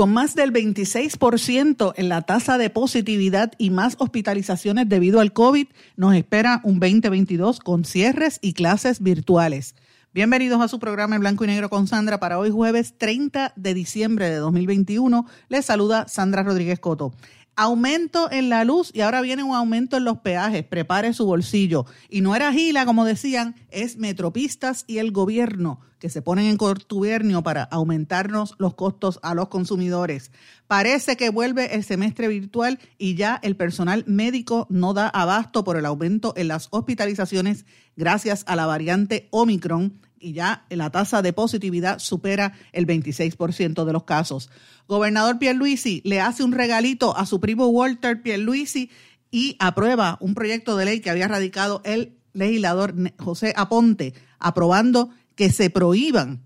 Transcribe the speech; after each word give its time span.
Con 0.00 0.14
más 0.14 0.34
del 0.34 0.50
26% 0.50 1.92
en 1.94 2.08
la 2.08 2.22
tasa 2.22 2.56
de 2.56 2.70
positividad 2.70 3.52
y 3.58 3.68
más 3.68 3.96
hospitalizaciones 3.98 4.88
debido 4.88 5.20
al 5.20 5.34
COVID, 5.34 5.66
nos 5.96 6.14
espera 6.14 6.62
un 6.64 6.80
2022 6.80 7.60
con 7.60 7.84
cierres 7.84 8.38
y 8.40 8.54
clases 8.54 9.02
virtuales. 9.02 9.74
Bienvenidos 10.14 10.62
a 10.62 10.68
su 10.68 10.78
programa 10.78 11.16
en 11.16 11.20
blanco 11.20 11.44
y 11.44 11.48
negro 11.48 11.68
con 11.68 11.86
Sandra 11.86 12.18
para 12.18 12.38
hoy 12.38 12.50
jueves 12.50 12.94
30 12.96 13.52
de 13.56 13.74
diciembre 13.74 14.30
de 14.30 14.36
2021. 14.36 15.26
Les 15.50 15.66
saluda 15.66 16.08
Sandra 16.08 16.44
Rodríguez 16.44 16.80
Coto 16.80 17.12
aumento 17.56 18.30
en 18.30 18.48
la 18.48 18.64
luz 18.64 18.90
y 18.94 19.00
ahora 19.00 19.20
viene 19.20 19.42
un 19.42 19.54
aumento 19.54 19.96
en 19.96 20.04
los 20.04 20.18
peajes. 20.18 20.64
Prepare 20.64 21.12
su 21.12 21.26
bolsillo. 21.26 21.86
Y 22.08 22.20
no 22.20 22.34
era 22.34 22.52
Gila, 22.52 22.86
como 22.86 23.04
decían, 23.04 23.54
es 23.70 23.96
Metropistas 23.96 24.84
y 24.86 24.98
el 24.98 25.12
gobierno 25.12 25.80
que 26.00 26.08
se 26.08 26.22
ponen 26.22 26.46
en 26.46 26.56
contubernio 26.56 27.42
para 27.42 27.62
aumentarnos 27.62 28.54
los 28.58 28.74
costos 28.74 29.20
a 29.22 29.34
los 29.34 29.48
consumidores. 29.48 30.32
Parece 30.66 31.16
que 31.16 31.28
vuelve 31.28 31.74
el 31.74 31.84
semestre 31.84 32.26
virtual 32.26 32.78
y 32.96 33.14
ya 33.14 33.38
el 33.42 33.54
personal 33.54 34.04
médico 34.06 34.66
no 34.70 34.94
da 34.94 35.08
abasto 35.08 35.62
por 35.62 35.76
el 35.76 35.84
aumento 35.84 36.32
en 36.36 36.48
las 36.48 36.68
hospitalizaciones 36.70 37.66
gracias 37.96 38.44
a 38.46 38.56
la 38.56 38.66
variante 38.66 39.28
Omicron 39.30 40.00
y 40.20 40.34
ya 40.34 40.66
la 40.68 40.90
tasa 40.90 41.22
de 41.22 41.32
positividad 41.32 41.98
supera 41.98 42.52
el 42.72 42.86
26% 42.86 43.84
de 43.84 43.92
los 43.92 44.04
casos. 44.04 44.50
Gobernador 44.86 45.38
Pierluisi 45.38 46.02
le 46.04 46.20
hace 46.20 46.44
un 46.44 46.52
regalito 46.52 47.16
a 47.16 47.26
su 47.26 47.40
primo 47.40 47.68
Walter 47.68 48.22
Pierluisi 48.22 48.90
y 49.30 49.56
aprueba 49.58 50.18
un 50.20 50.34
proyecto 50.34 50.76
de 50.76 50.84
ley 50.84 51.00
que 51.00 51.10
había 51.10 51.26
radicado 51.26 51.80
el 51.84 52.18
legislador 52.32 52.94
José 53.18 53.54
Aponte, 53.56 54.14
aprobando 54.38 55.10
que 55.34 55.50
se 55.50 55.70
prohíban 55.70 56.44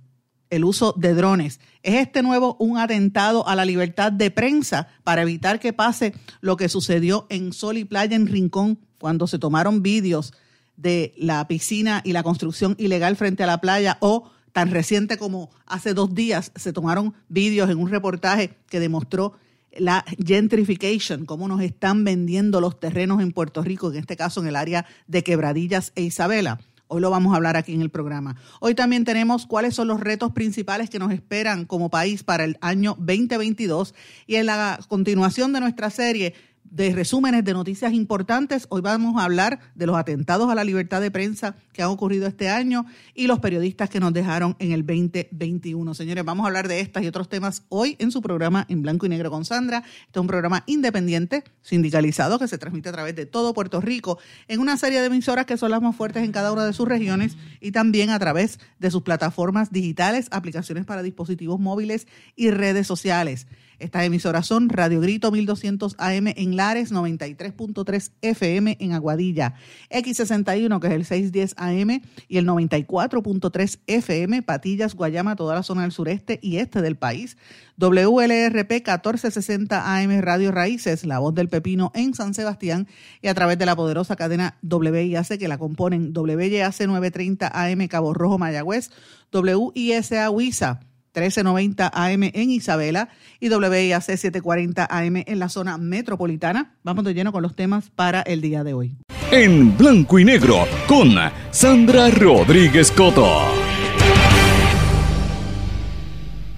el 0.50 0.64
uso 0.64 0.94
de 0.96 1.14
drones. 1.14 1.58
¿Es 1.82 1.94
este 1.94 2.22
nuevo 2.22 2.56
un 2.60 2.78
atentado 2.78 3.46
a 3.48 3.56
la 3.56 3.64
libertad 3.64 4.12
de 4.12 4.30
prensa 4.30 4.86
para 5.02 5.22
evitar 5.22 5.58
que 5.58 5.72
pase 5.72 6.14
lo 6.40 6.56
que 6.56 6.68
sucedió 6.68 7.26
en 7.28 7.52
Sol 7.52 7.76
y 7.76 7.84
Playa 7.84 8.14
en 8.14 8.28
Rincón 8.28 8.78
cuando 8.98 9.26
se 9.26 9.38
tomaron 9.38 9.82
vídeos 9.82 10.32
de 10.76 11.14
la 11.16 11.46
piscina 11.48 12.02
y 12.04 12.12
la 12.12 12.22
construcción 12.22 12.74
ilegal 12.78 13.16
frente 13.16 13.42
a 13.42 13.46
la 13.46 13.60
playa 13.60 13.98
o 14.00 14.30
tan 14.52 14.70
reciente 14.70 15.18
como 15.18 15.50
hace 15.66 15.94
dos 15.94 16.14
días 16.14 16.52
se 16.54 16.72
tomaron 16.72 17.14
vídeos 17.28 17.70
en 17.70 17.78
un 17.78 17.90
reportaje 17.90 18.56
que 18.68 18.80
demostró 18.80 19.34
la 19.76 20.04
gentrification, 20.24 21.26
cómo 21.26 21.48
nos 21.48 21.60
están 21.60 22.04
vendiendo 22.04 22.60
los 22.60 22.78
terrenos 22.78 23.20
en 23.20 23.32
Puerto 23.32 23.62
Rico, 23.62 23.90
en 23.90 23.98
este 23.98 24.16
caso 24.16 24.40
en 24.40 24.46
el 24.46 24.56
área 24.56 24.86
de 25.08 25.24
Quebradillas 25.24 25.92
e 25.96 26.02
Isabela. 26.02 26.60
Hoy 26.86 27.00
lo 27.00 27.10
vamos 27.10 27.32
a 27.32 27.36
hablar 27.36 27.56
aquí 27.56 27.72
en 27.72 27.80
el 27.80 27.90
programa. 27.90 28.36
Hoy 28.60 28.74
también 28.74 29.04
tenemos 29.04 29.46
cuáles 29.46 29.74
son 29.74 29.88
los 29.88 30.00
retos 30.00 30.32
principales 30.32 30.90
que 30.90 30.98
nos 30.98 31.12
esperan 31.12 31.64
como 31.64 31.90
país 31.90 32.22
para 32.22 32.44
el 32.44 32.58
año 32.60 32.94
2022 32.98 33.94
y 34.26 34.36
en 34.36 34.46
la 34.46 34.78
continuación 34.86 35.52
de 35.52 35.60
nuestra 35.60 35.90
serie 35.90 36.34
de 36.74 36.92
resúmenes 36.92 37.44
de 37.44 37.52
noticias 37.52 37.92
importantes. 37.92 38.66
Hoy 38.68 38.80
vamos 38.80 39.20
a 39.20 39.24
hablar 39.24 39.60
de 39.76 39.86
los 39.86 39.96
atentados 39.96 40.50
a 40.50 40.56
la 40.56 40.64
libertad 40.64 41.00
de 41.00 41.12
prensa 41.12 41.54
que 41.72 41.82
han 41.82 41.88
ocurrido 41.88 42.26
este 42.26 42.48
año 42.48 42.84
y 43.14 43.28
los 43.28 43.38
periodistas 43.38 43.88
que 43.88 44.00
nos 44.00 44.12
dejaron 44.12 44.56
en 44.58 44.72
el 44.72 44.84
2021. 44.84 45.94
Señores, 45.94 46.24
vamos 46.24 46.42
a 46.42 46.48
hablar 46.48 46.66
de 46.66 46.80
estas 46.80 47.04
y 47.04 47.06
otros 47.06 47.28
temas 47.28 47.62
hoy 47.68 47.94
en 48.00 48.10
su 48.10 48.20
programa 48.20 48.66
en 48.68 48.82
blanco 48.82 49.06
y 49.06 49.08
negro 49.08 49.30
con 49.30 49.44
Sandra. 49.44 49.84
Este 49.86 50.18
es 50.18 50.20
un 50.20 50.26
programa 50.26 50.64
independiente, 50.66 51.44
sindicalizado, 51.62 52.40
que 52.40 52.48
se 52.48 52.58
transmite 52.58 52.88
a 52.88 52.92
través 52.92 53.14
de 53.14 53.26
todo 53.26 53.54
Puerto 53.54 53.80
Rico 53.80 54.18
en 54.48 54.58
una 54.58 54.76
serie 54.76 55.00
de 55.00 55.06
emisoras 55.06 55.46
que 55.46 55.56
son 55.56 55.70
las 55.70 55.80
más 55.80 55.94
fuertes 55.94 56.24
en 56.24 56.32
cada 56.32 56.50
una 56.50 56.66
de 56.66 56.72
sus 56.72 56.88
regiones 56.88 57.36
y 57.60 57.70
también 57.70 58.10
a 58.10 58.18
través 58.18 58.58
de 58.80 58.90
sus 58.90 59.02
plataformas 59.02 59.70
digitales, 59.70 60.26
aplicaciones 60.32 60.84
para 60.84 61.04
dispositivos 61.04 61.60
móviles 61.60 62.08
y 62.34 62.50
redes 62.50 62.88
sociales. 62.88 63.46
Estas 63.78 64.04
emisoras 64.04 64.46
son 64.46 64.68
Radio 64.68 65.00
Grito 65.00 65.30
1200 65.30 65.96
AM 65.98 66.28
en 66.28 66.56
Lares, 66.56 66.92
93.3 66.92 68.12
FM 68.22 68.76
en 68.80 68.92
Aguadilla, 68.92 69.54
X61 69.90 70.80
que 70.80 70.86
es 70.86 70.92
el 70.92 71.04
610 71.04 71.54
AM 71.56 72.02
y 72.28 72.38
el 72.38 72.46
94.3 72.46 73.80
FM 73.86 74.42
Patillas, 74.42 74.94
Guayama, 74.94 75.36
toda 75.36 75.54
la 75.54 75.62
zona 75.62 75.82
del 75.82 75.92
sureste 75.92 76.38
y 76.42 76.58
este 76.58 76.82
del 76.82 76.96
país. 76.96 77.36
WLRP 77.76 78.70
1460 78.70 79.98
AM 79.98 80.20
Radio 80.20 80.52
Raíces, 80.52 81.04
La 81.04 81.18
Voz 81.18 81.34
del 81.34 81.48
Pepino 81.48 81.90
en 81.94 82.14
San 82.14 82.34
Sebastián 82.34 82.86
y 83.20 83.28
a 83.28 83.34
través 83.34 83.58
de 83.58 83.66
la 83.66 83.74
poderosa 83.74 84.14
cadena 84.16 84.58
WIAC 84.62 85.38
que 85.38 85.48
la 85.48 85.58
componen 85.58 86.12
WYAC 86.14 86.86
930 86.86 87.50
AM 87.52 87.88
Cabo 87.88 88.14
Rojo 88.14 88.38
Mayagüez, 88.38 88.90
WISA 89.32 90.30
Huiza 90.30 90.80
1390 91.14 91.90
AM 91.94 92.22
en 92.24 92.50
Isabela 92.50 93.08
y 93.38 93.48
WIAC 93.48 94.02
740 94.02 94.86
AM 94.90 95.22
en 95.26 95.38
la 95.38 95.48
zona 95.48 95.78
metropolitana. 95.78 96.74
Vamos 96.82 97.04
de 97.04 97.14
lleno 97.14 97.32
con 97.32 97.42
los 97.42 97.54
temas 97.54 97.90
para 97.90 98.22
el 98.22 98.40
día 98.40 98.64
de 98.64 98.74
hoy. 98.74 98.96
En 99.30 99.76
blanco 99.76 100.18
y 100.18 100.24
negro 100.24 100.66
con 100.88 101.14
Sandra 101.50 102.10
Rodríguez 102.10 102.90
Coto. 102.90 103.64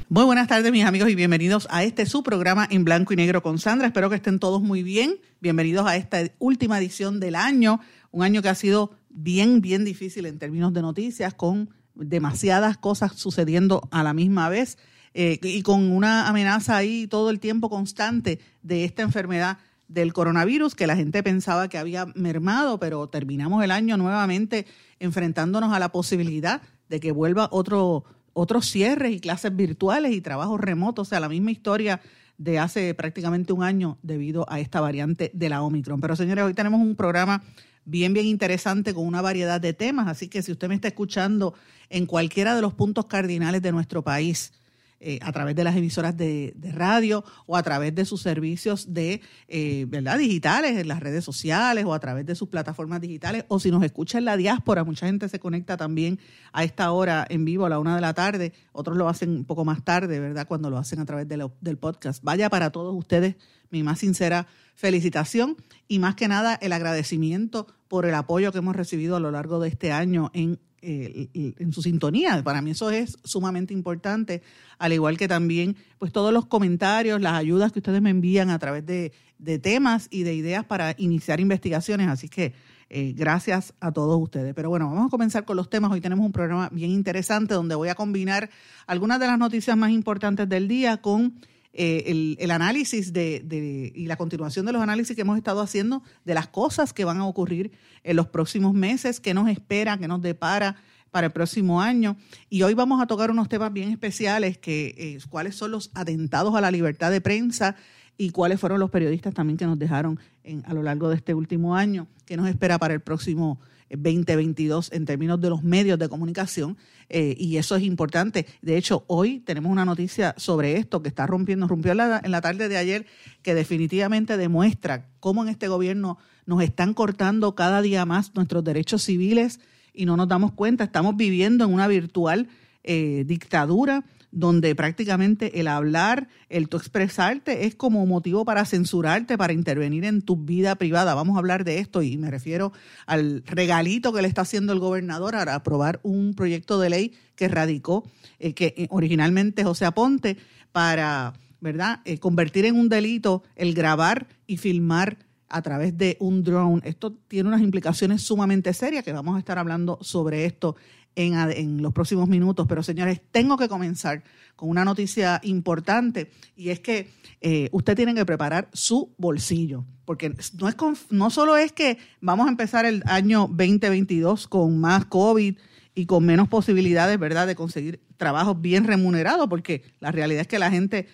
Muy 0.09 0.25
buenas 0.25 0.47
tardes 0.49 0.71
mis 0.73 0.85
amigos 0.85 1.11
y 1.11 1.15
bienvenidos 1.15 1.67
a 1.69 1.83
este 1.83 2.07
su 2.07 2.23
programa 2.23 2.67
en 2.71 2.85
blanco 2.85 3.13
y 3.13 3.17
negro 3.17 3.43
con 3.43 3.59
Sandra. 3.59 3.89
Espero 3.89 4.09
que 4.09 4.17
estén 4.17 4.39
todos 4.39 4.63
muy 4.63 4.83
bien. 4.83 5.17
Bienvenidos 5.41 5.87
a 5.87 5.97
esta 5.97 6.21
última 6.39 6.79
edición 6.79 7.21
del 7.21 7.35
año, 7.35 7.81
un 8.13 8.23
año 8.23 8.41
que 8.41 8.49
ha 8.49 8.55
sido 8.55 8.93
bien, 9.11 9.61
bien 9.61 9.85
difícil 9.85 10.27
en 10.27 10.39
términos 10.39 10.73
de 10.73 10.83
noticias 10.83 11.35
con 11.35 11.71
demasiadas 11.97 12.77
cosas 12.77 13.13
sucediendo 13.15 13.89
a 13.91 14.03
la 14.03 14.15
misma 14.15 14.49
vez 14.49 14.79
eh, 15.15 15.39
y 15.43 15.63
con 15.63 15.91
una 15.91 16.29
amenaza 16.29 16.77
ahí 16.77 17.07
todo 17.07 17.31
el 17.31 17.41
tiempo 17.41 17.71
constante 17.71 18.39
de 18.63 18.85
esta 18.85 19.03
enfermedad 19.03 19.59
del 19.89 20.13
coronavirus 20.13 20.75
que 20.75 20.87
la 20.87 20.97
gente 20.97 21.23
pensaba 21.23 21.69
que 21.69 21.79
había 21.79 22.07
mermado, 22.15 22.79
pero 22.79 23.09
terminamos 23.09 23.63
el 23.65 23.71
año 23.71 23.97
nuevamente 23.97 24.67
enfrentándonos 24.99 25.73
a 25.73 25.79
la 25.79 25.91
posibilidad 25.91 26.61
de 26.89 27.01
que 27.01 27.13
vuelva 27.13 27.49
otro 27.51 28.05
otros 28.39 28.67
cierres 28.67 29.13
y 29.13 29.21
clases 29.21 29.57
virtuales 29.57 30.13
y 30.13 30.21
trabajos 30.21 30.61
remotos, 30.61 31.09
o 31.09 31.11
sea, 31.11 31.21
la 31.21 31.29
misma 31.31 31.51
historia 31.51 32.03
de 32.37 32.59
hace 32.59 32.93
prácticamente 32.93 33.55
un 33.55 33.63
año 33.63 33.97
debido 34.03 34.45
a 34.51 34.61
esta 34.61 34.83
variante 34.83 35.31
de 35.33 35.49
la 35.49 35.63
Omicron. 35.63 36.03
Pero 36.03 36.17
señores, 36.17 36.45
hoy 36.45 36.53
tenemos 36.53 36.83
un 36.83 36.97
programa 36.97 37.43
bien, 37.87 38.13
bien 38.13 38.27
interesante 38.27 38.93
con 38.93 39.07
una 39.07 39.23
variedad 39.23 39.61
de 39.61 39.73
temas. 39.73 40.09
Así 40.09 40.29
que 40.29 40.43
si 40.43 40.53
usted 40.53 40.69
me 40.69 40.75
está 40.75 40.89
escuchando 40.89 41.55
en 41.89 42.05
cualquiera 42.05 42.55
de 42.55 42.61
los 42.61 42.75
puntos 42.75 43.07
cardinales 43.07 43.63
de 43.63 43.73
nuestro 43.73 44.03
país, 44.03 44.53
eh, 44.99 45.19
a 45.21 45.31
través 45.31 45.55
de 45.55 45.63
las 45.63 45.77
emisoras 45.77 46.17
de, 46.17 46.55
radio 46.73 47.25
o 47.47 47.57
a 47.57 47.63
través 47.63 47.95
de 47.95 48.05
sus 48.05 48.23
servicios 48.23 48.95
de 48.95 49.21
eh, 49.47 49.85
verdad 49.89 50.19
digitales 50.19 50.79
en 50.79 50.89
las 50.89 51.01
redes 51.01 51.25
sociales 51.25 51.85
o 51.85 51.93
a 51.93 52.01
través 52.01 52.25
de 52.25 52.35
sus 52.35 52.49
plataformas 52.49 53.01
digitales. 53.01 53.45
O 53.49 53.61
si 53.61 53.71
nos 53.71 53.83
escucha 53.83 54.19
en 54.19 54.25
la 54.25 54.37
diáspora 54.37 54.85
mucha 54.85 55.07
gente 55.07 55.29
se 55.29 55.39
conecta 55.39 55.77
también 55.77 56.19
a 56.53 56.65
esta 56.65 56.91
hora 56.93 57.27
en 57.29 57.45
vivo 57.45 57.67
a 57.67 57.69
la 57.69 57.79
una 57.79 57.95
de 57.95 58.01
la 58.01 58.15
tarde. 58.15 58.53
Otros 58.73 58.97
lo 58.97 59.09
hacen 59.09 59.31
un 59.31 59.45
poco 59.45 59.65
más 59.65 59.85
tarde 59.85 60.19
verdad 60.19 60.47
cuando 60.49 60.71
lo 60.71 60.79
hacen 60.79 60.99
a 61.01 61.05
través 61.05 61.29
del 61.29 61.79
podcast. 61.79 62.23
Vaya 62.23 62.49
para 62.49 62.71
todos 62.71 62.95
ustedes 62.95 63.37
mi 63.71 63.83
más 63.83 63.99
sincera 63.99 64.47
felicitación 64.75 65.57
y 65.89 65.99
más 65.99 66.15
que 66.15 66.29
nada 66.29 66.55
el 66.55 66.73
agradecimiento 66.73 67.67
por 67.89 68.07
el 68.07 68.15
apoyo 68.15 68.53
que 68.53 68.59
hemos 68.59 68.77
recibido 68.77 69.17
a 69.17 69.21
lo 69.21 69.31
largo 69.31 69.61
de 69.61 69.69
este 69.69 69.93
año 69.93 70.31
en 70.35 70.59
en 70.87 71.73
su 71.73 71.83
sintonía. 71.83 72.43
Para 72.45 72.63
mí 72.63 72.71
eso 72.71 72.91
es 72.91 73.19
sumamente 73.25 73.75
importante, 73.75 74.43
al 74.79 74.93
igual 74.93 75.17
que 75.17 75.29
también 75.29 75.77
pues 75.99 76.13
todos 76.13 76.33
los 76.33 76.47
comentarios, 76.47 77.21
las 77.21 77.35
ayudas 77.35 77.73
que 77.73 77.81
ustedes 77.81 78.01
me 78.01 78.11
envían 78.11 78.51
a 78.51 78.59
través 78.59 78.87
de, 78.87 79.13
temas 79.61 80.09
y 80.11 80.23
de 80.23 80.35
ideas 80.35 80.65
para 80.65 80.95
iniciar 80.99 81.41
investigaciones. 81.41 82.09
Así 82.09 82.29
que 82.29 82.55
eh, 82.89 83.13
gracias 83.17 83.75
a 83.81 83.93
todos 83.93 84.21
ustedes. 84.21 84.55
Pero 84.55 84.69
bueno, 84.69 84.89
vamos 84.89 85.09
a 85.09 85.11
comenzar 85.11 85.45
con 85.45 85.57
los 85.57 85.69
temas. 85.69 85.91
Hoy 85.91 86.01
tenemos 86.01 86.25
un 86.25 86.33
programa 86.33 86.69
bien 86.71 86.91
interesante 86.91 87.55
donde 87.55 87.75
voy 87.75 87.89
a 87.89 87.95
combinar 87.95 88.49
algunas 88.87 89.19
de 89.19 89.27
las 89.27 89.39
noticias 89.39 89.77
más 89.77 89.91
importantes 89.91 90.49
del 90.49 90.69
día 90.69 90.99
con 90.99 91.35
eh, 91.79 92.37
el, 92.39 92.51
análisis 92.51 93.13
de, 93.13 93.93
y 93.95 94.07
la 94.07 94.17
continuación 94.17 94.65
de 94.65 94.73
los 94.73 94.83
análisis 94.83 95.15
que 95.15 95.21
hemos 95.21 95.37
estado 95.37 95.61
haciendo 95.61 96.03
de 96.25 96.33
las 96.33 96.49
cosas 96.49 96.95
que 96.95 97.05
van 97.05 97.19
a 97.19 97.27
ocurrir 97.27 97.71
en 98.03 98.17
los 98.17 98.29
próximos 98.29 98.73
meses, 98.73 99.21
qué 99.21 99.35
nos 99.35 99.49
espera, 99.49 99.99
qué 99.99 100.09
nos 100.09 100.23
depara 100.23 100.77
para 101.11 101.27
el 101.27 101.33
próximo 101.35 101.83
año. 101.83 102.17
Y 102.49 102.63
hoy 102.63 102.73
vamos 102.73 103.03
a 103.03 103.07
tocar 103.07 103.31
unos 103.31 103.51
temas 103.51 103.75
bien 103.75 103.91
especiales, 103.91 104.57
que 104.57 104.95
eh, 104.97 105.19
cuáles 105.29 105.55
son 105.55 105.71
los 105.71 105.91
atentados 105.95 106.55
a 106.55 106.63
la 106.63 106.71
libertad 106.71 107.11
de 107.11 107.21
prensa 107.21 107.77
y 108.19 108.31
cuáles 108.31 108.61
fueron 108.61 108.81
los 108.81 108.91
periodistas 108.91 109.35
también 109.35 109.57
que 109.57 109.67
nos 109.67 109.79
dejaron 109.79 110.19
en, 110.45 110.63
a 110.67 110.75
lo 110.75 110.83
largo 110.83 111.09
de 111.09 111.17
este 111.17 111.35
último 111.35 111.77
año, 111.77 112.07
que 112.25 112.37
nos 112.37 112.49
espera 112.49 112.79
para 112.79 112.95
el 112.95 113.01
próximo 113.01 113.59
2022 113.91 114.93
en 114.93 115.05
términos 115.05 115.41
de 115.41 115.51
los 115.51 115.63
medios 115.63 115.99
de 115.99 116.09
comunicación 116.09 116.77
eh, 117.09 117.37
y 117.39 117.57
eso 117.57 117.77
es 117.77 117.85
importante. 117.85 118.47
De 118.63 118.77
hecho, 118.77 119.05
hoy 119.07 119.41
tenemos 119.41 119.71
una 119.71 119.85
noticia 119.85 120.35
sobre 120.37 120.77
esto 120.77 121.03
que 121.03 121.09
está 121.09 121.27
rompiendo, 121.27 121.69
rompió 121.69 121.93
en 121.93 121.99
la, 121.99 122.21
en 122.23 122.31
la 122.31 122.41
tarde 122.41 122.69
de 122.69 122.77
ayer, 122.77 123.07
que 123.43 123.55
definitivamente 123.55 124.37
demuestra 124.37 125.07
cómo 125.21 125.43
en 125.43 125.49
este 125.49 125.69
gobierno 125.69 126.19
nos 126.47 126.63
están 126.63 126.95
cortando 126.95 127.55
cada 127.55 127.83
día 127.83 128.05
más 128.07 128.35
nuestros 128.35 128.65
derechos 128.65 129.03
civiles 129.03 129.61
y 129.95 130.05
no 130.07 130.17
nos 130.17 130.29
damos 130.29 130.53
cuenta. 130.53 130.85
Estamos 130.85 131.17
viviendo 131.17 131.65
en 131.65 131.73
una 131.73 131.87
virtual 131.87 132.49
eh, 132.83 133.25
dictadura 133.27 134.05
donde 134.31 134.75
prácticamente 134.75 135.61
el 135.61 135.69
hablar, 135.69 136.29
el 136.49 136.65
expresarte 136.65 137.67
es 137.67 137.75
como 137.75 138.05
motivo 138.07 138.45
para 138.45 138.65
censurarte, 138.65 139.39
para 139.39 139.53
intervenir 139.53 140.05
en 140.05 140.23
tu 140.23 140.37
vida 140.37 140.75
privada. 140.75 141.15
Vamos 141.15 141.37
a 141.37 141.39
hablar 141.39 141.65
de 141.65 141.79
esto 141.79 142.03
y 142.03 142.17
me 142.17 142.31
refiero 142.31 142.73
al 143.07 143.43
regalito 143.47 144.13
que 144.13 144.23
le 144.23 144.29
está 144.29 144.43
haciendo 144.43 144.73
el 144.73 144.79
gobernador 144.79 145.37
a 145.37 145.55
aprobar 145.55 146.01
un 146.03 146.35
proyecto 146.35 146.79
de 146.79 146.91
ley 146.91 147.15
que 147.35 147.49
radicó, 147.49 148.05
eh, 148.39 148.55
que 148.55 148.75
eh, 148.77 148.87
originalmente 148.91 149.65
José 149.65 149.85
Aponte, 149.85 150.37
para, 150.73 151.35
¿verdad?, 151.61 152.01
eh, 152.05 152.19
convertir 152.19 152.67
en 152.67 152.77
un 152.77 152.89
delito 152.89 153.43
el 153.55 153.75
grabar 153.75 154.27
y 154.47 154.57
filmar 154.57 155.19
a 155.49 155.63
través 155.63 155.97
de 155.97 156.17
un 156.21 156.43
drone. 156.43 156.83
Esto 156.85 157.13
tiene 157.29 157.49
unas 157.49 157.63
implicaciones 157.63 158.23
sumamente 158.23 158.73
serias 158.73 159.05
que 159.05 159.13
vamos 159.13 159.37
a 159.37 159.39
estar 159.39 159.59
hablando 159.59 159.99
sobre 160.03 160.45
esto 160.45 160.77
en, 161.17 161.83
los 161.83 161.93
próximos 161.93 162.29
minutos. 162.29 162.67
Pero 162.69 162.83
señores, 162.83 163.21
tengo 163.33 163.57
que 163.57 163.69
comenzar 163.69 164.23
con 164.55 164.69
una 164.69 164.85
noticia 164.85 165.41
importante 165.43 166.31
y 166.55 166.69
es 166.69 166.81
que 166.81 167.11
eh, 167.41 167.69
usted 167.73 167.97
tiene 167.97 168.15
que 168.15 168.25
preparar 168.25 168.69
su 168.73 169.13
bolsillo, 169.19 169.85
porque 170.05 170.35
no, 170.59 170.69
es 170.69 170.77
no 171.11 171.31
solo 171.31 171.57
es 171.57 171.73
que 171.73 171.99
vamos 172.21 172.47
a 172.47 172.51
empezar 172.51 172.87
el 172.87 173.03
año 173.07 173.49
2022 173.49 174.47
con 174.47 174.79
más 174.79 175.07
COVID 175.07 175.57
y 175.95 176.07
con 176.07 176.25
menos 176.25 176.49
posibilidades, 176.49 177.19
¿verdad?, 177.19 177.47
de 177.47 177.55
conseguir 177.55 178.01
trabajos 178.17 178.61
bien 178.61 178.85
remunerados, 178.85 179.49
porque 179.49 179.83
la 180.01 180.13
realidad 180.13 180.43
es 180.43 180.49
que 180.49 180.59
la 180.59 180.71
gente 180.71 181.09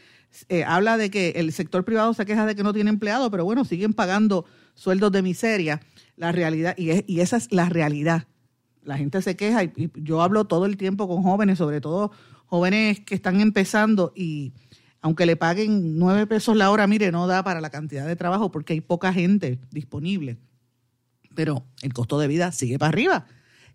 eh, 0.48 0.64
habla 0.64 0.96
de 0.96 1.10
que 1.10 1.30
el 1.36 1.52
sector 1.52 1.84
privado 1.84 2.14
se 2.14 2.26
queja 2.26 2.46
de 2.46 2.56
que 2.56 2.62
no 2.62 2.72
tiene 2.72 2.90
empleado, 2.90 3.30
pero 3.30 3.44
bueno, 3.44 3.64
siguen 3.64 3.92
pagando 3.92 4.44
sueldos 4.74 5.12
de 5.12 5.22
miseria. 5.22 5.80
La 6.16 6.32
realidad, 6.32 6.74
y, 6.76 7.12
y 7.12 7.20
esa 7.20 7.36
es 7.36 7.52
la 7.52 7.68
realidad 7.68 8.26
la 8.84 8.96
gente 8.96 9.22
se 9.22 9.36
queja 9.36 9.64
y, 9.64 9.90
yo 9.94 10.22
hablo 10.22 10.44
todo 10.44 10.66
el 10.66 10.76
tiempo 10.76 11.08
con 11.08 11.22
jóvenes, 11.22 11.58
sobre 11.58 11.80
todo 11.80 12.12
jóvenes 12.46 13.00
que 13.00 13.14
están 13.14 13.40
empezando 13.40 14.12
y 14.14 14.52
aunque 15.00 15.26
le 15.26 15.36
paguen 15.36 15.98
nueve 15.98 16.26
pesos 16.26 16.56
la 16.56 16.70
hora, 16.70 16.86
mire, 16.86 17.10
no 17.10 17.26
da 17.26 17.42
para 17.42 17.60
la 17.60 17.70
cantidad 17.70 18.06
de 18.06 18.14
trabajo 18.14 18.50
porque 18.52 18.72
hay 18.72 18.80
poca 18.80 19.12
gente 19.12 19.58
disponible. 19.70 20.38
Pero 21.34 21.64
el 21.82 21.92
costo 21.92 22.18
de 22.20 22.28
vida 22.28 22.52
sigue 22.52 22.78
para 22.78 22.90
arriba. 22.90 23.26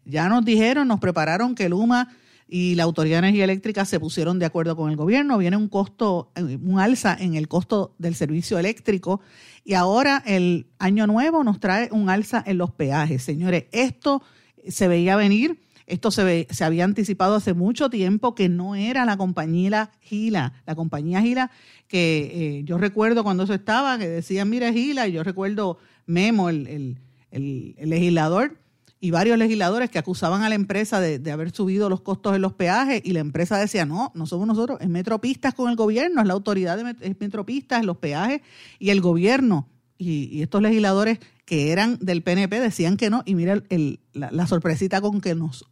Ya 0.05 0.29
nos 0.29 0.45
dijeron, 0.45 0.87
nos 0.87 1.01
prepararon 1.01 1.53
que 1.53 1.67
Luma 1.67 2.15
y 2.47 2.75
la 2.75 2.83
Autoridad 2.83 3.15
de 3.15 3.27
Energía 3.27 3.43
Eléctrica 3.43 3.83
se 3.83 3.99
pusieron 3.99 4.39
de 4.39 4.45
acuerdo 4.45 4.77
con 4.77 4.89
el 4.89 4.95
gobierno. 4.95 5.37
Viene 5.37 5.57
un 5.57 5.67
costo, 5.67 6.31
un 6.37 6.79
alza 6.79 7.17
en 7.19 7.35
el 7.35 7.49
costo 7.49 7.93
del 7.97 8.15
servicio 8.15 8.57
eléctrico 8.57 9.19
y 9.65 9.73
ahora 9.73 10.23
el 10.25 10.67
año 10.79 11.07
nuevo 11.07 11.43
nos 11.43 11.59
trae 11.59 11.89
un 11.91 12.09
alza 12.09 12.41
en 12.45 12.57
los 12.57 12.71
peajes. 12.71 13.21
Señores, 13.21 13.65
esto 13.73 14.21
se 14.69 14.87
veía 14.87 15.15
venir. 15.15 15.59
Esto 15.85 16.11
se, 16.11 16.47
se 16.49 16.63
había 16.65 16.83
anticipado 16.83 17.35
hace 17.35 17.53
mucho 17.53 17.89
tiempo 17.89 18.35
que 18.35 18.49
no 18.49 18.75
era 18.75 19.05
la 19.05 19.15
compañía 19.15 19.91
Gila, 20.01 20.61
la 20.65 20.75
compañía 20.75 21.21
Gila 21.21 21.49
que 21.87 22.57
eh, 22.59 22.63
yo 22.63 22.77
recuerdo 22.77 23.23
cuando 23.23 23.43
eso 23.43 23.53
estaba, 23.53 23.97
que 23.97 24.07
decían, 24.07 24.49
mira 24.49 24.71
Gila, 24.71 25.07
y 25.07 25.13
yo 25.13 25.23
recuerdo 25.23 25.77
Memo, 26.05 26.49
el, 26.49 26.97
legislador, 27.31 28.57
y 28.99 29.11
varios 29.11 29.37
legisladores 29.37 29.89
que 29.89 29.99
acusaban 29.99 30.41
a 30.43 30.49
la 30.49 30.55
empresa 30.55 30.99
de, 30.99 31.31
haber 31.31 31.51
subido 31.51 31.89
los 31.89 32.01
costos 32.01 32.35
en 32.35 32.41
los 32.41 32.53
peajes 32.53 33.01
y 33.03 33.13
la 33.13 33.19
empresa 33.19 33.57
decía, 33.57 33.85
no, 33.85 34.11
no 34.15 34.25
somos 34.25 34.47
nosotros, 34.47 34.79
es 34.81 34.89
Metropistas 34.89 35.53
con 35.53 35.69
el 35.69 35.75
gobierno, 35.75 36.21
es 36.21 36.27
la 36.27 36.33
autoridad 36.33 36.77
de 36.77 37.15
Metropistas, 37.19 37.85
los 37.85 37.97
peajes 37.97 38.41
y 38.79 38.89
el 38.89 39.01
gobierno. 39.01 39.67
Y 39.97 40.41
estos 40.41 40.61
legisladores 40.61 41.19
que 41.47 41.71
eran 41.71 41.97
del 42.01 42.23
PNP 42.23 42.59
decían 42.59 42.97
que 42.97 43.09
no, 43.09 43.23
y 43.25 43.33
mira 43.33 43.63
el, 43.69 44.01
la, 44.11 44.47
sorpresita 44.47 44.99
con 44.99 45.21
que 45.21 45.33
nos, 45.33 45.65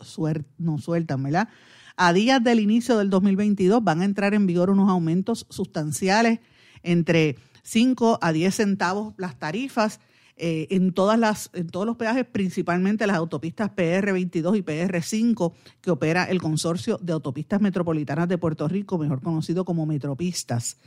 nos 0.57 0.83
sueltan, 0.83 1.21
¿verdad? 1.21 1.49
A 1.97 2.13
días 2.13 2.41
del 2.41 2.61
inicio 2.61 2.97
del 2.97 3.09
2022 3.09 3.83
van 3.83 4.01
a 4.01 4.05
entrar 4.05 4.33
en 4.33 4.47
vigor 4.47 4.69
unos 4.69 4.89
aumentos 4.89 5.45
sustanciales 5.49 6.39
entre 6.81 7.35
5 7.63 8.19
a 8.21 8.31
10 8.31 8.55
centavos 8.55 9.15
las 9.17 9.37
tarifas 9.37 9.99
eh, 10.37 10.67
en, 10.69 10.93
todas 10.93 11.19
las, 11.19 11.49
en 11.53 11.67
todos 11.67 11.85
los 11.85 11.97
peajes, 11.97 12.25
principalmente 12.25 13.05
las 13.05 13.17
autopistas 13.17 13.71
PR22 13.71 14.57
y 14.57 14.61
PR5 14.61 15.53
que 15.81 15.91
opera 15.91 16.23
el 16.23 16.41
Consorcio 16.41 16.97
de 17.01 17.11
Autopistas 17.11 17.59
Metropolitanas 17.59 18.29
de 18.29 18.37
Puerto 18.37 18.69
Rico, 18.69 18.97
mejor 18.97 19.21
conocido 19.21 19.65
como 19.65 19.85
Metropistas. 19.85 20.77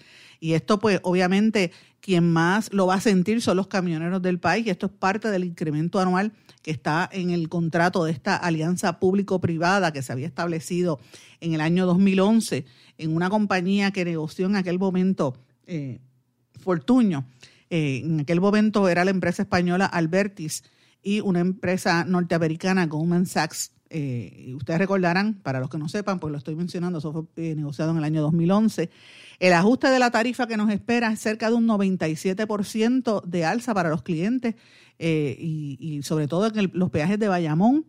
Y 0.41 0.53
esto, 0.53 0.79
pues, 0.79 1.01
obviamente, 1.03 1.73
quien 2.01 2.33
más 2.33 2.73
lo 2.73 2.87
va 2.87 2.95
a 2.95 3.01
sentir 3.01 3.43
son 3.43 3.57
los 3.57 3.67
camioneros 3.67 4.23
del 4.23 4.39
país, 4.39 4.67
y 4.67 4.71
esto 4.71 4.87
es 4.87 4.93
parte 4.93 5.31
del 5.31 5.45
incremento 5.45 6.01
anual 6.01 6.33
que 6.63 6.71
está 6.71 7.09
en 7.13 7.31
el 7.31 7.49
contrato 7.49 8.05
de 8.05 8.13
esta 8.13 8.37
alianza 8.37 8.99
público-privada 8.99 9.93
que 9.93 10.03
se 10.03 10.13
había 10.13 10.27
establecido 10.27 11.01
en 11.41 11.55
el 11.55 11.61
año 11.61 11.87
2011 11.87 12.67
en 12.99 13.15
una 13.15 13.31
compañía 13.31 13.91
que 13.91 14.05
negoció 14.05 14.47
en 14.47 14.57
aquel 14.57 14.79
momento 14.79 15.37
eh, 15.67 16.01
Fortuño. 16.59 17.27
Eh, 17.71 18.03
en 18.05 18.21
aquel 18.21 18.41
momento 18.41 18.89
era 18.89 19.05
la 19.05 19.11
empresa 19.11 19.43
española 19.43 19.87
Albertis 19.87 20.65
y 21.03 21.21
una 21.21 21.41
empresa 21.41 22.05
norteamericana, 22.05 22.87
Goldman 22.87 23.27
Sachs, 23.27 23.73
eh, 23.91 24.53
ustedes 24.55 24.79
recordarán, 24.79 25.35
para 25.35 25.61
los 25.61 25.71
que 25.71 25.79
no 25.79 25.89
sepan, 25.89 26.19
pues 26.19 26.31
lo 26.31 26.39
estoy 26.39 26.55
mencionando, 26.55 26.99
eso 26.99 27.13
fue 27.13 27.23
eh, 27.37 27.55
negociado 27.55 27.93
en 27.93 27.99
el 27.99 28.05
año 28.05 28.23
2011. 28.23 28.91
El 29.39 29.53
ajuste 29.53 29.89
de 29.89 29.99
la 29.99 30.11
tarifa 30.11 30.47
que 30.47 30.57
nos 30.57 30.71
espera 30.71 31.13
es 31.13 31.21
cerca 31.21 31.49
de 31.49 31.57
un 31.57 31.67
97% 31.67 33.23
de 33.23 33.45
alza 33.45 33.73
para 33.73 33.89
los 33.89 34.03
clientes 34.03 34.57
eh, 34.99 35.37
y, 35.39 36.03
sobre 36.03 36.27
todo 36.27 36.47
en 36.47 36.71
los 36.75 36.91
peajes 36.91 37.19
de 37.19 37.29
Bayamón. 37.29 37.87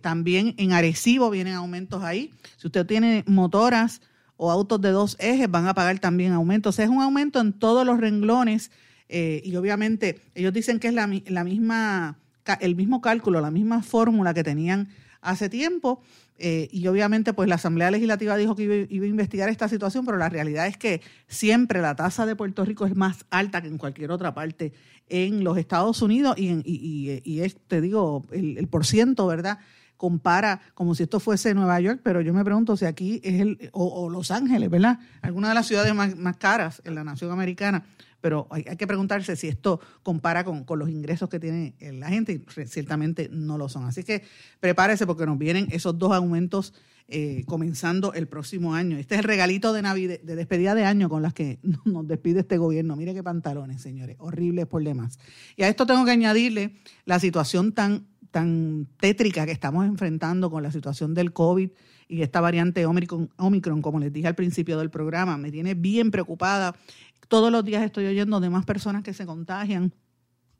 también 0.00 0.54
en 0.56 0.72
Arecibo 0.72 1.28
vienen 1.30 1.54
aumentos 1.54 2.02
ahí. 2.02 2.32
Si 2.56 2.66
usted 2.66 2.86
tiene 2.86 3.24
motoras 3.26 4.00
o 4.36 4.50
autos 4.50 4.80
de 4.80 4.90
dos 4.90 5.16
ejes, 5.20 5.50
van 5.50 5.66
a 5.66 5.74
pagar 5.74 5.98
también 5.98 6.32
aumentos. 6.32 6.78
es 6.78 6.88
un 6.88 7.02
aumento 7.02 7.40
en 7.40 7.52
todos 7.52 7.84
los 7.86 7.98
renglones 7.98 8.70
y 9.08 9.56
obviamente 9.56 10.20
ellos 10.34 10.52
dicen 10.52 10.78
que 10.78 10.88
es 10.88 10.94
la 10.94 11.44
misma 11.44 12.16
el 12.60 12.74
mismo 12.74 13.00
cálculo, 13.00 13.40
la 13.40 13.50
misma 13.50 13.82
fórmula 13.82 14.34
que 14.34 14.42
tenían 14.42 14.88
hace 15.20 15.48
tiempo. 15.48 16.02
Eh, 16.42 16.68
y 16.72 16.86
obviamente, 16.86 17.34
pues 17.34 17.50
la 17.50 17.56
Asamblea 17.56 17.90
Legislativa 17.90 18.34
dijo 18.36 18.56
que 18.56 18.86
iba, 18.88 19.04
a 19.04 19.08
investigar 19.08 19.50
esta 19.50 19.68
situación, 19.68 20.06
pero 20.06 20.16
la 20.16 20.30
realidad 20.30 20.66
es 20.66 20.78
que 20.78 21.02
siempre 21.28 21.82
la 21.82 21.94
tasa 21.94 22.24
de 22.24 22.34
Puerto 22.34 22.64
Rico 22.64 22.86
es 22.86 22.96
más 22.96 23.26
alta 23.28 23.60
que 23.60 23.68
en 23.68 23.76
cualquier 23.76 24.10
otra 24.10 24.32
parte 24.32 24.72
en 25.10 25.44
los 25.44 25.58
Estados 25.58 26.00
Unidos 26.00 26.38
y, 26.38 26.48
en, 26.48 26.62
y, 26.64 27.20
y, 27.24 27.46
te 27.68 27.82
digo, 27.82 28.24
el, 28.32 28.56
el 28.56 28.68
por 28.68 28.86
ciento, 28.86 29.26
¿verdad? 29.26 29.58
compara 29.98 30.62
como 30.72 30.94
si 30.94 31.02
esto 31.02 31.20
fuese 31.20 31.52
Nueva 31.52 31.78
York, 31.78 32.00
pero 32.02 32.22
yo 32.22 32.32
me 32.32 32.42
pregunto 32.42 32.74
si 32.74 32.86
aquí 32.86 33.20
es 33.22 33.38
el, 33.38 33.68
o, 33.72 34.08
Los 34.08 34.30
Ángeles, 34.30 34.70
¿verdad? 34.70 34.98
Alguna 35.20 35.50
de 35.50 35.54
las 35.54 35.66
ciudades 35.66 35.94
más 35.94 36.36
caras 36.38 36.80
en 36.86 36.94
la 36.94 37.04
nación 37.04 37.30
americana 37.30 37.84
pero 38.20 38.46
hay, 38.50 38.64
que 38.64 38.86
preguntarse 38.86 39.36
si 39.36 39.48
esto 39.48 39.80
compara 40.02 40.44
con, 40.44 40.64
los 40.78 40.90
ingresos 40.90 41.28
que 41.28 41.40
tiene 41.40 41.74
la 41.80 42.08
gente 42.08 42.32
y 42.32 42.66
ciertamente 42.66 43.28
no 43.30 43.58
lo 43.58 43.68
son. 43.68 43.84
Así 43.84 44.04
que 44.04 44.22
prepárese 44.60 45.06
porque 45.06 45.26
nos 45.26 45.38
vienen 45.38 45.68
esos 45.70 45.98
dos 45.98 46.12
aumentos 46.12 46.74
eh, 47.08 47.44
comenzando 47.46 48.12
el 48.12 48.28
próximo 48.28 48.74
año. 48.74 48.96
Este 48.96 49.16
es 49.16 49.20
el 49.20 49.24
regalito 49.24 49.72
de 49.72 49.82
Navidad, 49.82 50.20
de 50.22 50.36
despedida 50.36 50.74
de 50.74 50.84
año 50.84 51.08
con 51.08 51.22
las 51.22 51.34
que 51.34 51.58
nos 51.84 52.06
despide 52.06 52.40
este 52.40 52.58
gobierno. 52.58 52.94
Mire 52.96 53.14
qué 53.14 53.22
pantalones, 53.22 53.82
señores, 53.82 54.16
horribles 54.20 54.66
problemas. 54.66 55.18
Y 55.56 55.64
a 55.64 55.68
esto 55.68 55.86
tengo 55.86 56.04
que 56.04 56.12
añadirle 56.12 56.76
la 57.04 57.18
situación 57.18 57.72
tan 57.72 58.06
tan 58.30 58.86
tétrica 58.98 59.44
que 59.44 59.50
estamos 59.52 59.86
enfrentando 59.86 60.50
con 60.50 60.62
la 60.62 60.70
situación 60.70 61.14
del 61.14 61.32
COVID 61.32 61.70
y 62.10 62.22
esta 62.22 62.40
variante 62.40 62.86
Omicron, 62.86 63.30
Omicron, 63.36 63.82
como 63.82 64.00
les 64.00 64.12
dije 64.12 64.26
al 64.26 64.34
principio 64.34 64.78
del 64.78 64.90
programa, 64.90 65.36
me 65.36 65.52
tiene 65.52 65.74
bien 65.74 66.10
preocupada 66.10 66.74
todos 67.30 67.52
los 67.52 67.64
días 67.64 67.84
estoy 67.84 68.06
oyendo 68.06 68.40
de 68.40 68.50
más 68.50 68.66
personas 68.66 69.04
que 69.04 69.14
se 69.14 69.24
contagian. 69.24 69.94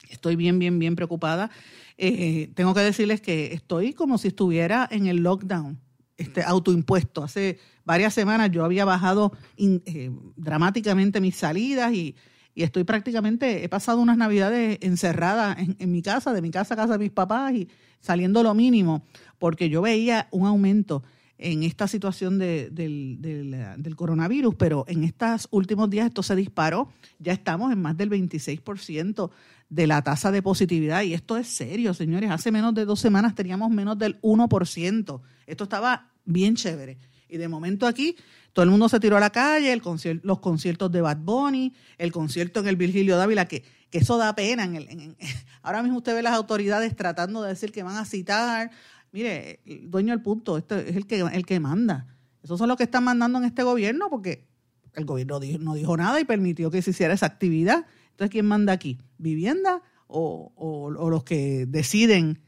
Estoy 0.09 0.37
bien, 0.37 0.61
bien, 0.61 0.79
bien 0.79 0.95
preocupada. 0.95 1.51
Eh, 1.99 2.53
tengo 2.55 2.73
que 2.75 2.81
decirles 2.81 3.21
que 3.21 3.53
estoy 3.53 3.93
como 3.93 4.19
si 4.19 4.29
estuviera 4.29 4.89
en 4.89 5.09
el 5.09 5.17
lockdown, 5.17 5.81
este 6.17 6.45
autoimpuesto. 6.45 7.25
Hace 7.25 7.59
varias 7.85 8.15
semanas 8.15 8.53
yo 8.53 8.65
había 8.65 8.85
bajado 8.85 9.33
eh, 9.57 10.13
dramáticamente 10.37 11.21
mis 11.21 11.35
salidas 11.35 11.93
y, 11.93 12.15
y 12.55 12.63
estoy 12.63 12.85
prácticamente, 12.85 13.65
he 13.65 13.69
pasado 13.69 14.01
unas 14.01 14.17
navidades 14.17 14.79
encerrada 14.81 15.57
en, 15.59 15.91
mi 15.91 16.03
casa, 16.03 16.33
de 16.33 16.41
mi 16.41 16.53
casa 16.53 16.75
a 16.75 16.77
casa 16.77 16.93
de 16.93 16.99
mis 17.01 17.11
papás 17.11 17.53
y 17.53 17.69
saliendo 17.99 18.45
lo 18.45 18.55
mínimo, 18.55 19.05
porque 19.41 19.69
yo 19.69 19.83
veía 19.83 20.29
un 20.31 20.47
aumento 20.47 21.03
en 21.43 21.63
esta 21.63 21.89
situación 21.89 22.39
del, 22.39 22.75
del, 22.75 23.97
coronavirus, 23.97 24.55
pero 24.57 24.85
en 24.89 25.05
estos 25.05 25.49
últimos 25.51 25.89
días 25.89 26.07
esto 26.07 26.23
se 26.23 26.37
disparó, 26.37 26.93
ya 27.19 27.33
estamos 27.33 27.73
en 27.73 27.81
más 27.81 27.97
del 27.97 28.11
26% 28.11 29.31
de 29.71 29.87
la 29.87 30.03
tasa 30.03 30.31
de 30.31 30.43
positividad 30.43 31.03
y 31.03 31.15
esto 31.15 31.39
es 31.39 31.47
serio, 31.47 31.95
señores, 31.95 32.31
hace 32.31 32.53
menos 32.53 32.75
de 32.75 32.85
dos 32.85 33.01
semanas 33.01 33.35
teníamos 33.35 33.71
menos 33.71 33.99
del 33.99 34.21
1%, 34.21 35.21
esto 35.47 35.65
estaba 35.65 36.11
bien 36.27 36.57
chévere. 36.57 36.99
Y 37.33 37.39
de 37.39 37.49
momento 37.49 37.87
aquí 37.87 38.17
todo 38.53 38.65
el 38.65 38.71
mundo 38.71 38.89
se 38.89 39.01
tiró 39.01 39.17
a 39.17 39.21
la 39.21 39.31
calle, 39.31 39.73
el 39.73 39.81
los 40.23 40.41
conciertos 40.41 40.93
de 40.93 41.01
Bad 41.01 41.19
Bunny, 41.19 41.73
el 41.97 42.13
concierto 42.13 42.61
en 42.61 42.67
el 42.67 42.77
Virgilio 42.77 43.17
Dávila, 43.17 43.47
que, 43.47 43.65
que 43.89 43.99
eso 43.99 44.19
da 44.19 44.35
pena. 44.35 44.69
Ahora 45.63 45.83
mismo 45.83 45.99
usted 45.99 46.15
ve 46.15 46.23
las 46.23 46.35
autoridades 46.35 46.95
tratando 46.97 47.43
de 47.43 47.51
decir 47.51 47.73
que 47.73 47.83
van 47.83 47.97
a 47.97 48.05
citar. 48.05 48.73
Mire, 49.13 49.61
el 49.65 49.91
dueño 49.91 50.13
del 50.13 50.23
punto, 50.23 50.57
este 50.57 50.89
es 50.89 50.97
el 50.97 51.07
que, 51.07 51.21
el 51.21 51.47
que 51.47 51.61
manda. 51.61 52.07
Esos 52.43 52.59
son 52.59 52.69
los 52.69 52.77
que 52.77 52.85
están 52.85 53.05
mandando 53.05 53.39
en 53.39 53.45
este 53.45 53.63
gobierno 53.63 54.09
porque 54.09 54.47
el 54.95 55.05
gobierno 55.05 55.41
no 55.61 55.75
dijo 55.75 55.97
nada 55.97 56.21
y 56.21 56.25
permitió 56.25 56.71
que 56.71 56.83
se 56.83 56.91
hiciera 56.91 57.15
esa 57.15 57.27
actividad. 57.27 57.87
Entonces, 58.11 58.31
¿quién 58.31 58.47
manda 58.47 58.73
aquí? 58.73 58.99
¿Vivienda 59.19 59.83
o, 60.07 60.91
los 60.91 61.25
que 61.25 61.67
deciden 61.67 62.41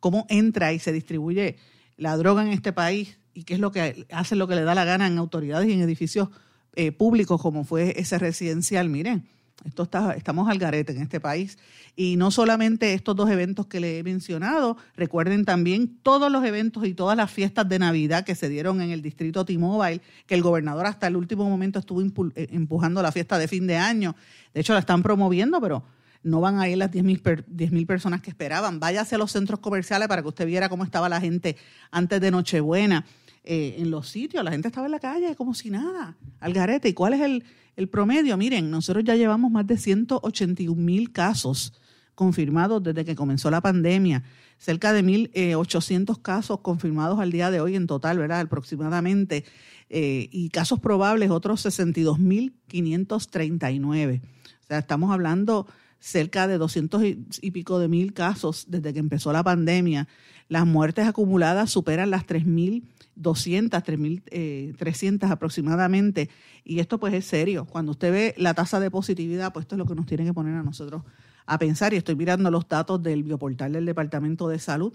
cómo 0.00 0.26
entra 0.28 0.72
y 0.72 0.78
se 0.78 0.92
distribuye 0.92 1.56
la 1.96 2.16
droga 2.16 2.42
en 2.42 2.48
este 2.48 2.72
país? 2.72 3.18
y 3.34 3.42
qué 3.42 3.54
es 3.54 3.60
lo 3.60 3.72
que 3.72 4.06
hace 4.10 4.36
lo 4.36 4.46
que 4.46 4.54
le 4.54 4.62
da 4.62 4.74
la 4.74 4.84
gana 4.84 5.08
en 5.08 5.18
autoridades 5.18 5.68
y 5.68 5.72
en 5.72 5.80
edificios 5.80 6.28
eh, 6.76 6.92
públicos 6.92 7.42
como 7.42 7.64
fue 7.64 7.94
ese 8.00 8.18
residencial. 8.18 8.88
Miren, 8.88 9.28
esto 9.64 9.84
está, 9.84 10.12
estamos 10.12 10.48
al 10.48 10.58
garete 10.58 10.92
en 10.92 11.02
este 11.02 11.20
país. 11.20 11.58
Y 11.96 12.16
no 12.16 12.30
solamente 12.30 12.92
estos 12.92 13.14
dos 13.14 13.30
eventos 13.30 13.66
que 13.66 13.80
le 13.80 13.98
he 13.98 14.02
mencionado, 14.02 14.76
recuerden 14.96 15.44
también 15.44 15.96
todos 16.02 16.30
los 16.30 16.44
eventos 16.44 16.86
y 16.86 16.94
todas 16.94 17.16
las 17.16 17.30
fiestas 17.30 17.68
de 17.68 17.78
Navidad 17.78 18.24
que 18.24 18.34
se 18.34 18.48
dieron 18.48 18.80
en 18.80 18.90
el 18.90 19.00
distrito 19.00 19.44
T-Mobile, 19.44 20.02
que 20.26 20.34
el 20.34 20.42
gobernador 20.42 20.86
hasta 20.86 21.06
el 21.06 21.16
último 21.16 21.48
momento 21.48 21.78
estuvo 21.78 22.02
eh, 22.02 22.48
empujando 22.50 23.00
la 23.00 23.12
fiesta 23.12 23.38
de 23.38 23.48
fin 23.48 23.66
de 23.66 23.76
año. 23.76 24.16
De 24.52 24.60
hecho, 24.60 24.72
la 24.72 24.80
están 24.80 25.02
promoviendo, 25.02 25.60
pero 25.60 25.84
no 26.24 26.40
van 26.40 26.58
a 26.58 26.68
ir 26.68 26.78
las 26.78 26.90
10.000 26.90 27.70
mil 27.70 27.86
personas 27.86 28.22
que 28.22 28.30
esperaban. 28.30 28.80
Váyase 28.80 29.14
a 29.14 29.18
los 29.18 29.30
centros 29.30 29.60
comerciales 29.60 30.08
para 30.08 30.22
que 30.22 30.28
usted 30.28 30.46
viera 30.46 30.68
cómo 30.68 30.82
estaba 30.82 31.08
la 31.08 31.20
gente 31.20 31.56
antes 31.90 32.20
de 32.20 32.30
Nochebuena. 32.30 33.04
Eh, 33.46 33.76
en 33.78 33.90
los 33.90 34.08
sitios, 34.08 34.42
la 34.42 34.50
gente 34.50 34.68
estaba 34.68 34.86
en 34.86 34.92
la 34.92 35.00
calle 35.00 35.36
como 35.36 35.52
si 35.52 35.68
nada, 35.68 36.16
al 36.40 36.54
garete. 36.54 36.88
¿Y 36.88 36.94
cuál 36.94 37.12
es 37.12 37.20
el, 37.20 37.44
promedio? 37.90 38.38
Miren, 38.38 38.70
nosotros 38.70 39.04
ya 39.04 39.16
llevamos 39.16 39.50
más 39.50 39.66
de 39.66 39.76
181 39.76 40.80
mil 40.80 41.12
casos 41.12 41.74
confirmados 42.14 42.82
desde 42.82 43.04
que 43.04 43.14
comenzó 43.14 43.50
la 43.50 43.60
pandemia, 43.60 44.22
cerca 44.56 44.94
de 44.94 45.04
1.800 45.04 46.16
eh, 46.16 46.20
casos 46.22 46.60
confirmados 46.60 47.20
al 47.20 47.32
día 47.32 47.50
de 47.50 47.60
hoy 47.60 47.76
en 47.76 47.86
total, 47.86 48.16
¿verdad? 48.18 48.40
Aproximadamente, 48.40 49.44
eh, 49.90 50.30
y 50.32 50.48
casos 50.48 50.80
probables 50.80 51.30
otros 51.30 51.66
62.539. 51.66 54.22
O 54.22 54.66
sea, 54.66 54.78
estamos 54.78 55.12
hablando 55.12 55.66
cerca 56.04 56.46
de 56.46 56.58
200 56.58 57.02
y 57.40 57.50
pico 57.50 57.78
de 57.78 57.88
mil 57.88 58.12
casos 58.12 58.66
desde 58.68 58.92
que 58.92 58.98
empezó 58.98 59.32
la 59.32 59.42
pandemia. 59.42 60.06
Las 60.48 60.66
muertes 60.66 61.06
acumuladas 61.06 61.70
superan 61.70 62.10
las 62.10 62.26
3.200, 62.26 62.84
3.300 63.16 65.30
aproximadamente. 65.30 66.28
Y 66.62 66.80
esto 66.80 67.00
pues 67.00 67.14
es 67.14 67.24
serio. 67.24 67.64
Cuando 67.64 67.92
usted 67.92 68.12
ve 68.12 68.34
la 68.36 68.52
tasa 68.52 68.80
de 68.80 68.90
positividad, 68.90 69.54
pues 69.54 69.64
esto 69.64 69.76
es 69.76 69.78
lo 69.78 69.86
que 69.86 69.94
nos 69.94 70.04
tiene 70.04 70.26
que 70.26 70.34
poner 70.34 70.54
a 70.56 70.62
nosotros 70.62 71.04
a 71.46 71.58
pensar. 71.58 71.94
Y 71.94 71.96
estoy 71.96 72.16
mirando 72.16 72.50
los 72.50 72.68
datos 72.68 73.02
del 73.02 73.22
bioportal 73.22 73.72
del 73.72 73.86
Departamento 73.86 74.48
de 74.48 74.58
Salud, 74.58 74.92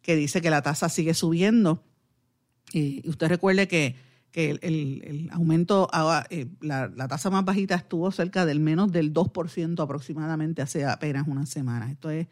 que 0.00 0.14
dice 0.14 0.40
que 0.40 0.50
la 0.50 0.62
tasa 0.62 0.88
sigue 0.88 1.14
subiendo. 1.14 1.82
Y 2.72 3.02
usted 3.08 3.26
recuerde 3.26 3.66
que 3.66 3.96
que 4.32 4.58
el, 4.62 5.28
aumento, 5.30 5.88
eh, 6.30 6.46
la, 6.62 6.90
tasa 7.06 7.30
más 7.30 7.44
bajita 7.44 7.74
estuvo 7.74 8.10
cerca 8.10 8.46
del 8.46 8.60
menos 8.60 8.90
del 8.90 9.12
2% 9.12 9.82
aproximadamente 9.82 10.62
hace 10.62 10.86
apenas 10.86 11.28
unas 11.28 11.50
semanas. 11.50 11.90
Esto 11.90 12.10
es 12.10 12.26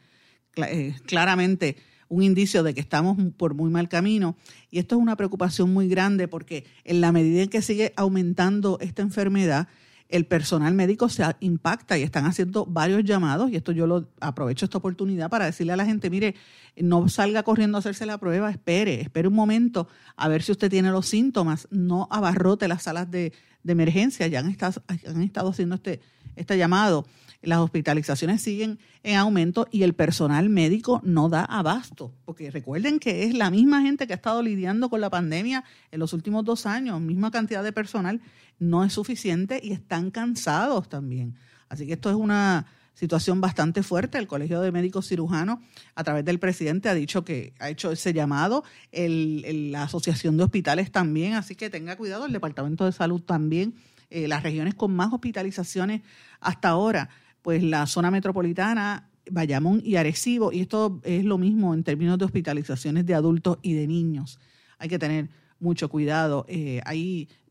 eh, 0.56 0.96
claramente 1.04 1.76
un 2.08 2.22
indicio 2.22 2.62
de 2.62 2.74
que 2.74 2.80
estamos 2.80 3.18
por 3.36 3.54
muy 3.54 3.70
mal 3.70 3.88
camino 3.88 4.34
y 4.70 4.78
esto 4.78 4.96
es 4.96 5.02
una 5.02 5.14
preocupación 5.14 5.72
muy 5.72 5.88
grande 5.88 6.26
porque 6.26 6.64
en 6.84 7.00
la 7.02 7.12
medida 7.12 7.42
en 7.42 7.50
que 7.50 7.62
sigue 7.62 7.92
aumentando 7.96 8.78
esta 8.80 9.02
enfermedad, 9.02 9.68
el 10.10 10.26
personal 10.26 10.74
médico 10.74 11.08
se 11.08 11.24
impacta 11.40 11.96
y 11.96 12.02
están 12.02 12.26
haciendo 12.26 12.66
varios 12.66 13.04
llamados 13.04 13.50
y 13.50 13.56
esto 13.56 13.72
yo 13.72 13.86
lo 13.86 14.08
aprovecho 14.20 14.64
esta 14.64 14.78
oportunidad 14.78 15.30
para 15.30 15.46
decirle 15.46 15.72
a 15.72 15.76
la 15.76 15.84
gente, 15.84 16.10
mire, 16.10 16.34
no 16.76 17.08
salga 17.08 17.42
corriendo 17.42 17.78
a 17.78 17.80
hacerse 17.80 18.06
la 18.06 18.18
prueba, 18.18 18.50
espere, 18.50 19.00
espere 19.00 19.28
un 19.28 19.34
momento 19.34 19.88
a 20.16 20.28
ver 20.28 20.42
si 20.42 20.52
usted 20.52 20.70
tiene 20.70 20.90
los 20.90 21.06
síntomas, 21.06 21.68
no 21.70 22.08
abarrote 22.10 22.68
las 22.68 22.82
salas 22.82 23.10
de, 23.10 23.32
emergencia, 23.66 24.26
ya 24.26 24.40
han 24.40 24.48
estado, 24.48 24.82
han 24.88 25.22
estado 25.22 25.50
haciendo 25.50 25.76
este, 25.76 26.00
este 26.34 26.58
llamado 26.58 27.06
las 27.42 27.58
hospitalizaciones 27.58 28.42
siguen 28.42 28.78
en 29.02 29.16
aumento 29.16 29.66
y 29.70 29.82
el 29.82 29.94
personal 29.94 30.48
médico 30.50 31.00
no 31.04 31.28
da 31.28 31.44
abasto, 31.44 32.12
porque 32.24 32.50
recuerden 32.50 32.98
que 32.98 33.24
es 33.24 33.34
la 33.34 33.50
misma 33.50 33.82
gente 33.82 34.06
que 34.06 34.12
ha 34.12 34.16
estado 34.16 34.42
lidiando 34.42 34.90
con 34.90 35.00
la 35.00 35.10
pandemia 35.10 35.64
en 35.90 36.00
los 36.00 36.12
últimos 36.12 36.44
dos 36.44 36.66
años, 36.66 37.00
misma 37.00 37.30
cantidad 37.30 37.64
de 37.64 37.72
personal, 37.72 38.20
no 38.58 38.84
es 38.84 38.92
suficiente 38.92 39.60
y 39.62 39.72
están 39.72 40.10
cansados 40.10 40.88
también. 40.88 41.34
Así 41.68 41.86
que 41.86 41.94
esto 41.94 42.10
es 42.10 42.16
una 42.16 42.66
situación 42.94 43.40
bastante 43.40 43.82
fuerte. 43.82 44.18
El 44.18 44.26
Colegio 44.26 44.60
de 44.60 44.72
Médicos 44.72 45.08
Cirujanos, 45.08 45.60
a 45.94 46.04
través 46.04 46.24
del 46.24 46.38
presidente, 46.38 46.90
ha 46.90 46.94
dicho 46.94 47.24
que 47.24 47.54
ha 47.58 47.70
hecho 47.70 47.90
ese 47.90 48.12
llamado, 48.12 48.64
la 48.92 49.84
Asociación 49.84 50.36
de 50.36 50.44
Hospitales 50.44 50.92
también, 50.92 51.32
así 51.34 51.54
que 51.54 51.70
tenga 51.70 51.96
cuidado, 51.96 52.26
el 52.26 52.32
Departamento 52.32 52.84
de 52.84 52.92
Salud 52.92 53.22
también, 53.22 53.74
eh, 54.10 54.28
las 54.28 54.42
regiones 54.42 54.74
con 54.74 54.94
más 54.94 55.12
hospitalizaciones 55.12 56.02
hasta 56.40 56.68
ahora 56.68 57.08
pues 57.42 57.62
la 57.62 57.86
zona 57.86 58.10
metropolitana, 58.10 59.10
Bayamón 59.30 59.80
y 59.84 59.96
Arecibo, 59.96 60.52
y 60.52 60.60
esto 60.60 61.00
es 61.04 61.24
lo 61.24 61.38
mismo 61.38 61.74
en 61.74 61.84
términos 61.84 62.18
de 62.18 62.24
hospitalizaciones 62.24 63.06
de 63.06 63.14
adultos 63.14 63.58
y 63.62 63.74
de 63.74 63.86
niños. 63.86 64.38
Hay 64.78 64.88
que 64.88 64.98
tener 64.98 65.28
mucho 65.58 65.88
cuidado. 65.88 66.46
Eh, 66.48 66.82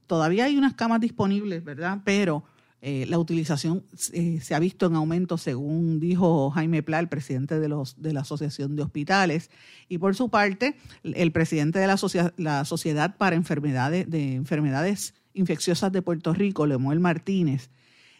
todavía 0.07 0.45
hay 0.45 0.57
unas 0.57 0.73
camas 0.73 0.99
disponibles, 0.99 1.63
¿verdad? 1.63 2.01
Pero 2.03 2.43
eh, 2.81 3.05
la 3.09 3.19
utilización 3.19 3.83
eh, 4.13 4.39
se 4.41 4.55
ha 4.55 4.59
visto 4.59 4.87
en 4.87 4.95
aumento, 4.95 5.37
según 5.37 5.99
dijo 5.99 6.49
Jaime 6.51 6.81
Pla, 6.81 6.99
el 6.99 7.09
presidente 7.09 7.59
de, 7.59 7.67
los, 7.67 8.01
de 8.01 8.13
la 8.13 8.21
Asociación 8.21 8.75
de 8.75 8.83
Hospitales. 8.83 9.49
Y 9.89 9.97
por 9.97 10.15
su 10.15 10.29
parte, 10.29 10.75
el 11.03 11.31
presidente 11.31 11.79
de 11.79 11.87
la, 11.87 11.97
la 12.37 12.65
Sociedad 12.65 13.17
para 13.17 13.35
Enfermedades, 13.35 14.09
de 14.09 14.35
Enfermedades 14.35 15.13
Infecciosas 15.33 15.91
de 15.91 16.01
Puerto 16.01 16.33
Rico, 16.33 16.65
Lemuel 16.65 16.99
Martínez, 16.99 17.69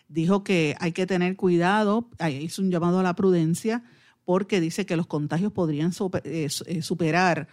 dijo 0.10 0.44
que 0.44 0.76
hay 0.80 0.92
que 0.92 1.06
tener 1.06 1.36
cuidado, 1.38 2.10
hizo 2.30 2.62
un 2.62 2.72
llamado 2.72 3.00
a 3.00 3.04
la 3.04 3.16
prudencia 3.16 3.84
porque 4.26 4.60
dice 4.60 4.86
que 4.86 4.98
los 4.98 5.08
contagios 5.08 5.54
podrían 5.54 5.92
eh, 6.24 6.48
eh, 6.66 6.82
superar 6.82 7.48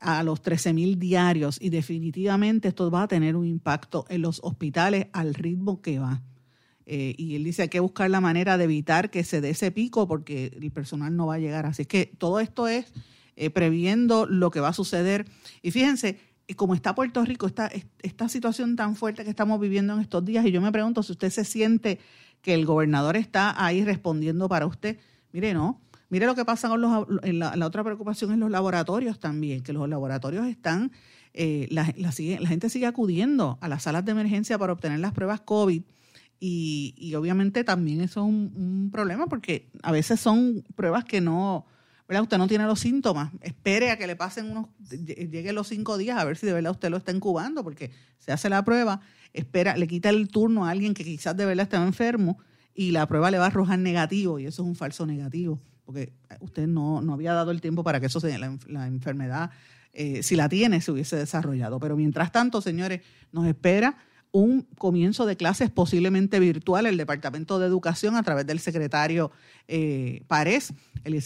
a 0.00 0.22
los 0.22 0.40
13 0.40 0.72
mil 0.72 0.98
diarios 0.98 1.58
y 1.60 1.68
definitivamente 1.68 2.68
esto 2.68 2.90
va 2.90 3.02
a 3.02 3.08
tener 3.08 3.36
un 3.36 3.46
impacto 3.46 4.06
en 4.08 4.22
los 4.22 4.40
hospitales 4.42 5.08
al 5.12 5.34
ritmo 5.34 5.82
que 5.82 5.98
va. 5.98 6.22
Eh, 6.86 7.14
y 7.18 7.36
él 7.36 7.44
dice 7.44 7.62
hay 7.62 7.68
que 7.68 7.80
buscar 7.80 8.10
la 8.10 8.20
manera 8.20 8.56
de 8.56 8.64
evitar 8.64 9.10
que 9.10 9.22
se 9.22 9.40
dé 9.40 9.50
ese 9.50 9.70
pico 9.70 10.08
porque 10.08 10.56
el 10.60 10.70
personal 10.70 11.14
no 11.14 11.26
va 11.26 11.34
a 11.34 11.38
llegar. 11.38 11.66
Así 11.66 11.84
que 11.84 12.06
todo 12.18 12.40
esto 12.40 12.66
es 12.66 12.92
previendo 13.54 14.26
lo 14.26 14.50
que 14.50 14.60
va 14.60 14.68
a 14.68 14.74
suceder. 14.74 15.24
Y 15.62 15.70
fíjense, 15.70 16.18
como 16.56 16.74
está 16.74 16.94
Puerto 16.94 17.24
Rico, 17.24 17.46
esta, 17.46 17.70
esta 18.02 18.28
situación 18.28 18.76
tan 18.76 18.96
fuerte 18.96 19.24
que 19.24 19.30
estamos 19.30 19.60
viviendo 19.60 19.94
en 19.94 20.00
estos 20.00 20.24
días, 20.24 20.44
y 20.46 20.52
yo 20.52 20.60
me 20.60 20.72
pregunto 20.72 21.02
si 21.02 21.12
usted 21.12 21.30
se 21.30 21.44
siente 21.44 21.98
que 22.42 22.54
el 22.54 22.66
gobernador 22.66 23.16
está 23.16 23.64
ahí 23.64 23.84
respondiendo 23.84 24.48
para 24.48 24.66
usted. 24.66 24.98
Mire, 25.32 25.54
no. 25.54 25.80
Mire 26.08 26.26
lo 26.26 26.34
que 26.34 26.44
pasa 26.44 26.68
con 26.68 26.80
los... 26.80 27.06
la, 27.22 27.66
otra 27.66 27.84
preocupación 27.84 28.32
es 28.32 28.38
los 28.38 28.50
laboratorios 28.50 29.20
también, 29.20 29.62
que 29.62 29.72
los 29.72 29.88
laboratorios 29.88 30.46
están... 30.46 30.92
Eh, 31.32 31.68
la, 31.70 31.94
la, 31.96 32.10
gente 32.10 32.68
sigue 32.68 32.86
acudiendo 32.86 33.56
a 33.60 33.68
las 33.68 33.84
salas 33.84 34.04
de 34.04 34.10
emergencia 34.10 34.58
para 34.58 34.72
obtener 34.72 34.98
las 34.98 35.12
pruebas 35.12 35.40
COVID 35.40 35.80
y, 36.40 36.94
y 36.96 37.14
obviamente 37.14 37.62
también 37.62 38.00
eso 38.00 38.22
es 38.22 38.26
un 38.26 38.90
problema 38.92 39.28
porque 39.28 39.68
a 39.84 39.92
veces 39.92 40.18
son 40.18 40.64
pruebas 40.74 41.04
que 41.04 41.20
no 41.20 41.66
Usted 42.18 42.38
no 42.38 42.48
tiene 42.48 42.64
los 42.64 42.80
síntomas, 42.80 43.30
espere 43.40 43.90
a 43.90 43.96
que 43.96 44.06
le 44.06 44.16
pasen 44.16 44.50
unos, 44.50 44.66
llegue 44.90 45.52
los 45.52 45.68
cinco 45.68 45.96
días 45.96 46.18
a 46.18 46.24
ver 46.24 46.36
si 46.36 46.46
de 46.46 46.52
verdad 46.52 46.72
usted 46.72 46.90
lo 46.90 46.96
está 46.96 47.12
incubando, 47.12 47.62
porque 47.62 47.92
se 48.18 48.32
hace 48.32 48.48
la 48.48 48.64
prueba, 48.64 49.00
espera, 49.32 49.76
le 49.76 49.86
quita 49.86 50.08
el 50.08 50.28
turno 50.28 50.66
a 50.66 50.70
alguien 50.70 50.92
que 50.92 51.04
quizás 51.04 51.36
de 51.36 51.46
verdad 51.46 51.62
estaba 51.62 51.86
enfermo 51.86 52.38
y 52.74 52.90
la 52.90 53.06
prueba 53.06 53.30
le 53.30 53.38
va 53.38 53.44
a 53.44 53.46
arrojar 53.48 53.78
negativo 53.78 54.40
y 54.40 54.46
eso 54.46 54.62
es 54.62 54.68
un 54.68 54.74
falso 54.74 55.06
negativo, 55.06 55.60
porque 55.84 56.12
usted 56.40 56.66
no, 56.66 56.98
había 57.12 57.32
dado 57.32 57.52
el 57.52 57.60
tiempo 57.60 57.84
para 57.84 58.00
que 58.00 58.06
eso 58.06 58.18
se, 58.18 58.36
la, 58.38 58.58
la 58.66 58.86
enfermedad, 58.88 59.50
eh, 59.92 60.22
si 60.24 60.34
la 60.34 60.48
tiene, 60.48 60.80
se 60.80 60.90
hubiese 60.90 61.16
desarrollado. 61.16 61.78
Pero 61.78 61.96
mientras 61.96 62.32
tanto, 62.32 62.60
señores, 62.60 63.02
nos 63.32 63.46
espera 63.46 63.96
un 64.32 64.62
comienzo 64.78 65.26
de 65.26 65.36
clases 65.36 65.70
posiblemente 65.70 66.40
virtual. 66.40 66.86
El 66.86 66.96
Departamento 66.96 67.58
de 67.58 67.66
Educación, 67.66 68.16
a 68.16 68.22
través 68.22 68.46
del 68.46 68.60
secretario 68.60 69.30
eh, 69.68 70.22
Párez, 70.28 70.72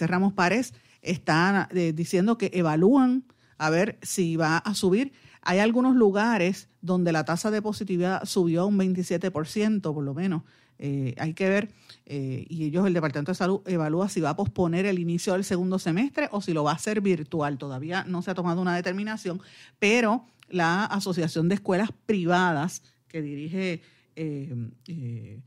Ramos 0.00 0.32
Párez, 0.32 0.74
está 1.02 1.68
eh, 1.72 1.92
diciendo 1.94 2.38
que 2.38 2.50
evalúan 2.54 3.24
a 3.58 3.70
ver 3.70 3.98
si 4.02 4.36
va 4.36 4.58
a 4.58 4.74
subir. 4.74 5.12
Hay 5.42 5.58
algunos 5.58 5.94
lugares 5.94 6.68
donde 6.80 7.12
la 7.12 7.24
tasa 7.24 7.50
de 7.50 7.62
positividad 7.62 8.24
subió 8.24 8.62
a 8.62 8.64
un 8.64 8.78
27%, 8.78 9.80
por 9.80 10.02
lo 10.02 10.14
menos. 10.14 10.42
Eh, 10.78 11.14
hay 11.18 11.34
que 11.34 11.48
ver, 11.48 11.70
eh, 12.06 12.46
y 12.48 12.64
ellos, 12.64 12.86
el 12.86 12.94
Departamento 12.94 13.32
de 13.32 13.36
Salud, 13.36 13.60
evalúa 13.66 14.08
si 14.08 14.20
va 14.20 14.30
a 14.30 14.36
posponer 14.36 14.86
el 14.86 14.98
inicio 14.98 15.34
del 15.34 15.44
segundo 15.44 15.78
semestre 15.78 16.28
o 16.32 16.40
si 16.40 16.52
lo 16.52 16.64
va 16.64 16.72
a 16.72 16.74
hacer 16.74 17.00
virtual. 17.00 17.58
Todavía 17.58 18.04
no 18.04 18.22
se 18.22 18.30
ha 18.30 18.34
tomado 18.34 18.60
una 18.60 18.74
determinación, 18.74 19.40
pero 19.78 20.26
la 20.48 20.84
Asociación 20.84 21.48
de 21.48 21.56
Escuelas 21.56 21.90
Privadas 22.06 22.82
que 23.14 23.22
dirige, 23.22 23.80
eh, 24.16 25.38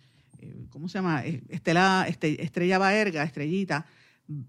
¿cómo 0.69 0.87
se 0.87 0.99
llama? 0.99 1.25
Estela, 1.25 2.05
este, 2.07 2.41
Estrella 2.41 2.77
Baerga, 2.77 3.23
Estrellita, 3.23 3.85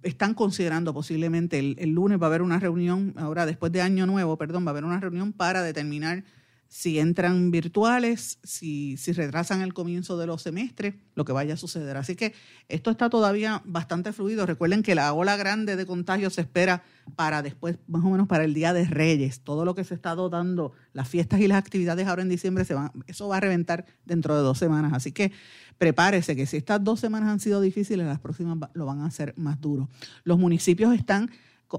están 0.04 0.34
considerando 0.34 0.94
posiblemente 0.94 1.58
el, 1.58 1.90
lunes 1.90 2.22
va 2.22 2.26
a 2.26 2.28
haber 2.28 2.42
una 2.42 2.60
reunión, 2.60 3.14
ahora 3.16 3.44
después 3.44 3.72
de 3.72 3.82
año 3.82 4.06
nuevo, 4.06 4.38
perdón, 4.38 4.64
va 4.64 4.68
a 4.68 4.70
haber 4.70 4.84
una 4.84 5.00
reunión 5.00 5.32
para 5.32 5.64
determinar 5.64 6.22
si 6.68 6.98
entran 6.98 7.50
virtuales, 7.50 8.38
si, 8.42 8.98
si 8.98 9.12
retrasan 9.12 9.62
el 9.62 9.72
comienzo 9.72 10.18
de 10.18 10.26
los 10.26 10.42
semestres, 10.42 10.94
lo 11.14 11.24
que 11.24 11.32
vaya 11.32 11.54
a 11.54 11.56
suceder. 11.56 11.96
Así 11.96 12.14
que 12.14 12.34
esto 12.68 12.90
está 12.90 13.08
todavía 13.08 13.62
bastante 13.64 14.12
fluido. 14.12 14.44
Recuerden 14.44 14.82
que 14.82 14.94
la 14.94 15.12
ola 15.14 15.36
grande 15.36 15.76
de 15.76 15.86
contagios 15.86 16.34
se 16.34 16.42
espera 16.42 16.82
para 17.16 17.40
después, 17.40 17.78
más 17.86 18.04
o 18.04 18.10
menos 18.10 18.28
para 18.28 18.44
el 18.44 18.52
Día 18.52 18.74
de 18.74 18.84
Reyes. 18.84 19.40
Todo 19.40 19.64
lo 19.64 19.74
que 19.74 19.82
se 19.82 19.94
está 19.94 20.14
dando, 20.14 20.72
las 20.92 21.08
fiestas 21.08 21.40
y 21.40 21.48
las 21.48 21.58
actividades 21.58 22.06
ahora 22.06 22.20
en 22.20 22.28
diciembre, 22.28 22.66
se 22.66 22.74
van, 22.74 22.92
eso 23.06 23.28
va 23.28 23.38
a 23.38 23.40
reventar 23.40 23.86
dentro 24.04 24.36
de 24.36 24.42
dos 24.42 24.58
semanas. 24.58 24.92
Así 24.92 25.10
que 25.10 25.32
prepárese 25.78 26.36
que 26.36 26.44
si 26.44 26.58
estas 26.58 26.84
dos 26.84 27.00
semanas 27.00 27.30
han 27.30 27.40
sido 27.40 27.62
difíciles, 27.62 28.06
las 28.06 28.20
próximas 28.20 28.58
lo 28.74 28.84
van 28.84 29.00
a 29.00 29.06
hacer 29.06 29.32
más 29.38 29.58
duro. 29.58 29.88
Los 30.22 30.38
municipios 30.38 30.94
están 30.94 31.30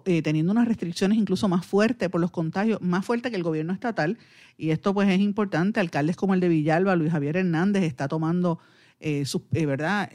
eh, 0.06 0.22
teniendo 0.22 0.52
unas 0.52 0.68
restricciones 0.68 1.18
incluso 1.18 1.48
más 1.48 1.66
fuertes 1.66 2.10
por 2.10 2.22
los 2.22 2.32
contagios, 2.32 2.82
más 2.82 3.06
fuertes 3.06 3.32
que 3.32 3.38
el 3.38 3.44
gobierno 3.44 3.74
estatal. 3.74 4.18
Y 4.58 4.72
esto 4.72 4.94
pues 4.94 5.10
es 5.10 5.20
importante. 5.20 5.80
Alcaldes 5.80 6.16
como 6.16 6.34
el 6.34 6.40
de 6.40 6.50
Villalba, 6.50 6.96
Luis 6.96 7.12
Javier 7.12 7.38
Hernández, 7.38 7.84
está 7.84 8.08
tomando, 8.08 8.60
eh, 9.00 9.24
eh, 9.54 9.66
¿verdad? 9.66 10.12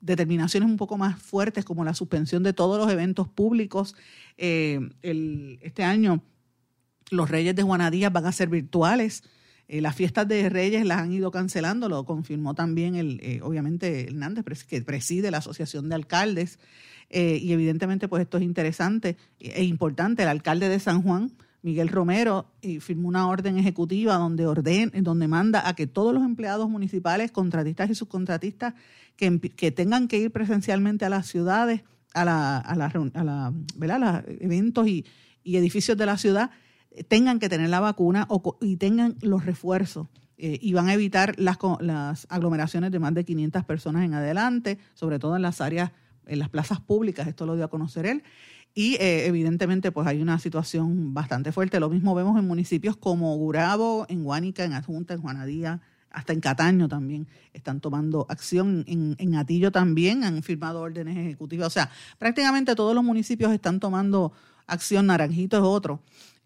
determinaciones 0.00 0.68
un 0.68 0.76
poco 0.76 0.96
más 0.96 1.20
fuertes 1.20 1.64
como 1.64 1.84
la 1.84 1.92
suspensión 1.92 2.42
de 2.42 2.52
todos 2.52 2.78
los 2.78 2.90
eventos 2.90 3.28
públicos. 3.28 3.94
el, 4.36 5.58
este 5.62 5.84
año 5.84 6.22
los 7.10 7.30
Reyes 7.30 7.56
de 7.56 7.62
Juanadías 7.62 8.12
van 8.12 8.26
a 8.26 8.32
ser 8.32 8.48
virtuales. 8.48 9.24
Las 9.68 9.94
fiestas 9.94 10.26
de 10.26 10.48
Reyes 10.48 10.86
las 10.86 10.98
han 10.98 11.12
ido 11.12 11.30
cancelando, 11.30 11.88
lo 11.88 12.04
confirmó 12.04 12.54
también 12.54 12.94
el, 12.94 13.40
obviamente 13.42 14.08
Hernández, 14.08 14.64
que 14.64 14.80
preside 14.82 15.30
la 15.30 15.38
Asociación 15.38 15.88
de 15.88 15.94
Alcaldes. 15.94 16.58
Eh, 17.10 17.38
y 17.42 17.52
evidentemente, 17.52 18.08
pues 18.08 18.22
esto 18.22 18.38
es 18.38 18.44
interesante 18.44 19.16
e 19.40 19.64
importante. 19.64 20.22
El 20.22 20.28
alcalde 20.28 20.68
de 20.68 20.78
San 20.78 21.02
Juan, 21.02 21.32
Miguel 21.62 21.88
Romero, 21.88 22.50
firmó 22.80 23.08
una 23.08 23.28
orden 23.28 23.58
ejecutiva 23.58 24.16
donde, 24.16 24.46
orden, 24.46 24.92
donde 25.02 25.28
manda 25.28 25.68
a 25.68 25.74
que 25.74 25.86
todos 25.86 26.14
los 26.14 26.24
empleados 26.24 26.68
municipales, 26.68 27.30
contratistas 27.30 27.90
y 27.90 27.94
subcontratistas 27.94 28.74
que, 29.16 29.38
que 29.40 29.70
tengan 29.70 30.08
que 30.08 30.18
ir 30.18 30.30
presencialmente 30.30 31.04
a 31.04 31.10
las 31.10 31.26
ciudades, 31.26 31.82
a, 32.14 32.24
la, 32.24 32.58
a, 32.58 32.76
la, 32.76 32.86
a, 32.86 33.24
la, 33.24 33.52
los 33.76 34.24
eventos 34.40 34.86
y, 34.86 35.04
y, 35.42 35.56
edificios 35.56 35.98
de 35.98 36.06
la 36.06 36.16
ciudad, 36.16 36.50
tengan 37.04 37.38
que 37.38 37.48
tener 37.48 37.68
la 37.70 37.80
vacuna 37.80 38.26
y 38.60 38.76
tengan 38.76 39.16
los 39.20 39.44
refuerzos. 39.44 40.08
Eh, 40.40 40.56
y 40.62 40.72
van 40.72 40.88
a 40.88 40.94
evitar 40.94 41.34
las, 41.36 41.58
las 41.80 42.26
aglomeraciones 42.30 42.92
de 42.92 43.00
más 43.00 43.12
de 43.12 43.24
500 43.24 43.64
personas 43.64 44.04
en 44.04 44.14
adelante, 44.14 44.78
sobre 44.94 45.18
todo 45.18 45.34
en 45.34 45.42
las 45.42 45.60
áreas 45.60 45.90
en 46.28 46.38
las 46.38 46.48
plazas 46.48 46.80
públicas, 46.80 47.26
esto 47.26 47.46
lo 47.46 47.56
dio 47.56 47.64
a 47.64 47.68
conocer 47.68 48.06
él, 48.06 48.22
y 48.74 48.94
eh, 48.96 49.26
evidentemente 49.26 49.90
pues 49.90 50.06
hay 50.06 50.22
una 50.22 50.38
situación 50.38 51.14
bastante 51.14 51.50
fuerte. 51.52 51.80
Lo 51.80 51.88
mismo 51.88 52.14
vemos 52.14 52.38
en 52.38 52.46
municipios 52.46 52.96
como 52.96 53.34
Gurabo, 53.36 54.06
en 54.08 54.24
Huánica, 54.24 54.64
en 54.64 54.74
Adjunta, 54.74 55.14
en 55.14 55.22
Juanadía, 55.22 55.80
hasta 56.10 56.32
en 56.32 56.40
Cataño 56.40 56.88
también 56.88 57.26
están 57.52 57.80
tomando 57.80 58.26
acción, 58.28 58.84
en 58.86 59.34
Atillo 59.34 59.72
también 59.72 60.24
han 60.24 60.42
firmado 60.42 60.80
órdenes 60.80 61.16
ejecutivas, 61.16 61.66
o 61.66 61.70
sea, 61.70 61.90
prácticamente 62.18 62.74
todos 62.74 62.94
los 62.94 63.04
municipios 63.04 63.52
están 63.52 63.78
tomando 63.78 64.32
acción, 64.66 65.06
Naranjito 65.06 65.58
es 65.58 65.62
otro, 65.62 66.00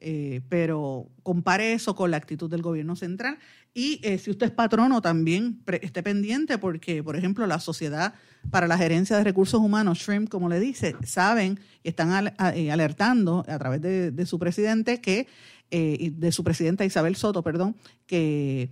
eh, 0.05 0.41
pero 0.49 1.07
compare 1.23 1.75
eso 1.75 1.95
con 1.95 2.11
la 2.11 2.17
actitud 2.17 2.51
del 2.51 2.61
gobierno 2.61 2.97
central. 2.97 3.39
Y 3.73 4.01
eh, 4.03 4.19
si 4.19 4.33
usted 4.33 4.47
es 4.47 4.53
patrono 4.53 5.01
también 5.01 5.63
esté 5.81 6.03
pendiente 6.03 6.59
porque, 6.59 7.05
por 7.05 7.15
ejemplo, 7.15 7.47
la 7.47 7.61
Sociedad 7.61 8.15
para 8.51 8.67
la 8.67 8.77
Gerencia 8.77 9.17
de 9.17 9.23
Recursos 9.23 9.61
Humanos, 9.61 10.01
SHRIMP, 10.01 10.29
como 10.29 10.49
le 10.49 10.59
dice, 10.59 10.97
saben 11.07 11.61
y 11.85 11.91
están 11.91 12.35
eh, 12.53 12.73
alertando 12.73 13.45
a 13.47 13.59
través 13.61 13.81
de, 13.81 14.27
su 14.27 14.41
presidente 14.41 15.01
que, 15.01 15.29
de 15.71 16.33
su 16.33 16.43
presidenta 16.43 16.85
Isabel 16.85 17.15
Soto, 17.15 17.45
perdón, 17.45 17.77
que 18.07 18.71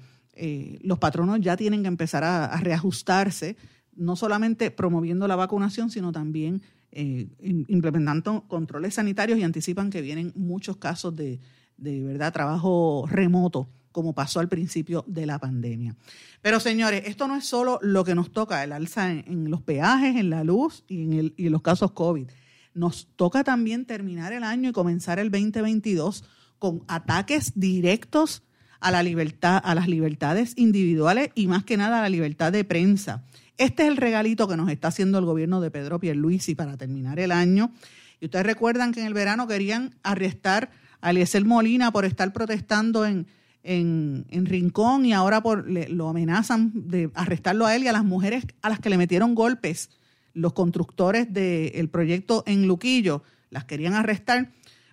los 0.83 0.99
patronos 0.99 1.41
ya 1.41 1.57
tienen 1.57 1.83
que 1.83 1.89
empezar 1.89 2.25
a 2.25 2.57
reajustarse, 2.57 3.57
no 3.95 4.17
solamente 4.17 4.73
promoviendo 4.73 5.29
la 5.29 5.37
vacunación, 5.37 5.91
sino 5.91 6.11
también 6.11 6.63
eh, 6.93 7.29
implementando 7.41 8.45
controles 8.49 8.95
sanitarios 8.95 9.39
y 9.39 9.43
anticipan 9.43 9.91
que 9.91 10.03
vienen 10.03 10.33
muchos 10.35 10.77
casos 10.77 11.15
de, 11.15 11.41
de 11.77 12.03
verdad 12.03 12.33
trabajo 12.33 13.07
remoto 13.09 13.69
como 13.93 14.15
pasó 14.15 14.41
al 14.41 14.49
principio 14.49 15.05
de 15.07 15.27
la 15.27 15.39
pandemia. 15.39 15.97
Pero 16.43 16.61
señores, 16.61 17.03
esto 17.07 17.27
no 17.27 17.37
es 17.37 17.45
solo 17.45 17.79
lo 17.83 18.05
que 18.05 18.15
nos 18.15 18.33
toca, 18.33 18.63
el 18.63 18.73
alza 18.73 19.11
en, 19.11 19.51
los 19.51 19.63
peajes, 19.63 20.17
en 20.17 20.31
la 20.31 20.45
luz 20.45 20.85
y 20.89 21.03
en, 21.03 21.13
el, 21.15 21.35
y 21.37 21.47
en 21.47 21.53
los 21.53 21.63
casos 21.63 21.93
COVID. 21.93 22.29
Nos 22.73 23.09
toca 23.17 23.43
también 23.43 23.85
terminar 23.85 24.33
el 24.33 24.45
año 24.45 24.71
y 24.71 24.73
comenzar 24.73 25.19
el 25.19 25.31
2022 25.31 26.25
con 26.59 26.85
ataques 26.87 27.53
directos 27.57 28.43
a 28.79 28.91
la 28.91 29.03
libertad, 29.03 29.61
a 29.63 29.75
las 29.75 29.89
libertades 29.89 30.55
individuales 30.57 31.31
y 31.35 31.47
más 31.49 31.65
que 31.65 31.77
nada 31.77 31.99
a 31.99 32.03
la 32.03 32.09
libertad 32.09 32.53
de 32.53 32.65
prensa. 32.65 33.25
Este 33.61 33.83
es 33.83 33.91
el 33.91 33.99
regalito 33.99 34.49
que 34.49 34.57
nos 34.57 34.71
está 34.71 34.89
haciendo 34.89 35.19
el 35.19 35.27
gobierno 35.27 35.61
de 35.61 35.71
Pedro 35.71 36.01
Pierluisi 36.01 36.55
para 36.55 36.79
terminar 36.79 37.21
el 37.21 37.31
año. 37.31 37.71
Y 38.19 38.25
ustedes 38.25 38.47
recuerdan 38.47 38.91
que 38.91 39.01
en 39.01 39.07
el 39.07 39.13
verano 39.13 39.47
querían 39.47 39.95
arrestar 40.03 40.71
a 41.03 41.11
Eliezer 41.11 41.45
Molina 41.45 41.93
por 41.93 42.07
estar 42.07 42.33
protestando 42.33 43.05
en, 43.05 43.27
en, 43.63 44.47
Rincón 44.47 45.05
y 45.05 45.13
ahora 45.13 45.43
por, 45.43 45.69
lo 45.69 46.09
amenazan 46.09 46.73
de 46.75 47.11
arrestarlo 47.13 47.67
a 47.67 47.77
él 47.77 47.85
y 47.85 47.89
a 47.89 47.93
las 47.93 48.03
mujeres 48.03 48.47
a 48.63 48.71
las 48.71 48.81
que 48.81 48.89
le 48.89 48.97
metieron 48.97 49.35
golpes 49.35 49.91
los 50.33 50.55
constructores 50.55 51.31
del 51.31 51.91
proyecto 51.91 52.43
en 52.47 52.67
Luquillo, 52.67 53.23
las 53.51 53.67
querían 53.67 53.93
arrestar. 53.93 54.53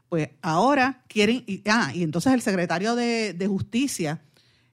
Pues 0.09 0.31
ahora 0.41 1.05
quieren, 1.07 1.41
y, 1.47 1.61
ah, 1.69 1.93
y 1.95 2.03
entonces 2.03 2.33
el 2.33 2.41
secretario 2.41 2.97
de 2.97 3.47
Justicia 3.47 4.19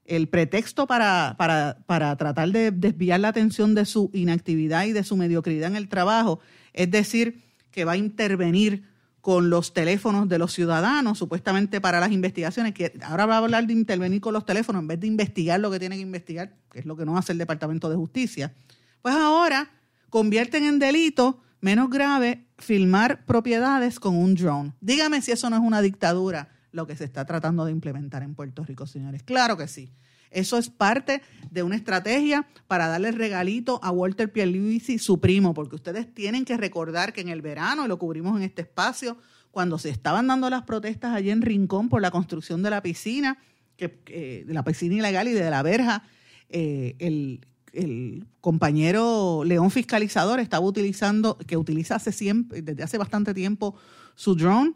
el 0.05 0.27
pretexto 0.29 0.87
para, 0.87 1.35
para, 1.37 1.77
para, 1.85 2.15
tratar 2.15 2.51
de 2.51 2.71
desviar 2.71 3.19
la 3.19 3.29
atención 3.29 3.75
de 3.75 3.85
su 3.85 4.11
inactividad 4.13 4.85
y 4.85 4.93
de 4.93 5.03
su 5.03 5.17
mediocridad 5.17 5.69
en 5.69 5.75
el 5.75 5.89
trabajo, 5.89 6.39
es 6.73 6.89
decir, 6.91 7.43
que 7.71 7.85
va 7.85 7.93
a 7.93 7.97
intervenir 7.97 8.83
con 9.25 9.49
los 9.49 9.73
teléfonos 9.73 10.29
de 10.29 10.37
los 10.37 10.53
ciudadanos, 10.53 11.17
supuestamente 11.17 11.81
para 11.81 11.99
las 11.99 12.11
investigaciones, 12.11 12.75
que 12.75 12.93
ahora 13.03 13.25
va 13.25 13.35
a 13.35 13.37
hablar 13.39 13.65
de 13.65 13.73
intervenir 13.73 14.21
con 14.21 14.33
los 14.33 14.45
teléfonos 14.45 14.83
en 14.83 14.87
vez 14.87 14.99
de 14.99 15.07
investigar 15.07 15.59
lo 15.59 15.71
que 15.71 15.79
tiene 15.79 15.95
que 15.95 16.03
investigar, 16.03 16.53
que 16.71 16.79
es 16.79 16.85
lo 16.85 16.95
que 16.95 17.05
no 17.05 17.17
hace 17.17 17.31
el 17.31 17.39
Departamento 17.39 17.89
de 17.89 17.95
Justicia, 17.95 18.53
pues 19.01 19.15
ahora 19.15 19.71
convierten 20.11 20.63
en 20.63 20.77
delito 20.77 21.41
menos 21.59 21.89
grave 21.89 22.45
filmar 22.59 23.25
propiedades 23.25 23.99
con 23.99 24.15
un 24.15 24.35
drone. 24.35 24.73
Dígame 24.79 25.23
si 25.23 25.31
eso 25.31 25.49
no 25.49 25.55
es 25.55 25.63
una 25.63 25.81
dictadura 25.81 26.49
lo 26.75 26.85
que 26.85 26.95
se 26.95 27.05
está 27.05 27.25
tratando 27.25 27.65
de 27.65 27.71
implementar 27.71 28.21
en 28.21 28.35
Puerto 28.35 28.63
Rico, 28.63 28.85
señores. 28.85 29.23
Claro 29.23 29.55
que 29.55 29.67
sí. 29.67 29.91
Eso 30.29 30.57
es 30.57 30.69
parte 30.69 31.21
de 31.49 31.63
una 31.63 31.77
estrategia 31.77 32.45
para 32.67 32.87
darle 32.87 33.11
regalito 33.11 33.79
a 33.81 33.91
Walter 33.91 34.31
Pierluisi, 34.31 34.99
su 34.99 35.21
primo, 35.21 35.53
porque 35.53 35.75
ustedes 35.75 36.13
tienen 36.13 36.43
que 36.43 36.57
recordar 36.57 37.13
que 37.13 37.21
en 37.21 37.29
el 37.29 37.41
verano, 37.41 37.85
y 37.85 37.87
lo 37.87 37.97
cubrimos 37.97 38.35
en 38.35 38.43
este 38.43 38.63
espacio, 38.63 39.17
cuando 39.51 39.77
se 39.79 39.89
estaban 39.89 40.27
dando 40.27 40.49
las 40.49 40.63
protestas 40.63 41.15
allí 41.15 41.29
en 41.29 41.41
Rincón 41.41 41.87
por 41.87 42.01
la 42.01 42.11
construcción 42.11 42.61
de 42.61 42.69
la 42.69 42.83
piscina, 42.83 43.37
que, 43.77 44.43
de 44.45 44.53
la 44.53 44.63
piscina 44.63 44.95
ilegal 44.95 45.29
y 45.29 45.31
de 45.31 45.49
la 45.49 45.63
verja, 45.63 46.03
eh, 46.49 46.95
el, 46.99 47.45
el, 47.71 48.27
compañero 48.41 49.43
León 49.45 49.71
Fiscalizador 49.71 50.41
estaba 50.41 50.65
utilizando, 50.65 51.37
que 51.37 51.55
utiliza 51.55 51.95
hace 51.95 52.11
siempre, 52.11 52.61
desde 52.61 52.83
hace 52.83 52.97
bastante 52.97 53.33
tiempo 53.33 53.75
su 54.15 54.35
drone 54.35 54.73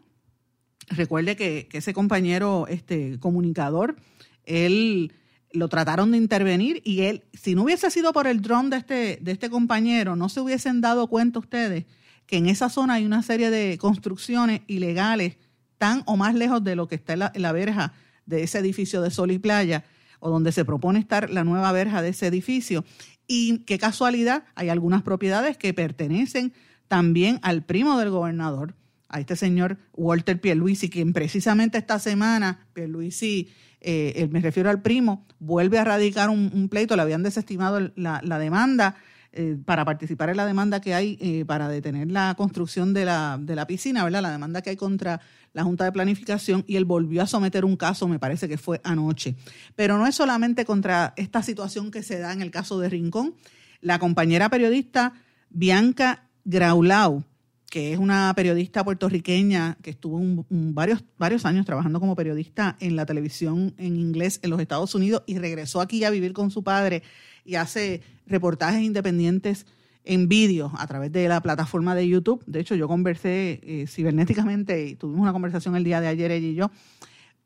Recuerde 0.90 1.36
que, 1.36 1.68
ese 1.72 1.94
compañero 1.94 2.66
este, 2.68 3.18
comunicador, 3.20 3.96
él 4.44 5.12
lo 5.52 5.68
trataron 5.68 6.10
de 6.10 6.18
intervenir 6.18 6.82
y 6.84 7.02
él, 7.02 7.24
si 7.32 7.54
no 7.54 7.62
hubiese 7.62 7.90
sido 7.90 8.12
por 8.12 8.26
el 8.26 8.40
dron 8.42 8.70
de 8.70 8.76
este, 8.78 9.18
de 9.20 9.32
este 9.32 9.50
compañero, 9.50 10.16
no 10.16 10.28
se 10.28 10.40
hubiesen 10.40 10.80
dado 10.80 11.06
cuenta 11.06 11.38
ustedes 11.38 11.86
que 12.26 12.36
en 12.36 12.48
esa 12.48 12.68
zona 12.68 12.94
hay 12.94 13.06
una 13.06 13.22
serie 13.22 13.50
de 13.50 13.76
construcciones 13.78 14.62
ilegales 14.68 15.36
tan 15.78 16.02
o 16.06 16.16
más 16.16 16.34
lejos 16.34 16.62
de 16.62 16.76
lo 16.76 16.86
que 16.86 16.94
está 16.94 17.14
en 17.14 17.42
la, 17.42 17.52
verja 17.52 17.92
de 18.26 18.42
ese 18.42 18.58
edificio 18.58 19.00
de 19.00 19.10
Sol 19.10 19.30
y 19.30 19.38
Playa. 19.38 19.84
o 20.20 20.28
donde 20.28 20.52
se 20.52 20.66
propone 20.66 20.98
estar 20.98 21.30
la 21.30 21.44
nueva 21.44 21.72
verja 21.72 22.02
de 22.02 22.10
ese 22.10 22.26
edificio. 22.26 22.84
Y 23.26 23.60
qué 23.60 23.78
casualidad, 23.78 24.44
hay 24.54 24.68
algunas 24.68 25.02
propiedades 25.02 25.56
que 25.56 25.72
pertenecen 25.72 26.52
también 26.88 27.38
al 27.42 27.62
primo 27.62 27.98
del 27.98 28.10
gobernador, 28.10 28.74
a 29.10 29.20
este 29.20 29.36
señor 29.36 29.76
Walter 29.92 30.40
Pierluisi, 30.40 30.88
quien 30.88 31.12
precisamente 31.12 31.76
esta 31.78 31.98
semana, 31.98 32.66
Pierluisi, 32.72 33.50
eh, 33.80 34.28
me 34.30 34.40
refiero 34.40 34.70
al 34.70 34.82
primo, 34.82 35.26
vuelve 35.38 35.78
a 35.78 35.84
radicar 35.84 36.30
un, 36.30 36.68
pleito, 36.68 36.96
le 36.96 37.02
habían 37.02 37.22
desestimado 37.22 37.90
la, 37.96 38.38
demanda 38.38 38.94
eh, 39.32 39.56
para 39.64 39.84
participar 39.84 40.30
en 40.30 40.36
la 40.36 40.46
demanda 40.46 40.80
que 40.80 40.94
hay 40.94 41.18
eh, 41.20 41.44
para 41.44 41.68
detener 41.68 42.10
la 42.10 42.34
construcción 42.36 42.94
de 42.94 43.04
la, 43.04 43.38
de 43.40 43.54
la 43.56 43.66
piscina, 43.66 44.04
¿verdad? 44.04 44.22
La 44.22 44.30
demanda 44.30 44.62
que 44.62 44.70
hay 44.70 44.76
contra 44.76 45.20
la 45.52 45.64
Junta 45.64 45.84
de 45.84 45.92
Planificación 45.92 46.64
y 46.66 46.76
él 46.76 46.84
volvió 46.84 47.22
a 47.22 47.26
someter 47.26 47.64
un 47.64 47.76
caso, 47.76 48.06
me 48.06 48.18
parece 48.18 48.48
que 48.48 48.58
fue 48.58 48.80
anoche. 48.84 49.34
Pero 49.74 49.98
no 49.98 50.06
es 50.06 50.14
solamente 50.14 50.64
contra 50.64 51.14
esta 51.16 51.42
situación 51.42 51.90
que 51.90 52.02
se 52.02 52.18
da 52.18 52.32
en 52.32 52.42
el 52.42 52.50
caso 52.50 52.78
de 52.78 52.88
Rincón. 52.88 53.34
La 53.80 53.98
compañera 53.98 54.50
periodista 54.50 55.14
Bianca 55.48 56.28
Graulau, 56.44 57.24
que 57.70 57.92
es 57.92 57.98
una 57.98 58.32
periodista 58.34 58.84
puertorriqueña 58.84 59.78
que 59.80 59.90
estuvo 59.90 60.20
varios, 60.50 61.04
varios 61.16 61.46
años 61.46 61.64
trabajando 61.64 62.00
como 62.00 62.16
periodista 62.16 62.76
en 62.80 62.96
la 62.96 63.06
televisión 63.06 63.74
en 63.78 63.96
inglés 63.96 64.40
en 64.42 64.50
los 64.50 64.60
Estados 64.60 64.94
Unidos 64.96 65.22
y 65.26 65.38
regresó 65.38 65.80
aquí 65.80 66.02
a 66.02 66.10
vivir 66.10 66.32
con 66.32 66.50
su 66.50 66.64
padre 66.64 67.04
y 67.44 67.54
hace 67.54 68.02
reportajes 68.26 68.82
independientes 68.82 69.66
en 70.04 70.28
vídeo 70.28 70.72
a 70.78 70.86
través 70.88 71.12
de 71.12 71.28
la 71.28 71.40
plataforma 71.40 71.94
de 71.94 72.08
YouTube. 72.08 72.42
De 72.44 72.58
hecho, 72.58 72.74
yo 72.74 72.88
conversé 72.88 73.60
eh, 73.62 73.86
cibernéticamente 73.86 74.86
y 74.86 74.96
tuvimos 74.96 75.22
una 75.22 75.32
conversación 75.32 75.76
el 75.76 75.84
día 75.84 76.00
de 76.00 76.08
ayer 76.08 76.32
ella 76.32 76.48
y 76.48 76.54
yo, 76.54 76.72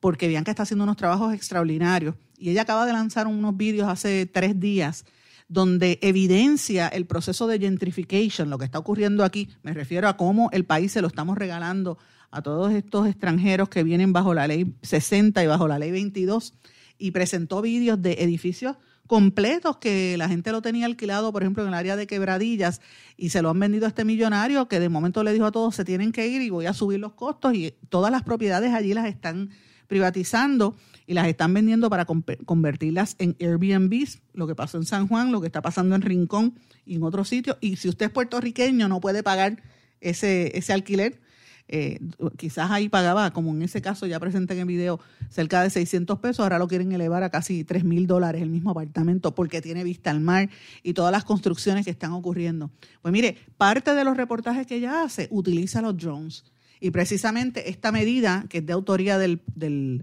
porque 0.01 0.27
Bianca 0.27 0.51
está 0.51 0.63
haciendo 0.63 0.85
unos 0.85 0.97
trabajos 0.97 1.35
extraordinarios 1.35 2.15
y 2.39 2.49
ella 2.49 2.63
acaba 2.63 2.87
de 2.87 2.95
lanzar 2.95 3.27
unos 3.27 3.55
vídeos 3.57 3.89
hace 3.89 4.25
tres 4.25 4.59
días 4.59 5.05
donde 5.49 5.99
evidencia 6.03 6.89
el 6.89 7.07
proceso 7.07 7.47
de 7.47 7.59
gentrification, 7.59 8.51
lo 8.51 8.59
que 8.59 8.65
está 8.65 8.79
ocurriendo 8.79 9.25
aquí. 9.25 9.51
Me 9.63 9.73
refiero 9.73 10.09
a 10.09 10.17
cómo 10.17 10.49
el 10.53 10.65
país 10.65 10.93
se 10.93 11.03
lo 11.03 11.09
estamos 11.09 11.37
regalando 11.37 11.99
a 12.31 12.43
todos 12.43 12.73
estos 12.73 13.07
extranjeros 13.07 13.69
que 13.69 13.85
vienen 13.85 14.13
bajo 14.13 14.35
la 14.35 14.47
ley 14.47 14.75
60 14.83 15.43
y 15.45 15.47
bajo 15.47 15.69
la 15.69 15.79
ley 15.79 15.91
22 15.91 16.55
y 16.99 17.11
presentó 17.11 17.63
vídeos 17.63 18.01
de 18.01 18.15
edificios 18.15 18.77
completos 19.07 19.77
que 19.77 20.17
la 20.17 20.29
gente 20.29 20.51
lo 20.51 20.63
tenía 20.63 20.87
alquilado, 20.87 21.33
por 21.33 21.43
ejemplo, 21.43 21.63
en 21.63 21.69
el 21.69 21.75
área 21.75 21.97
de 21.97 22.07
quebradillas 22.07 22.81
y 23.17 23.31
se 23.31 23.43
lo 23.43 23.51
han 23.51 23.61
vendido 23.61 23.85
a 23.85 23.89
este 23.89 24.05
millonario 24.05 24.67
que 24.67 24.81
de 24.81 24.89
momento 24.89 25.23
le 25.23 25.33
dijo 25.33 25.47
a 25.47 25.53
todos 25.53 25.75
se 25.75 25.85
tienen 25.85 26.11
que 26.11 26.27
ir 26.27 26.41
y 26.43 26.51
voy 26.51 26.67
a 26.67 26.73
subir 26.73 27.01
los 27.01 27.13
costos 27.13 27.55
y 27.55 27.75
todas 27.89 28.11
las 28.11 28.23
propiedades 28.23 28.73
allí 28.73 28.95
las 28.95 29.07
están 29.07 29.51
privatizando 29.95 30.75
y 31.07 31.15
las 31.15 31.29
están 31.29 31.55
vendiendo 31.55 31.89
para 31.89 32.05
convertirlas 32.05 33.15
en 33.21 33.37
Airbnbs, 33.39 34.23
lo 34.33 34.49
que 34.49 34.57
pasó 34.57 34.77
en 34.77 34.87
San 34.87 35.07
Juan, 35.07 35.31
lo 35.31 35.41
que 35.41 35.47
está 35.47 35.63
pasando 35.63 35.95
en 35.95 36.03
Rincón 36.03 36.55
y 36.85 36.97
en 36.97 37.05
otros 37.05 37.29
sitios. 37.29 37.59
Y 37.61 37.77
si 37.77 37.89
usted 37.89 38.07
es 38.07 38.13
puertorriqueño 38.13 38.89
no 38.89 39.01
puede 39.01 39.23
pagar 39.23 39.63
ese, 40.01 40.59
ese 40.59 40.73
alquiler, 40.73 41.21
eh, 41.69 42.01
quizás 42.37 42.73
ahí 42.73 42.89
pagaba, 42.89 43.33
como 43.33 43.53
en 43.53 43.63
ese 43.63 43.81
caso 43.81 44.05
ya 44.07 44.19
presenté 44.19 44.55
en 44.55 44.61
el 44.61 44.67
video, 44.67 44.99
cerca 45.31 45.63
de 45.63 45.71
600 45.71 46.19
pesos, 46.19 46.41
ahora 46.41 46.59
lo 46.59 46.67
quieren 46.67 46.91
elevar 46.91 47.23
a 47.23 47.31
casi 47.31 47.63
3 47.63 47.85
mil 47.85 48.09
dólares 48.09 48.43
el 48.43 48.51
mismo 48.51 48.73
apartamento 48.73 49.33
porque 49.33 49.63
tiene 49.63 49.85
vista 49.85 50.11
al 50.11 50.19
mar 50.19 50.51
y 50.83 50.95
todas 50.95 51.13
las 51.13 51.23
construcciones 51.23 51.85
que 51.85 51.93
están 51.93 52.11
ocurriendo. 52.11 52.73
Pues 53.01 53.13
mire, 53.13 53.37
parte 53.57 53.95
de 53.95 54.03
los 54.03 54.17
reportajes 54.17 54.67
que 54.67 54.75
ella 54.75 55.05
hace 55.05 55.29
utiliza 55.31 55.81
los 55.83 55.97
drones. 55.97 56.43
Y 56.85 56.91
precisamente 56.91 57.71
esta 57.71 57.93
medida, 57.93 58.45
que 58.51 58.59
es 58.59 58.67
de 58.67 58.75
autoría 58.75 59.17
del, 59.17 59.41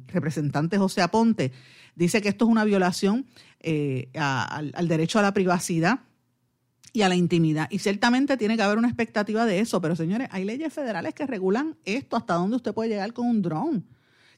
representante 0.08 0.80
José 0.80 1.04
Aponte, 1.04 1.52
dice 1.96 2.24
que 2.24 2.30
esto 2.30 2.46
es 2.46 2.50
una 2.50 2.64
violación 2.64 3.28
eh, 3.60 4.10
al 4.16 4.88
derecho 4.88 5.20
a 5.20 5.22
la 5.22 5.32
privacidad 5.32 6.00
y 6.92 7.04
a 7.04 7.10
la 7.10 7.16
intimidad. 7.16 7.68
Y 7.70 7.78
ciertamente 7.78 8.36
tiene 8.36 8.58
que 8.58 8.64
haber 8.64 8.80
una 8.80 8.88
expectativa 8.88 9.46
de 9.46 9.60
eso, 9.60 9.80
pero 9.80 9.96
señores, 9.96 10.28
hay 10.32 10.44
leyes 10.44 10.74
federales 10.74 11.14
que 11.14 11.28
regulan 11.28 11.78
esto, 11.86 12.18
hasta 12.18 12.34
dónde 12.34 12.56
usted 12.56 12.74
puede 12.74 12.90
llegar 12.90 13.14
con 13.14 13.28
un 13.28 13.44
dron. 13.44 13.86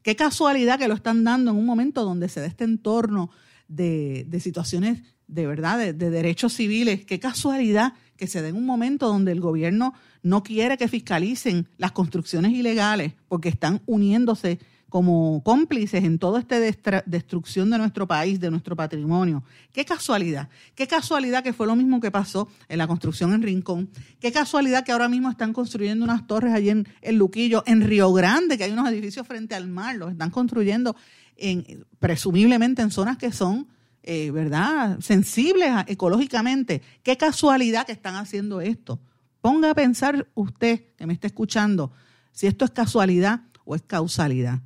Qué 0.01 0.17
casualidad 0.17 0.77
que 0.77 0.89
lo 0.89 0.95
están 0.95 1.23
dando 1.23 1.51
en 1.51 1.57
un 1.57 1.65
momento 1.65 2.03
donde 2.03 2.27
se 2.27 2.41
da 2.41 2.47
este 2.47 2.65
entorno 2.65 3.29
de, 3.69 4.27
situaciones 4.41 5.01
de 5.27 5.47
verdad, 5.47 5.77
de, 5.77 5.93
de, 5.93 6.09
derechos 6.09 6.51
civiles. 6.51 7.05
Qué 7.05 7.21
casualidad 7.21 7.93
que 8.23 8.27
se 8.29 8.41
dé 8.41 8.47
en 8.47 8.55
un 8.55 8.65
momento 8.65 9.09
donde 9.09 9.33
el 9.33 9.41
gobierno 9.41 9.93
no 10.21 10.43
quiere 10.43 10.77
que 10.77 10.87
fiscalicen 10.87 11.67
las 11.77 11.91
construcciones 11.91 12.53
ilegales 12.53 13.11
porque 13.27 13.49
están 13.49 13.81
uniéndose 13.85 14.59
como 14.87 15.43
cómplices 15.43 16.05
en 16.05 16.19
toda 16.19 16.39
esta 16.39 16.57
destrucción 17.05 17.69
de 17.69 17.79
nuestro 17.79 18.07
país, 18.07 18.39
de 18.39 18.49
nuestro 18.49 18.77
patrimonio. 18.77 19.43
Qué 19.73 19.83
casualidad, 19.83 20.47
qué 20.73 20.87
casualidad 20.87 21.43
que 21.43 21.51
fue 21.51 21.67
lo 21.67 21.75
mismo 21.75 21.99
que 21.99 22.11
pasó 22.11 22.47
en 22.69 22.77
la 22.77 22.87
construcción 22.87 23.33
en 23.33 23.41
Rincón, 23.41 23.89
qué 24.21 24.31
casualidad 24.31 24.85
que 24.85 24.93
ahora 24.93 25.09
mismo 25.09 25.29
están 25.29 25.51
construyendo 25.51 26.05
unas 26.05 26.25
torres 26.25 26.53
allí 26.53 26.69
en, 26.69 26.87
el 27.01 27.17
Luquillo, 27.17 27.63
en 27.65 27.81
Río 27.81 28.13
Grande, 28.13 28.57
que 28.57 28.63
hay 28.63 28.71
unos 28.71 28.87
edificios 28.87 29.27
frente 29.27 29.53
al 29.53 29.67
mar, 29.67 29.97
los 29.97 30.13
están 30.13 30.29
construyendo 30.29 30.95
en, 31.35 31.85
presumiblemente 31.99 32.81
en 32.81 32.89
zonas 32.89 33.17
que 33.17 33.33
son, 33.33 33.67
eh, 34.03 34.31
¿verdad?, 34.31 34.99
sensibles 34.99 35.69
ecológicamente. 35.87 36.81
Qué 37.01 37.17
casualidad 37.17 37.85
que 37.85 37.93
están 37.93 38.15
haciendo 38.15 38.61
esto. 38.61 38.99
Ponga 39.41 39.71
a 39.71 39.75
pensar 39.75 40.27
usted 40.35 40.81
que 40.97 41.07
me 41.07 41.13
está 41.13 41.27
escuchando 41.27 41.91
si 42.31 42.47
esto 42.47 42.65
es 42.65 42.71
casualidad 42.71 43.41
o 43.65 43.75
es 43.75 43.81
causalidad 43.81 44.61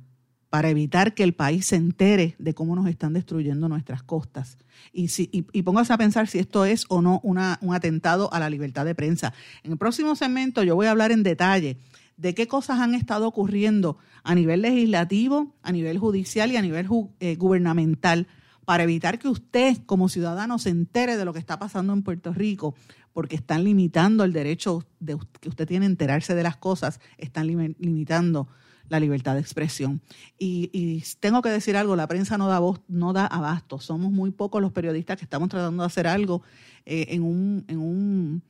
para 0.50 0.70
evitar 0.70 1.14
que 1.14 1.22
el 1.22 1.34
país 1.34 1.66
se 1.66 1.76
entere 1.76 2.34
de 2.38 2.54
cómo 2.54 2.74
nos 2.74 2.88
están 2.88 3.12
destruyendo 3.12 3.68
nuestras 3.68 4.02
costas. 4.02 4.56
Y, 4.92 5.08
si, 5.08 5.28
y, 5.32 5.62
póngase 5.62 5.92
a 5.92 5.98
pensar 5.98 6.26
si 6.26 6.38
esto 6.38 6.64
es 6.64 6.86
o 6.88 7.02
no 7.02 7.20
una, 7.22 7.58
un 7.60 7.74
atentado 7.74 8.32
a 8.32 8.40
la 8.40 8.48
libertad 8.48 8.86
de 8.86 8.94
prensa. 8.94 9.34
En 9.62 9.72
el 9.72 9.78
próximo 9.78 10.16
segmento 10.16 10.62
yo 10.62 10.74
voy 10.74 10.86
a 10.86 10.90
hablar 10.90 11.12
en 11.12 11.22
detalle 11.22 11.78
de 12.16 12.34
qué 12.34 12.48
cosas 12.48 12.80
han 12.80 12.94
estado 12.94 13.28
ocurriendo 13.28 13.98
a 14.24 14.34
nivel 14.34 14.62
legislativo, 14.62 15.54
a 15.62 15.70
nivel 15.70 15.98
judicial 15.98 16.50
y 16.50 16.56
a 16.56 16.62
nivel 16.62 16.88
eh, 17.20 17.36
gubernamental 17.36 18.26
para 18.68 18.82
evitar 18.82 19.18
que 19.18 19.28
usted 19.28 19.78
como 19.86 20.10
ciudadano 20.10 20.58
se 20.58 20.68
entere 20.68 21.16
de 21.16 21.24
lo 21.24 21.32
que 21.32 21.38
está 21.38 21.58
pasando 21.58 21.94
en 21.94 22.02
Puerto 22.02 22.34
Rico, 22.34 22.74
porque 23.14 23.34
están 23.34 23.64
limitando 23.64 24.24
el 24.24 24.34
derecho 24.34 24.84
de, 25.00 25.16
que 25.40 25.48
usted 25.48 25.66
tiene 25.66 25.86
a 25.86 25.88
enterarse 25.88 26.34
de 26.34 26.42
las 26.42 26.58
cosas, 26.58 27.00
están 27.16 27.46
limitando 27.46 28.46
la 28.90 29.00
libertad 29.00 29.36
de 29.36 29.40
expresión. 29.40 30.02
Y, 30.38 31.02
tengo 31.18 31.40
que 31.40 31.48
decir 31.48 31.78
algo, 31.78 31.96
la 31.96 32.06
prensa 32.08 32.36
no 32.36 32.46
da 32.46 32.58
voz, 32.58 32.82
no 32.88 33.14
da 33.14 33.26
abasto. 33.26 33.80
Somos 33.80 34.12
muy 34.12 34.32
pocos 34.32 34.60
los 34.60 34.72
periodistas 34.72 35.16
que 35.16 35.24
estamos 35.24 35.48
tratando 35.48 35.82
de 35.82 35.86
hacer 35.86 36.06
algo 36.06 36.42
eh, 36.84 37.06
en, 37.08 37.22
un, 37.22 37.64
en, 37.68 37.78
un, 37.78 38.42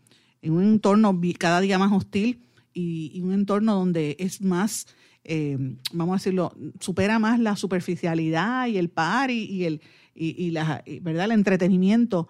en 0.42 0.52
un 0.52 0.64
entorno 0.64 1.16
cada 1.38 1.60
día 1.60 1.78
más 1.78 1.92
hostil 1.92 2.44
y, 2.74 3.20
un 3.20 3.32
entorno 3.34 3.76
donde 3.76 4.16
es 4.18 4.42
más, 4.42 4.88
eh, 5.22 5.76
vamos 5.92 6.14
a 6.14 6.16
decirlo, 6.16 6.56
supera 6.80 7.20
más 7.20 7.38
la 7.38 7.54
superficialidad 7.54 8.66
y 8.66 8.78
el 8.78 8.88
par 8.88 9.30
y, 9.30 9.64
el, 9.64 9.80
y, 10.20 10.50
la, 10.50 10.82
¿verdad? 11.02 11.26
el 11.26 11.32
entretenimiento. 11.32 12.28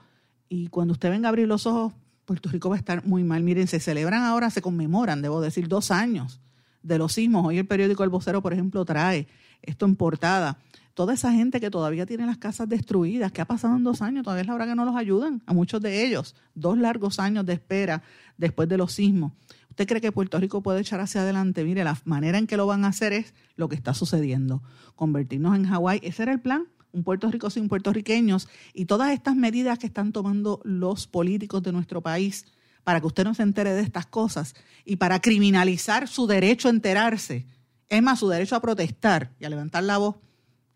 Y 0.48 0.68
cuando 0.68 0.92
usted 0.92 1.10
venga 1.10 1.28
a 1.28 1.30
abrir 1.30 1.48
los 1.48 1.66
ojos, 1.66 1.94
Puerto 2.24 2.50
Rico 2.50 2.68
va 2.68 2.76
a 2.76 2.78
estar 2.78 3.06
muy 3.06 3.24
mal. 3.24 3.42
Miren, 3.42 3.66
se 3.66 3.80
celebran 3.80 4.22
ahora, 4.22 4.50
se 4.50 4.60
conmemoran, 4.60 5.22
debo 5.22 5.40
decir, 5.40 5.68
dos 5.68 5.90
años 5.90 6.40
de 6.82 6.98
los 6.98 7.14
sismos. 7.14 7.46
Hoy 7.46 7.58
el 7.58 7.66
periódico 7.66 8.04
El 8.04 8.10
Vocero, 8.10 8.42
por 8.42 8.52
ejemplo, 8.52 8.84
trae 8.84 9.28
esto 9.62 9.86
en 9.86 9.96
portada. 9.96 10.58
Toda 10.92 11.14
esa 11.14 11.32
gente 11.32 11.60
que 11.60 11.70
todavía 11.70 12.06
tiene 12.06 12.26
las 12.26 12.38
casas 12.38 12.68
destruidas, 12.68 13.32
que 13.32 13.40
ha 13.40 13.44
pasado 13.44 13.76
en 13.76 13.84
dos 13.84 14.02
años, 14.02 14.24
todavía 14.24 14.42
es 14.42 14.48
la 14.48 14.54
hora 14.54 14.66
que 14.66 14.74
no 14.74 14.84
los 14.84 14.96
ayudan, 14.96 15.42
a 15.46 15.54
muchos 15.54 15.80
de 15.80 16.04
ellos. 16.04 16.34
Dos 16.54 16.76
largos 16.76 17.20
años 17.20 17.46
de 17.46 17.52
espera 17.54 18.02
después 18.36 18.68
de 18.68 18.76
los 18.76 18.92
sismos. 18.92 19.32
¿Usted 19.70 19.86
cree 19.86 20.00
que 20.00 20.10
Puerto 20.10 20.38
Rico 20.38 20.60
puede 20.60 20.80
echar 20.80 20.98
hacia 21.00 21.20
adelante? 21.20 21.62
Mire, 21.62 21.84
la 21.84 21.96
manera 22.04 22.36
en 22.36 22.48
que 22.48 22.56
lo 22.56 22.66
van 22.66 22.84
a 22.84 22.88
hacer 22.88 23.12
es 23.12 23.32
lo 23.54 23.68
que 23.68 23.76
está 23.76 23.94
sucediendo. 23.94 24.60
Convertirnos 24.96 25.54
en 25.54 25.66
Hawái. 25.66 26.00
Ese 26.02 26.24
era 26.24 26.32
el 26.32 26.40
plan 26.40 26.66
un 26.92 27.04
Puerto 27.04 27.30
Rico 27.30 27.50
sin 27.50 27.68
puertorriqueños 27.68 28.48
y 28.72 28.86
todas 28.86 29.12
estas 29.12 29.36
medidas 29.36 29.78
que 29.78 29.86
están 29.86 30.12
tomando 30.12 30.60
los 30.64 31.06
políticos 31.06 31.62
de 31.62 31.72
nuestro 31.72 32.02
país 32.02 32.46
para 32.84 33.00
que 33.00 33.06
usted 33.06 33.24
no 33.24 33.34
se 33.34 33.42
entere 33.42 33.74
de 33.74 33.82
estas 33.82 34.06
cosas 34.06 34.54
y 34.84 34.96
para 34.96 35.20
criminalizar 35.20 36.08
su 36.08 36.26
derecho 36.26 36.68
a 36.68 36.70
enterarse. 36.70 37.46
Es 37.88 38.02
más, 38.02 38.18
su 38.18 38.28
derecho 38.28 38.56
a 38.56 38.60
protestar 38.60 39.34
y 39.38 39.44
a 39.44 39.50
levantar 39.50 39.84
la 39.84 39.98
voz 39.98 40.16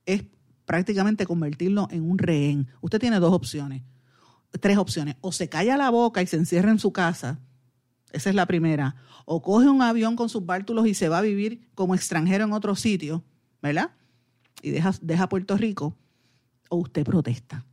es 0.04 0.24
prácticamente 0.66 1.26
convertirlo 1.26 1.88
en 1.90 2.08
un 2.08 2.18
rehén. 2.18 2.68
Usted 2.80 2.98
tiene 2.98 3.18
dos 3.18 3.32
opciones, 3.32 3.82
tres 4.60 4.78
opciones. 4.78 5.16
O 5.20 5.32
se 5.32 5.48
calla 5.48 5.76
la 5.76 5.90
boca 5.90 6.22
y 6.22 6.26
se 6.26 6.36
encierra 6.36 6.70
en 6.70 6.78
su 6.78 6.92
casa, 6.92 7.40
esa 8.12 8.30
es 8.30 8.36
la 8.36 8.46
primera. 8.46 8.96
O 9.24 9.42
coge 9.42 9.68
un 9.68 9.82
avión 9.82 10.16
con 10.16 10.28
sus 10.28 10.44
bártulos 10.44 10.86
y 10.86 10.94
se 10.94 11.08
va 11.08 11.18
a 11.18 11.22
vivir 11.22 11.68
como 11.74 11.94
extranjero 11.94 12.44
en 12.44 12.52
otro 12.52 12.76
sitio, 12.76 13.24
¿verdad? 13.62 13.90
Y 14.60 14.70
deja, 14.70 14.92
deja 15.00 15.28
Puerto 15.28 15.56
Rico. 15.56 15.96
O 16.72 16.76
usted 16.78 17.04
protesta. 17.04 17.66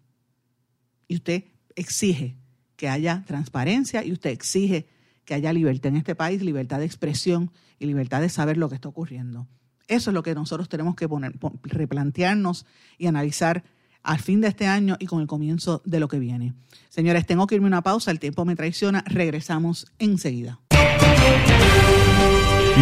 Y 1.07 1.15
usted 1.15 1.45
exige 1.73 2.35
que 2.75 2.89
haya 2.89 3.23
transparencia 3.25 4.03
y 4.03 4.11
usted 4.11 4.29
exige 4.29 4.89
que 5.23 5.35
haya 5.35 5.53
libertad 5.53 5.87
en 5.87 5.95
este 5.95 6.15
país, 6.15 6.41
libertad 6.41 6.79
de 6.79 6.85
expresión 6.85 7.49
y 7.79 7.85
libertad 7.85 8.19
de 8.19 8.27
saber 8.27 8.57
lo 8.57 8.67
que 8.67 8.75
está 8.75 8.89
ocurriendo. 8.89 9.47
Eso 9.87 10.09
es 10.09 10.13
lo 10.13 10.21
que 10.21 10.35
nosotros 10.35 10.67
tenemos 10.67 10.95
que 10.95 11.07
poner, 11.07 11.33
replantearnos 11.63 12.65
y 12.97 13.07
analizar 13.07 13.63
al 14.03 14.19
fin 14.19 14.41
de 14.41 14.49
este 14.49 14.67
año 14.67 14.97
y 14.99 15.05
con 15.05 15.21
el 15.21 15.27
comienzo 15.27 15.81
de 15.85 16.01
lo 16.01 16.09
que 16.09 16.19
viene. 16.19 16.53
Señores, 16.89 17.25
tengo 17.25 17.47
que 17.47 17.55
irme 17.55 17.67
una 17.67 17.81
pausa, 17.81 18.11
el 18.11 18.19
tiempo 18.19 18.43
me 18.43 18.57
traiciona, 18.57 19.01
regresamos 19.07 19.87
enseguida. 19.97 20.59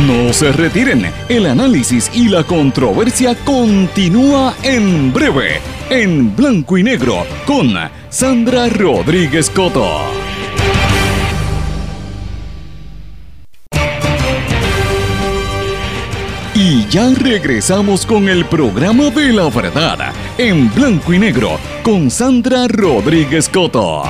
No 0.06 0.32
se 0.32 0.52
retiren, 0.52 1.06
el 1.28 1.48
análisis 1.48 2.12
y 2.14 2.30
la 2.30 2.44
controversia 2.44 3.36
continúa 3.44 4.56
en 4.62 5.12
breve, 5.12 5.60
en 5.90 6.36
blanco 6.36 6.78
y 6.78 6.84
negro, 6.84 7.26
con 7.46 7.74
Sandra 8.10 8.68
Rodríguez 8.68 9.50
Coto. 9.50 9.88
Y 16.54 16.86
ya 16.88 17.10
regresamos 17.14 18.06
con 18.06 18.28
el 18.28 18.46
programa 18.46 19.10
de 19.12 19.32
la 19.32 19.50
verdad, 19.50 20.14
en 20.38 20.74
blanco 20.74 21.14
y 21.14 21.20
negro, 21.20 21.58
con 21.84 22.12
Sandra 22.12 22.68
Rodríguez 22.68 23.48
Coto. 23.48 24.04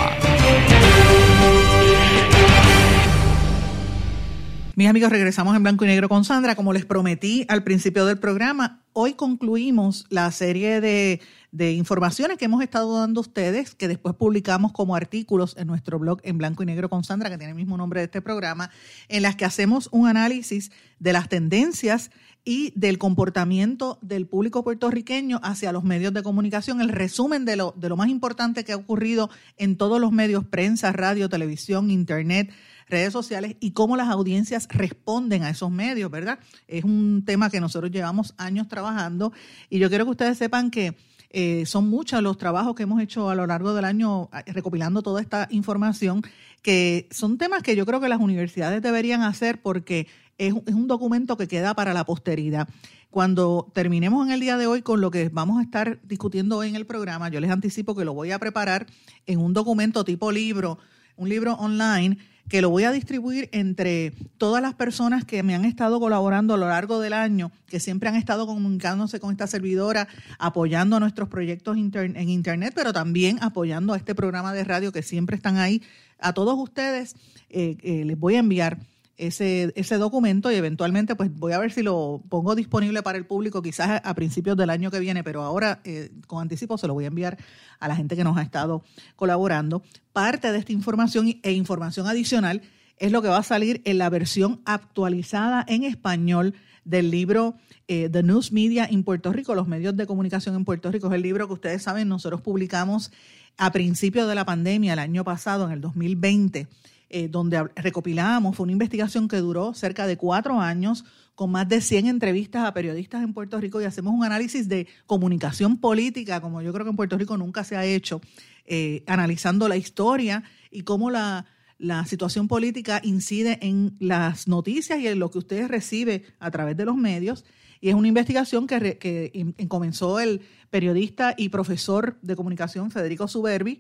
Mis 4.76 4.88
amigos, 4.88 5.10
regresamos 5.10 5.56
en 5.56 5.64
blanco 5.64 5.86
y 5.86 5.88
negro 5.88 6.08
con 6.08 6.24
Sandra. 6.24 6.56
Como 6.56 6.72
les 6.72 6.86
prometí 6.86 7.46
al 7.50 7.64
principio 7.64 8.06
del 8.06 8.20
programa, 8.20 8.84
hoy 8.94 9.14
concluimos 9.14 10.06
la 10.10 10.32
serie 10.32 10.82
de, 10.82 11.20
informaciones 11.52 12.38
que 12.38 12.46
hemos 12.46 12.62
estado 12.62 13.00
dando 13.00 13.22
ustedes, 13.22 13.76
que 13.76 13.88
después 13.88 14.16
publicamos 14.16 14.72
como 14.72 14.96
artículos 14.96 15.56
en 15.58 15.68
nuestro 15.68 16.00
blog 16.00 16.20
en 16.24 16.38
blanco 16.38 16.64
y 16.64 16.66
negro 16.66 16.90
con 16.90 17.04
Sandra, 17.04 17.30
que 17.30 17.38
tiene 17.38 17.52
el 17.52 17.58
mismo 17.58 17.78
nombre 17.78 18.02
de 18.02 18.06
este 18.06 18.22
programa, 18.22 18.70
en 19.08 19.22
las 19.22 19.36
que 19.36 19.46
hacemos 19.46 19.90
un 19.92 20.08
análisis 20.08 20.72
de 21.00 21.14
las 21.14 21.30
tendencias 21.30 22.12
y 22.44 22.72
del 22.76 22.98
comportamiento 22.98 24.00
del 24.02 24.26
público 24.26 24.64
puertorriqueño 24.64 25.42
hacia 25.44 25.74
los 25.74 25.84
medios 25.84 26.14
de 26.14 26.24
comunicación, 26.24 26.80
el 26.80 26.90
resumen 26.90 27.44
de 27.44 27.58
lo, 27.58 27.74
de 27.76 27.90
lo 27.90 27.98
más 27.98 28.08
importante 28.08 28.64
que 28.64 28.72
ha 28.72 28.78
ocurrido 28.78 29.30
en 29.58 29.76
todos 29.76 30.00
los 30.00 30.14
medios, 30.14 30.46
prensa, 30.46 30.94
radio, 30.94 31.28
televisión, 31.28 31.92
internet, 31.92 32.50
redes 32.88 33.12
sociales 33.12 33.58
y 33.60 33.72
cómo 33.72 33.98
las 33.98 34.08
audiencias 34.08 34.68
responden 34.72 35.44
a 35.44 35.50
esos 35.50 35.72
medios, 35.72 36.10
¿verdad? 36.10 36.40
Es 36.68 36.86
un 36.86 37.24
tema 37.26 37.50
que 37.50 37.60
nosotros 37.60 37.92
llevamos 37.92 38.34
años 38.38 38.70
trabajando 38.70 39.34
y 39.70 39.80
yo 39.80 39.90
quiero 39.90 40.06
que 40.06 40.12
ustedes 40.12 40.38
sepan 40.38 40.72
que 40.72 40.96
eh, 41.30 41.66
son 41.66 41.90
muchos 41.90 42.22
los 42.22 42.38
trabajos 42.38 42.76
que 42.76 42.84
hemos 42.84 43.02
hecho 43.02 43.30
a 43.30 43.36
lo 43.36 43.46
largo 43.48 43.74
del 43.74 43.86
año 43.86 44.30
eh, 44.34 44.52
recopilando 44.52 45.02
toda 45.02 45.22
esta 45.22 45.48
información, 45.52 46.22
que 46.62 47.08
son 47.12 47.38
temas 47.38 47.64
que 47.64 47.76
yo 47.76 47.86
creo 47.86 48.00
que 48.00 48.10
las 48.10 48.20
universidades 48.20 48.82
deberían 48.82 49.22
hacer 49.22 49.62
porque 49.62 50.08
es, 50.38 50.54
es 50.66 50.74
un 50.74 50.88
documento 50.88 51.38
que 51.38 51.48
queda 51.48 51.74
para 51.74 51.94
la 51.94 52.06
posteridad. 52.06 52.68
Cuando 53.10 53.72
terminemos 53.74 54.26
en 54.26 54.34
el 54.34 54.40
día 54.40 54.58
de 54.58 54.68
hoy 54.68 54.82
con 54.82 55.02
lo 55.02 55.12
que 55.12 55.30
vamos 55.30 55.60
a 55.60 55.64
estar 55.64 56.00
discutiendo 56.04 56.58
hoy 56.58 56.70
en 56.70 56.76
el 56.76 56.86
programa, 56.86 57.30
yo 57.30 57.40
les 57.40 57.52
anticipo 57.52 57.96
que 57.96 58.06
lo 58.06 58.14
voy 58.14 58.32
a 58.32 58.40
preparar 58.40 58.86
en 59.26 59.40
un 59.40 59.54
documento 59.54 60.04
tipo 60.04 60.32
libro, 60.32 60.78
un 61.16 61.30
libro 61.30 61.54
online 61.54 62.18
que 62.50 62.62
lo 62.62 62.70
voy 62.70 62.84
a 62.84 62.92
distribuir 62.92 63.50
entre 63.52 64.14
todas 64.38 64.62
las 64.62 64.74
personas 64.74 65.26
que 65.26 65.44
me 65.44 65.56
han 65.56 65.66
estado 65.66 66.00
colaborando 66.00 66.54
a 66.54 66.58
lo 66.58 66.68
largo 66.68 67.00
del 67.00 67.14
año, 67.14 67.52
que 67.68 67.80
siempre 67.80 68.10
han 68.10 68.16
estado 68.16 68.48
comunicándose 68.48 69.20
con 69.20 69.32
esta 69.32 69.48
servidora, 69.48 70.08
apoyando 70.40 71.00
nuestros 71.00 71.28
proyectos 71.30 71.78
en 71.78 72.30
Internet, 72.30 72.74
pero 72.76 72.94
también 72.94 73.38
apoyando 73.42 73.94
a 73.94 73.98
este 73.98 74.16
programa 74.16 74.54
de 74.54 74.64
radio 74.64 74.92
que 74.92 75.04
siempre 75.04 75.36
están 75.36 75.58
ahí. 75.58 75.82
A 76.20 76.34
todos 76.34 76.58
ustedes 76.58 77.16
eh, 77.50 77.78
eh, 77.82 78.06
les 78.06 78.18
voy 78.18 78.36
a 78.36 78.40
enviar 78.40 78.80
ese, 79.18 79.74
ese 79.76 79.98
documento 79.98 80.52
y 80.52 80.56
eventualmente 80.56 81.16
pues 81.16 81.34
voy 81.34 81.54
a 81.54 81.60
ver 81.60 81.72
si 81.72 81.82
lo 81.82 82.22
pongo 82.30 82.56
disponible 82.56 83.02
para 83.02 83.18
el 83.18 83.26
público 83.26 83.62
quizás 83.62 84.02
a, 84.04 84.14
principios 84.14 84.56
del 84.58 84.70
año 84.70 84.92
que 84.92 85.00
viene, 85.00 85.24
pero 85.24 85.42
ahora 85.42 85.82
eh, 85.84 86.12
con 86.28 86.42
anticipo 86.42 86.78
se 86.78 86.88
lo 86.88 86.94
voy 86.94 87.06
a 87.06 87.08
enviar 87.08 87.38
a 87.80 87.88
la 87.88 87.96
gente 87.96 88.16
que 88.16 88.24
nos 88.24 88.38
ha 88.38 88.44
estado 88.44 88.84
colaborando. 89.16 89.82
Parte 90.14 90.52
de 90.52 90.60
esta 90.60 90.72
información 90.72 91.40
e 91.42 91.52
información 91.52 92.08
adicional 92.08 92.62
es 92.98 93.12
lo 93.12 93.22
que 93.22 93.28
va 93.28 93.38
a 93.38 93.44
salir 93.44 93.82
en 93.86 93.98
la 93.98 94.10
versión 94.10 94.62
actualizada 94.66 95.66
en 95.68 95.84
español 95.84 96.54
del 96.86 97.12
libro 97.12 97.56
eh, 97.88 98.10
The 98.10 98.24
News 98.24 98.52
Media 98.52 98.88
en 98.90 99.04
Puerto 99.04 99.34
Rico, 99.34 99.56
los 99.56 99.68
medios 99.68 99.96
de 99.98 100.08
comunicación 100.08 100.56
en 100.56 100.66
Puerto 100.66 100.92
Rico. 100.92 101.08
Es 101.08 101.14
el 101.14 101.22
libro 101.22 101.48
que 101.48 101.54
ustedes 101.54 101.84
saben, 101.84 102.08
nosotros 102.08 102.42
publicamos 102.42 103.12
a 103.58 103.72
principios 103.72 104.28
de 104.28 104.36
la 104.36 104.46
pandemia, 104.46 104.94
el 104.94 105.00
año 105.00 105.24
pasado, 105.24 105.66
en 105.66 105.72
el 105.72 105.82
2020 105.82 106.68
eh, 107.10 107.28
donde 107.30 107.64
recopilamos, 107.76 108.56
fue 108.56 108.64
una 108.66 108.74
investigación 108.74 109.28
que 109.28 109.38
duró 109.38 109.74
cerca 109.74 110.08
de 110.08 110.18
cuatro 110.18 110.60
años, 110.60 111.06
con 111.36 111.52
más 111.52 111.70
de 111.70 111.82
100 111.82 112.08
entrevistas 112.08 112.66
a 112.66 112.74
periodistas 112.74 113.24
en 113.24 113.34
Puerto 113.34 113.60
Rico 113.62 113.80
y 113.80 113.86
hacemos 113.86 114.14
un 114.14 114.24
análisis 114.24 114.68
de 114.68 114.88
comunicación 115.06 115.78
política, 115.78 116.42
como 116.42 116.62
yo 116.62 116.74
creo 116.74 116.84
que 116.84 116.90
en 116.90 116.96
Puerto 116.96 117.18
Rico 117.18 117.38
nunca 117.38 117.64
se 117.64 117.78
ha 117.78 117.86
hecho, 117.86 118.22
eh, 118.66 119.04
analizando 119.06 119.68
la 119.68 119.78
historia 119.78 120.44
y 120.72 120.82
cómo 120.82 121.12
la, 121.12 121.46
la 121.78 122.06
situación 122.06 122.48
política 122.48 123.00
incide 123.04 123.60
en 123.62 123.96
las 124.00 124.48
noticias 124.48 125.00
y 125.00 125.08
en 125.08 125.20
lo 125.20 125.30
que 125.30 125.38
ustedes 125.38 125.68
reciben 125.68 126.24
a 126.40 126.50
través 126.50 126.76
de 126.76 126.86
los 126.86 126.98
medios. 126.98 127.46
Y 127.82 127.90
es 127.90 127.96
una 127.96 128.08
investigación 128.08 128.68
que, 128.68 128.98
que 128.98 129.68
comenzó 129.68 130.20
el 130.20 130.42
periodista 130.70 131.34
y 131.38 131.50
profesor 131.50 132.18
de 132.22 132.36
comunicación 132.36 132.92
Federico 132.92 133.28
Suberbi 133.28 133.80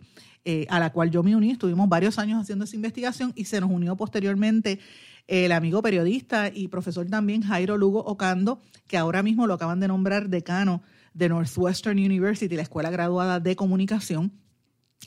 eh, 0.49 0.65
a 0.69 0.79
la 0.79 0.93
cual 0.93 1.11
yo 1.11 1.23
me 1.23 1.35
uní. 1.35 1.51
Estuvimos 1.51 1.89
varios 1.89 2.17
años 2.19 2.41
haciendo 2.41 2.63
esa 2.63 2.77
investigación 2.77 3.33
y 3.35 3.43
se 3.43 3.59
nos 3.59 3.69
unió 3.69 3.97
posteriormente 3.97 4.79
el 5.27 5.51
amigo 5.51 5.81
periodista 5.81 6.49
y 6.53 6.69
profesor 6.69 7.05
también 7.07 7.41
Jairo 7.41 7.77
Lugo 7.77 7.99
Ocando, 8.05 8.61
que 8.87 8.95
ahora 8.95 9.23
mismo 9.23 9.45
lo 9.45 9.55
acaban 9.55 9.81
de 9.81 9.89
nombrar 9.89 10.29
decano 10.29 10.81
de 11.13 11.27
Northwestern 11.27 11.97
University, 11.97 12.55
la 12.55 12.61
escuela 12.61 12.89
graduada 12.89 13.41
de 13.41 13.57
comunicación 13.57 14.31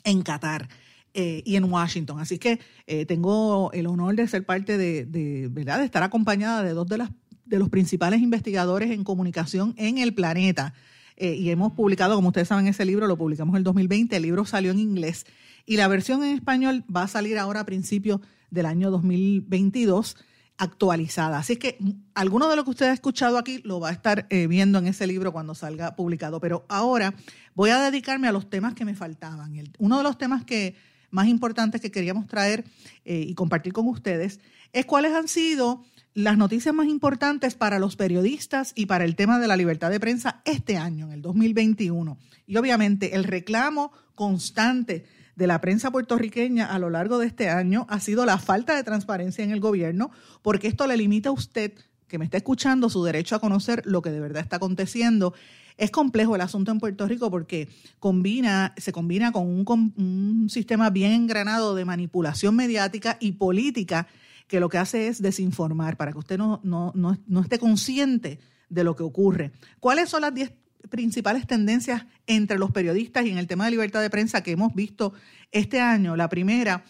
en 0.03 0.21
Qatar. 0.21 0.69
Eh, 1.13 1.43
y 1.45 1.57
en 1.57 1.65
Washington. 1.65 2.21
Así 2.21 2.39
que 2.39 2.61
eh, 2.87 3.05
tengo 3.05 3.69
el 3.73 3.85
honor 3.87 4.15
de 4.15 4.29
ser 4.29 4.45
parte 4.45 4.77
de, 4.77 5.49
¿verdad? 5.51 5.79
de 5.79 5.83
estar 5.83 6.03
acompañada 6.03 6.63
de 6.63 6.71
dos 6.71 6.87
de, 6.87 6.99
las, 6.99 7.09
de 7.45 7.59
los 7.59 7.69
principales 7.69 8.21
investigadores 8.21 8.91
en 8.91 9.03
comunicación 9.03 9.73
en 9.77 9.97
el 9.97 10.13
planeta. 10.13 10.73
Eh, 11.17 11.35
y 11.35 11.49
hemos 11.49 11.73
publicado, 11.73 12.15
como 12.15 12.29
ustedes 12.29 12.47
saben, 12.47 12.67
ese 12.67 12.85
libro 12.85 13.07
lo 13.07 13.17
publicamos 13.17 13.53
en 13.53 13.57
el 13.57 13.63
2020, 13.63 14.15
el 14.15 14.23
libro 14.23 14.45
salió 14.45 14.71
en 14.71 14.79
inglés 14.79 15.25
y 15.65 15.77
la 15.77 15.87
versión 15.87 16.23
en 16.23 16.35
español 16.35 16.83
va 16.93 17.03
a 17.03 17.07
salir 17.07 17.37
ahora 17.37 17.61
a 17.61 17.65
principios 17.65 18.21
del 18.49 18.65
año 18.65 18.91
2022 18.91 20.17
actualizada. 20.57 21.39
Así 21.39 21.57
que 21.57 21.77
mm, 21.79 21.89
alguno 22.13 22.49
de 22.49 22.55
lo 22.55 22.63
que 22.63 22.69
usted 22.69 22.87
ha 22.87 22.93
escuchado 22.93 23.37
aquí 23.37 23.61
lo 23.63 23.79
va 23.79 23.89
a 23.89 23.91
estar 23.91 24.27
eh, 24.29 24.47
viendo 24.47 24.79
en 24.79 24.87
ese 24.87 25.07
libro 25.07 25.31
cuando 25.31 25.55
salga 25.55 25.95
publicado. 25.95 26.39
Pero 26.39 26.65
ahora 26.69 27.13
voy 27.55 27.71
a 27.71 27.81
dedicarme 27.81 28.27
a 28.27 28.31
los 28.31 28.49
temas 28.49 28.73
que 28.73 28.85
me 28.85 28.95
faltaban. 28.95 29.53
uno 29.79 29.97
de 29.97 30.03
los 30.03 30.17
temas 30.17 30.45
que 30.45 30.75
más 31.09 31.27
importantes 31.27 31.81
que 31.81 31.91
queríamos 31.91 32.27
traer 32.27 32.63
eh, 33.05 33.25
y 33.27 33.33
compartir 33.33 33.73
con 33.73 33.87
ustedes 33.87 34.39
es 34.71 34.85
cuáles 34.85 35.13
han 35.13 35.27
sido 35.27 35.83
las 36.13 36.37
noticias 36.37 36.75
más 36.75 36.87
importantes 36.87 37.55
para 37.55 37.79
los 37.79 37.95
periodistas 37.95 38.73
y 38.75 38.85
para 38.85 39.05
el 39.05 39.15
tema 39.15 39.39
de 39.39 39.47
la 39.47 39.55
libertad 39.55 39.89
de 39.89 39.99
prensa 39.99 40.41
este 40.45 40.77
año, 40.77 41.07
en 41.07 41.13
el 41.13 41.21
2021. 41.21 42.17
Y 42.47 42.57
obviamente 42.57 43.15
el 43.15 43.23
reclamo 43.23 43.91
constante 44.15 45.05
de 45.35 45.47
la 45.47 45.61
prensa 45.61 45.89
puertorriqueña 45.91 46.65
a 46.65 46.79
lo 46.79 46.89
largo 46.89 47.17
de 47.17 47.27
este 47.27 47.49
año 47.49 47.85
ha 47.89 47.99
sido 47.99 48.25
la 48.25 48.37
falta 48.37 48.75
de 48.75 48.83
transparencia 48.83 49.43
en 49.43 49.51
el 49.51 49.61
gobierno, 49.61 50.11
porque 50.41 50.67
esto 50.67 50.85
le 50.85 50.97
limita 50.97 51.29
a 51.29 51.31
usted, 51.31 51.73
que 52.07 52.17
me 52.17 52.25
está 52.25 52.37
escuchando, 52.37 52.89
su 52.89 53.03
derecho 53.03 53.35
a 53.35 53.39
conocer 53.39 53.81
lo 53.85 54.01
que 54.01 54.11
de 54.11 54.19
verdad 54.19 54.43
está 54.43 54.57
aconteciendo. 54.57 55.33
Es 55.77 55.91
complejo 55.91 56.35
el 56.35 56.41
asunto 56.41 56.71
en 56.71 56.79
Puerto 56.79 57.07
Rico 57.07 57.31
porque 57.31 57.69
combina, 57.99 58.73
se 58.75 58.91
combina 58.91 59.31
con 59.31 59.47
un, 59.47 59.93
un 59.95 60.49
sistema 60.49 60.89
bien 60.89 61.13
engranado 61.13 61.73
de 61.73 61.85
manipulación 61.85 62.55
mediática 62.55 63.17
y 63.21 63.31
política 63.31 64.07
que 64.51 64.59
lo 64.59 64.67
que 64.67 64.77
hace 64.77 65.07
es 65.07 65.21
desinformar 65.21 65.95
para 65.95 66.11
que 66.11 66.17
usted 66.17 66.37
no, 66.37 66.59
no, 66.65 66.91
no, 66.93 67.39
esté 67.39 67.57
consciente 67.57 68.37
de 68.67 68.83
lo 68.83 68.97
que 68.97 69.03
ocurre. 69.03 69.53
¿Cuáles 69.79 70.09
son 70.09 70.23
las 70.23 70.33
10 70.33 70.51
principales 70.89 71.47
tendencias 71.47 72.05
entre 72.27 72.59
los 72.59 72.69
periodistas 72.69 73.25
y 73.25 73.29
en 73.29 73.37
el 73.37 73.47
tema 73.47 73.63
de 73.63 73.71
libertad 73.71 74.01
de 74.01 74.09
prensa 74.09 74.43
que 74.43 74.51
hemos 74.51 74.75
visto 74.75 75.13
este 75.53 75.79
año? 75.79 76.17
La 76.17 76.27
primera, 76.27 76.83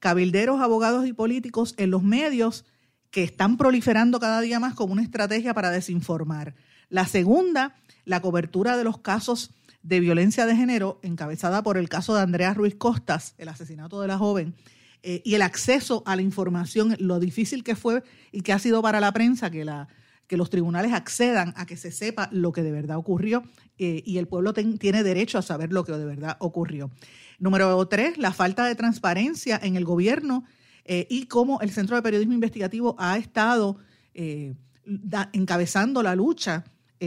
cabilderos, 0.00 0.60
abogados 0.60 1.06
y 1.06 1.14
políticos 1.14 1.74
en 1.78 1.90
los 1.90 2.02
medios 2.02 2.66
que 3.10 3.22
están 3.22 3.56
proliferando 3.56 4.20
cada 4.20 4.42
día 4.42 4.60
más 4.60 4.74
como 4.74 4.92
una 4.92 5.02
estrategia 5.02 5.54
para 5.54 5.70
desinformar. 5.70 6.56
La 6.90 7.06
segunda, 7.06 7.74
la 8.04 8.20
cobertura 8.20 8.76
de 8.76 8.84
los 8.84 8.98
casos 8.98 9.54
de 9.82 10.00
violencia 10.00 10.44
de 10.44 10.56
género, 10.56 11.00
encabezada 11.02 11.62
por 11.62 11.78
el 11.78 11.88
caso 11.88 12.14
de 12.14 12.20
Andrea 12.20 12.52
Ruiz 12.52 12.74
Costas, 12.74 13.34
el 13.38 13.48
asesinato 13.48 13.98
de 14.02 14.08
la 14.08 14.18
joven, 14.18 14.54
eh, 15.02 15.22
y 15.24 15.34
el 15.34 15.42
acceso 15.42 16.02
a 16.06 16.16
la 16.16 16.22
información, 16.22 16.96
lo 16.98 17.20
difícil 17.20 17.62
que 17.62 17.76
fue 17.76 18.02
y 18.32 18.40
que 18.40 18.52
ha 18.52 18.58
sido 18.58 18.82
para 18.82 19.00
la 19.00 19.12
prensa 19.12 19.50
que, 19.50 19.64
la, 19.64 19.88
que 20.26 20.36
los 20.36 20.50
tribunales 20.50 20.92
accedan 20.92 21.54
a 21.56 21.66
que 21.66 21.76
se 21.76 21.92
sepa 21.92 22.28
lo 22.32 22.52
que 22.52 22.62
de 22.62 22.72
verdad 22.72 22.96
ocurrió 22.96 23.44
eh, 23.78 24.02
y 24.04 24.18
el 24.18 24.26
pueblo 24.26 24.52
tiene 24.52 25.04
derecho 25.04 25.38
a 25.38 25.42
saber 25.42 25.72
lo 25.72 25.84
que 25.84 25.92
de 25.92 26.04
verdad 26.04 26.36
ocurrió. 26.40 26.90
Número 27.38 27.86
tres, 27.86 28.18
la 28.18 28.32
falta 28.32 28.66
de 28.66 28.74
transparencia 28.74 29.58
en 29.62 29.76
el 29.76 29.84
gobierno 29.84 30.44
eh, 30.84 31.06
y 31.08 31.26
cómo 31.26 31.60
el 31.60 31.70
Centro 31.70 31.94
de 31.94 32.02
Periodismo 32.02 32.34
Investigativo 32.34 32.96
ha 32.98 33.16
estado 33.18 33.78
encabezando 35.32 36.02
la 36.02 36.16
lucha 36.16 36.64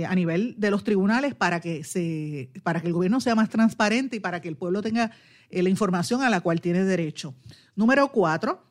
a 0.08 0.16
nivel 0.16 0.56
de 0.58 0.72
los 0.72 0.86
tribunales 0.86 1.36
para 1.36 1.60
que, 1.60 1.84
se, 1.84 2.52
para 2.64 2.80
que 2.80 2.88
el 2.88 2.94
gobierno 2.94 3.20
sea 3.20 3.36
más 3.36 3.50
transparente 3.50 4.16
y 4.16 4.20
para 4.22 4.40
que 4.40 4.48
el 4.48 4.56
pueblo 4.56 4.82
tenga 4.82 5.12
eh, 5.52 5.64
la 5.64 5.70
información 5.70 6.22
a 6.22 6.30
la 6.30 6.42
cual 6.42 6.62
tiene 6.62 6.84
derecho. 6.84 7.34
Número 7.76 8.12
cuatro, 8.12 8.64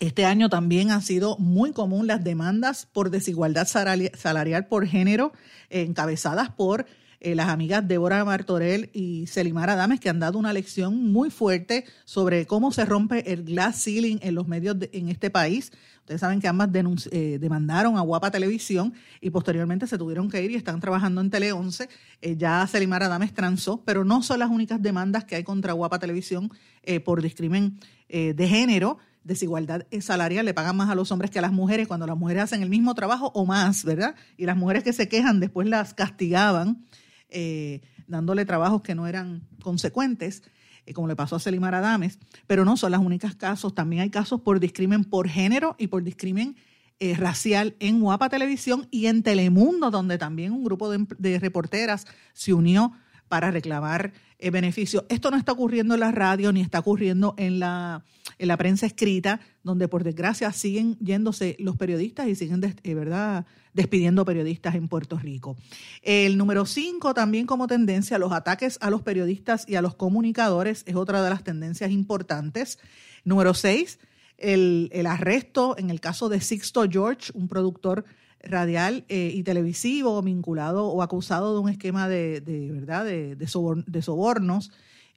este 0.00 0.24
año 0.24 0.48
también 0.48 0.90
han 0.90 1.02
sido 1.02 1.36
muy 1.38 1.72
común 1.72 2.06
las 2.06 2.24
demandas 2.24 2.86
por 2.86 3.10
desigualdad 3.10 3.66
salarial 3.66 4.66
por 4.66 4.86
género, 4.86 5.32
encabezadas 5.70 6.50
por 6.50 6.86
eh, 7.24 7.34
las 7.34 7.48
amigas 7.48 7.88
Débora 7.88 8.22
Martorell 8.22 8.90
y 8.92 9.26
Selimar 9.28 9.70
Adames, 9.70 9.98
que 9.98 10.10
han 10.10 10.20
dado 10.20 10.38
una 10.38 10.52
lección 10.52 11.10
muy 11.10 11.30
fuerte 11.30 11.86
sobre 12.04 12.44
cómo 12.44 12.70
se 12.70 12.84
rompe 12.84 13.32
el 13.32 13.44
glass 13.44 13.82
ceiling 13.82 14.18
en 14.20 14.34
los 14.34 14.46
medios 14.46 14.76
en 14.92 15.08
este 15.08 15.30
país. 15.30 15.72
Ustedes 16.04 16.20
saben 16.20 16.40
que 16.40 16.48
ambas 16.48 16.68
eh, 17.10 17.38
demandaron 17.40 17.96
a 17.96 18.02
Guapa 18.02 18.30
Televisión 18.30 18.92
y 19.20 19.30
posteriormente 19.30 19.86
se 19.86 19.96
tuvieron 19.98 20.30
que 20.30 20.42
ir 20.42 20.50
y 20.50 20.54
están 20.54 20.78
trabajando 20.78 21.20
en 21.20 21.30
Tele 21.30 21.52
11. 21.52 21.88
Eh, 22.20 22.36
ya 22.36 22.66
Selimar 22.66 23.02
Adames 23.02 23.32
transó, 23.32 23.82
pero 23.84 24.04
no 24.04 24.22
son 24.22 24.38
las 24.38 24.50
únicas 24.50 24.82
demandas 24.82 25.24
que 25.24 25.36
hay 25.36 25.44
contra 25.44 25.72
Guapa 25.72 25.98
Televisión 25.98 26.52
por 27.04 27.22
discrimen 27.22 27.78
de 28.08 28.46
género 28.46 28.98
desigualdad 29.22 29.86
salarial, 30.00 30.44
le 30.44 30.52
pagan 30.52 30.76
más 30.76 30.90
a 30.90 30.94
los 30.94 31.10
hombres 31.10 31.30
que 31.30 31.38
a 31.38 31.42
las 31.42 31.52
mujeres 31.52 31.88
cuando 31.88 32.06
las 32.06 32.16
mujeres 32.16 32.44
hacen 32.44 32.62
el 32.62 32.68
mismo 32.68 32.94
trabajo 32.94 33.32
o 33.34 33.46
más, 33.46 33.82
¿verdad? 33.84 34.14
Y 34.36 34.44
las 34.44 34.56
mujeres 34.56 34.84
que 34.84 34.92
se 34.92 35.08
quejan 35.08 35.40
después 35.40 35.66
las 35.66 35.94
castigaban 35.94 36.84
eh, 37.30 37.80
dándole 38.06 38.44
trabajos 38.44 38.82
que 38.82 38.94
no 38.94 39.06
eran 39.06 39.48
consecuentes, 39.62 40.42
eh, 40.42 40.48
como 40.92 41.08
le 41.08 41.16
pasó 41.16 41.36
a 41.36 41.40
Selimar 41.40 41.74
Adames, 41.74 42.18
pero 42.46 42.64
no 42.64 42.76
son 42.76 42.92
las 42.92 43.00
únicas 43.00 43.34
casos, 43.34 43.74
también 43.74 44.02
hay 44.02 44.10
casos 44.10 44.40
por 44.40 44.60
discrimen 44.60 45.04
por 45.04 45.28
género 45.28 45.76
y 45.78 45.86
por 45.86 46.02
discrimen 46.02 46.56
eh, 47.00 47.14
racial 47.16 47.74
en 47.80 48.00
Guapa 48.00 48.28
Televisión 48.28 48.86
y 48.90 49.06
en 49.06 49.22
Telemundo, 49.22 49.90
donde 49.90 50.16
también 50.16 50.52
un 50.52 50.62
grupo 50.62 50.88
de, 50.90 51.38
reporteras 51.40 52.06
se 52.32 52.52
unió 52.52 52.92
para 53.28 53.50
reclamar 53.50 54.12
beneficios. 54.50 55.04
Esto 55.08 55.30
no 55.30 55.36
está 55.36 55.52
ocurriendo 55.52 55.94
en 55.94 56.00
la 56.00 56.12
radio 56.12 56.52
ni 56.52 56.60
está 56.60 56.80
ocurriendo 56.80 57.34
en 57.36 57.58
la 57.58 58.04
en 58.38 58.48
la 58.48 58.56
prensa 58.56 58.86
escrita, 58.86 59.40
donde 59.62 59.88
por 59.88 60.04
desgracia 60.04 60.52
siguen 60.52 60.96
yéndose 60.98 61.56
los 61.58 61.76
periodistas 61.76 62.28
y 62.28 62.34
siguen, 62.34 62.62
eh, 62.82 62.94
¿verdad?, 62.94 63.46
despidiendo 63.72 64.24
periodistas 64.24 64.74
en 64.74 64.88
Puerto 64.88 65.18
Rico. 65.18 65.56
El 66.02 66.38
número 66.38 66.64
cinco, 66.64 67.12
también 67.12 67.46
como 67.46 67.66
tendencia, 67.66 68.18
los 68.18 68.32
ataques 68.32 68.78
a 68.80 68.90
los 68.90 69.02
periodistas 69.02 69.64
y 69.68 69.74
a 69.74 69.82
los 69.82 69.94
comunicadores 69.94 70.84
es 70.86 70.94
otra 70.94 71.22
de 71.22 71.30
las 71.30 71.44
tendencias 71.44 71.90
importantes. 71.90 72.78
Número 73.24 73.52
seis, 73.52 73.98
el, 74.38 74.90
arresto 75.06 75.76
en 75.78 75.90
el 75.90 76.00
caso 76.00 76.28
de 76.28 76.40
Sixto 76.40 76.84
George, 76.88 77.32
un 77.34 77.48
productor 77.48 78.04
radial 78.46 79.04
eh, 79.08 79.32
y 79.34 79.42
televisivo 79.42 80.20
vinculado 80.22 80.86
o 80.86 81.02
acusado 81.02 81.54
de 81.54 81.60
un 81.60 81.68
esquema 81.68 82.08
de, 82.08 82.40
verdad 82.72 83.04
de, 83.04 84.02
sobornos 84.02 84.70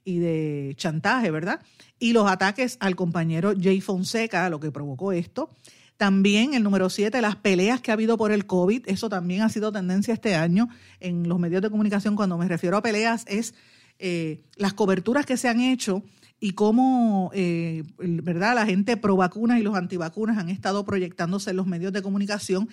y 0.04 0.18
de 0.18 0.74
chantaje, 0.76 1.30
¿verdad? 1.30 1.60
Y 1.98 2.12
los 2.12 2.30
ataques 2.30 2.76
al 2.80 2.96
compañero 2.96 3.52
Jay 3.60 3.80
Fonseca, 3.80 4.48
lo 4.50 4.60
que 4.60 4.70
provocó 4.70 5.12
esto. 5.12 5.50
También 5.96 6.54
el 6.54 6.62
número 6.62 6.90
siete, 6.90 7.20
las 7.20 7.36
peleas 7.36 7.80
que 7.80 7.90
ha 7.90 7.94
habido 7.94 8.16
por 8.16 8.30
el 8.30 8.46
COVID, 8.46 8.84
eso 8.86 9.08
también 9.08 9.42
ha 9.42 9.48
sido 9.48 9.72
tendencia 9.72 10.14
este 10.14 10.36
año 10.36 10.68
en 11.00 11.28
los 11.28 11.40
medios 11.40 11.60
de 11.60 11.70
comunicación. 11.70 12.14
Cuando 12.14 12.38
me 12.38 12.46
refiero 12.46 12.76
a 12.76 12.82
peleas 12.82 13.24
es 13.26 13.54
eh, 13.98 14.40
las 14.56 14.74
coberturas 14.74 15.26
que 15.26 15.36
se 15.36 15.48
han 15.48 15.60
hecho 15.60 16.04
y 16.40 16.52
cómo, 16.52 17.30
eh, 17.34 17.82
¿verdad? 17.98 18.54
La 18.54 18.64
gente 18.64 18.96
pro 18.96 19.16
vacunas 19.16 19.58
y 19.58 19.62
los 19.62 19.74
antivacunas 19.74 20.38
han 20.38 20.50
estado 20.50 20.84
proyectándose 20.84 21.50
en 21.50 21.56
los 21.56 21.66
medios 21.66 21.92
de 21.92 22.02
comunicación, 22.02 22.68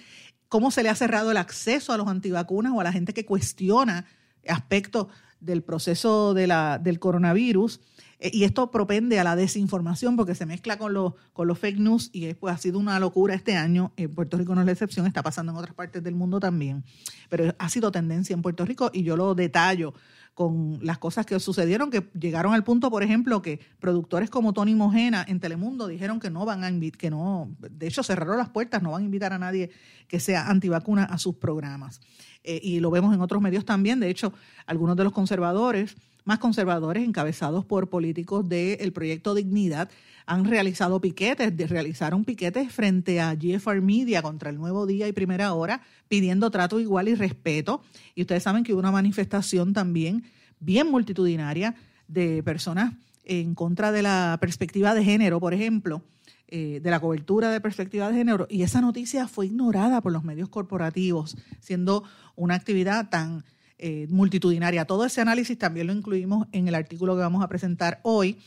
cómo 0.49 0.71
se 0.71 0.84
le 0.84 0.89
ha 0.89 0.95
cerrado 0.95 1.31
el 1.31 1.38
acceso 1.38 1.93
a 1.93 1.97
los 1.97 2.08
antivacunas 2.08 2.73
o 2.75 2.81
a 2.81 2.84
la 2.84 2.91
gente 2.91 3.13
que 3.13 3.25
cuestiona 3.25 4.05
aspectos 4.47 5.08
del 5.39 5.63
proceso 5.63 6.34
de 6.34 6.47
la, 6.47 6.79
del 6.79 6.99
coronavirus. 6.99 7.79
Eh, 8.19 8.31
y 8.34 8.43
esto 8.43 8.71
propende 8.71 9.19
a 9.19 9.23
la 9.23 9.36
desinformación 9.36 10.15
porque 10.15 10.36
se 10.36 10.45
mezcla 10.45 10.77
con 10.77 10.93
los, 10.93 11.13
con 11.34 11.47
los 11.47 11.60
fake 11.60 11.79
news 11.79 12.10
y 12.13 12.34
pues, 12.34 12.55
ha 12.55 12.58
sido 12.58 12.79
una 12.79 12.99
locura 12.99 13.36
este 13.36 13.55
año. 13.55 13.91
En 13.97 14.13
Puerto 14.13 14.38
Rico 14.38 14.55
no 14.55 14.62
es 14.62 14.65
la 14.65 14.71
excepción, 14.71 15.05
está 15.05 15.21
pasando 15.21 15.51
en 15.51 15.58
otras 15.58 15.75
partes 15.75 16.03
del 16.03 16.15
mundo 16.15 16.39
también. 16.39 16.84
Pero 17.29 17.53
ha 17.58 17.69
sido 17.69 17.91
tendencia 17.91 18.34
en 18.34 18.41
Puerto 18.41 18.65
Rico 18.65 18.89
y 18.93 19.03
yo 19.03 19.17
lo 19.17 19.36
detallo 19.36 19.93
con 20.36 20.80
las 20.82 20.98
cosas 20.98 21.26
que 21.26 21.39
sucedieron, 21.39 21.89
que 21.89 22.10
llegaron 22.13 22.54
al 22.54 22.65
punto, 22.65 22.91
por 22.91 23.04
ejemplo, 23.04 23.41
que 23.41 23.62
productores 23.80 24.30
como 24.30 24.52
Tony 24.52 24.76
Mojena 24.76 25.26
en 25.26 25.39
Telemundo 25.39 25.88
dijeron 25.88 26.19
que 26.19 26.30
no 26.30 26.45
van 26.45 26.65
a 26.65 26.69
invitar, 26.69 27.00
que 27.00 27.10
no, 27.10 27.56
de 27.58 27.88
hecho 27.88 28.04
cerraron 28.04 28.38
las 28.38 28.50
puertas, 28.50 28.84
no 28.84 28.91
van 28.91 29.04
a 29.04 29.06
invitar 29.06 29.32
a 29.32 29.39
nadie 29.39 29.71
que 30.10 30.19
sea 30.19 30.50
antivacuna 30.50 31.06
a 31.06 31.17
sus 31.17 31.36
programas. 31.36 32.02
Eh, 32.43 32.60
y 32.62 32.82
lo 32.82 32.91
vemos 32.91 33.15
en 33.15 33.21
otros 33.21 33.41
medios 33.41 33.63
también. 33.63 34.02
De 34.02 34.10
hecho, 34.10 34.34
algunos 34.65 34.98
de 34.98 35.06
los 35.06 35.13
conservadores, 35.13 35.95
más 36.25 36.39
conservadores, 36.39 37.03
encabezados 37.03 37.63
por 37.65 37.89
políticos 37.89 38.47
del 38.49 38.91
proyecto 38.91 39.33
Dignidad, 39.33 39.89
han 40.25 40.43
realizado 40.43 40.99
piquetes, 40.99 41.69
realizaron 41.69 42.25
piquetes 42.25 42.71
frente 42.71 43.21
a 43.21 43.35
GFR 43.35 43.79
Media 43.81 44.23
contra 44.23 44.49
el 44.49 44.57
Nuevo 44.57 44.88
Día 44.88 45.07
y 45.07 45.13
Primera 45.13 45.53
Hora, 45.53 45.81
pidiendo 46.07 46.49
trato 46.49 46.79
igual 46.79 47.07
y 47.07 47.15
respeto. 47.15 47.83
Y 48.15 48.21
ustedes 48.21 48.43
saben 48.43 48.63
que 48.63 48.73
hubo 48.73 48.79
una 48.79 48.91
manifestación 48.91 49.73
también 49.73 50.23
bien 50.59 50.89
multitudinaria 50.89 51.75
de 52.07 52.41
personas 52.43 52.95
en 53.23 53.55
contra 53.55 53.91
de 53.91 54.01
la 54.01 54.38
perspectiva 54.41 54.95
de 54.95 55.03
género, 55.03 55.39
por 55.39 55.53
ejemplo, 55.53 56.01
eh, 56.47 56.79
de 56.81 56.91
la 56.91 56.99
cobertura 56.99 57.49
de 57.49 57.59
perspectiva 57.59 58.07
de 58.09 58.17
género 58.17 58.45
y 58.51 58.61
esa 58.61 58.79
noticia 58.79 59.27
fue 59.27 59.47
ignorada 59.47 59.99
por 60.01 60.11
los 60.11 60.23
medios 60.23 60.47
corporativos, 60.47 61.35
siendo 61.59 62.03
una 62.35 62.53
actividad 62.53 63.09
tan 63.09 63.43
eh, 63.77 64.07
multitudinaria. 64.09 64.85
Todo 64.85 65.05
ese 65.05 65.19
análisis 65.21 65.57
también 65.57 65.88
lo 65.88 65.93
incluimos 65.93 66.47
en 66.53 66.67
el 66.67 66.75
artículo 66.75 67.15
que 67.15 67.21
vamos 67.21 67.43
a 67.43 67.49
presentar 67.49 67.99
hoy 68.03 68.38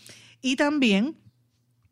y 0.41 0.57
también 0.57 1.17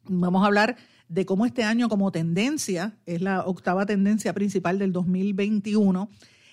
vamos 0.04 0.42
a 0.42 0.46
hablar 0.46 0.76
de 1.08 1.26
cómo 1.26 1.46
este 1.46 1.62
año 1.62 1.88
como 1.88 2.10
tendencia, 2.10 2.96
es 3.06 3.20
la 3.20 3.42
octava 3.44 3.86
tendencia 3.86 4.32
principal 4.32 4.78
del 4.78 4.92
2021, 4.92 6.08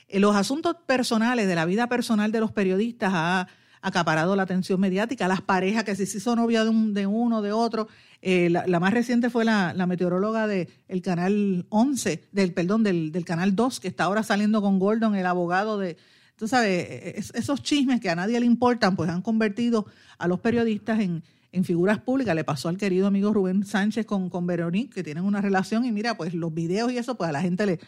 eh, 0.09 0.19
los 0.19 0.35
asuntos 0.35 0.75
personales 0.85 1.47
de 1.47 1.55
la 1.55 1.65
vida 1.65 1.87
personal 1.87 2.31
de 2.31 2.39
los 2.39 2.51
periodistas 2.51 3.11
ha 3.13 3.47
acaparado 3.81 4.35
la 4.35 4.43
atención 4.43 4.79
mediática, 4.79 5.27
las 5.27 5.41
parejas 5.41 5.83
que 5.83 5.95
si 5.95 6.05
se 6.05 6.17
hizo 6.17 6.35
novia 6.35 6.63
de, 6.63 6.69
un, 6.69 6.93
de 6.93 7.05
uno, 7.07 7.41
de 7.41 7.51
otro. 7.51 7.87
Eh, 8.21 8.49
la, 8.49 8.79
más 8.79 8.93
reciente 8.93 9.29
fue 9.29 9.43
la, 9.43 9.73
meteoróloga 9.85 10.47
del 10.47 10.69
el 10.87 11.01
canal 11.01 11.65
11, 11.69 12.29
del, 12.31 12.53
perdón, 12.53 12.83
del, 12.83 13.11
del 13.11 13.25
canal 13.25 13.55
2, 13.55 13.81
que 13.81 13.89
está 13.89 14.05
ahora 14.05 14.23
saliendo 14.23 14.61
con 14.61 14.79
Gordon, 14.79 15.15
el 15.15 15.25
abogado 15.25 15.77
de, 15.77 15.97
tú 16.35 16.47
sabes, 16.47 17.31
esos 17.33 17.61
chismes 17.61 18.01
que 18.01 18.09
a 18.09 18.15
nadie 18.15 18.39
le 18.39 18.45
importan, 18.45 18.95
pues 18.95 19.09
han 19.09 19.21
convertido 19.21 19.85
a 20.17 20.27
los 20.27 20.39
periodistas 20.39 20.99
en, 20.99 21.23
en 21.51 21.63
figuras 21.63 21.99
públicas. 21.99 22.35
Le 22.35 22.43
pasó 22.43 22.69
al 22.69 22.77
querido 22.77 23.07
amigo 23.07 23.33
Rubén 23.33 23.65
Sánchez 23.65 24.05
con, 24.05 24.29
con 24.29 24.45
Veronique, 24.45 24.93
que 24.93 25.03
tienen 25.03 25.23
una 25.23 25.41
relación, 25.41 25.85
y 25.85 25.91
mira, 25.91 26.17
pues 26.17 26.33
los 26.33 26.53
videos 26.53 26.91
y 26.91 26.97
eso, 26.97 27.15
pues 27.15 27.29
a 27.29 27.33
la 27.33 27.41
gente 27.41 27.65
le, 27.65 27.79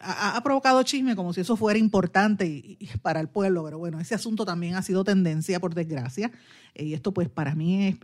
ha, 0.00 0.40
provocado 0.42 0.82
chisme 0.82 1.16
como 1.16 1.32
si 1.32 1.40
eso 1.40 1.56
fuera 1.56 1.78
importante 1.78 2.46
y, 2.46 2.78
para 3.02 3.20
el 3.20 3.28
pueblo, 3.28 3.64
pero 3.64 3.78
bueno, 3.78 4.00
ese 4.00 4.14
asunto 4.14 4.44
también 4.44 4.74
ha 4.76 4.82
sido 4.82 5.04
tendencia, 5.04 5.60
por 5.60 5.74
desgracia, 5.74 6.30
y 6.74 6.94
esto 6.94 7.12
pues 7.12 7.28
para 7.28 7.54
mí 7.54 7.88
es, 7.88 7.96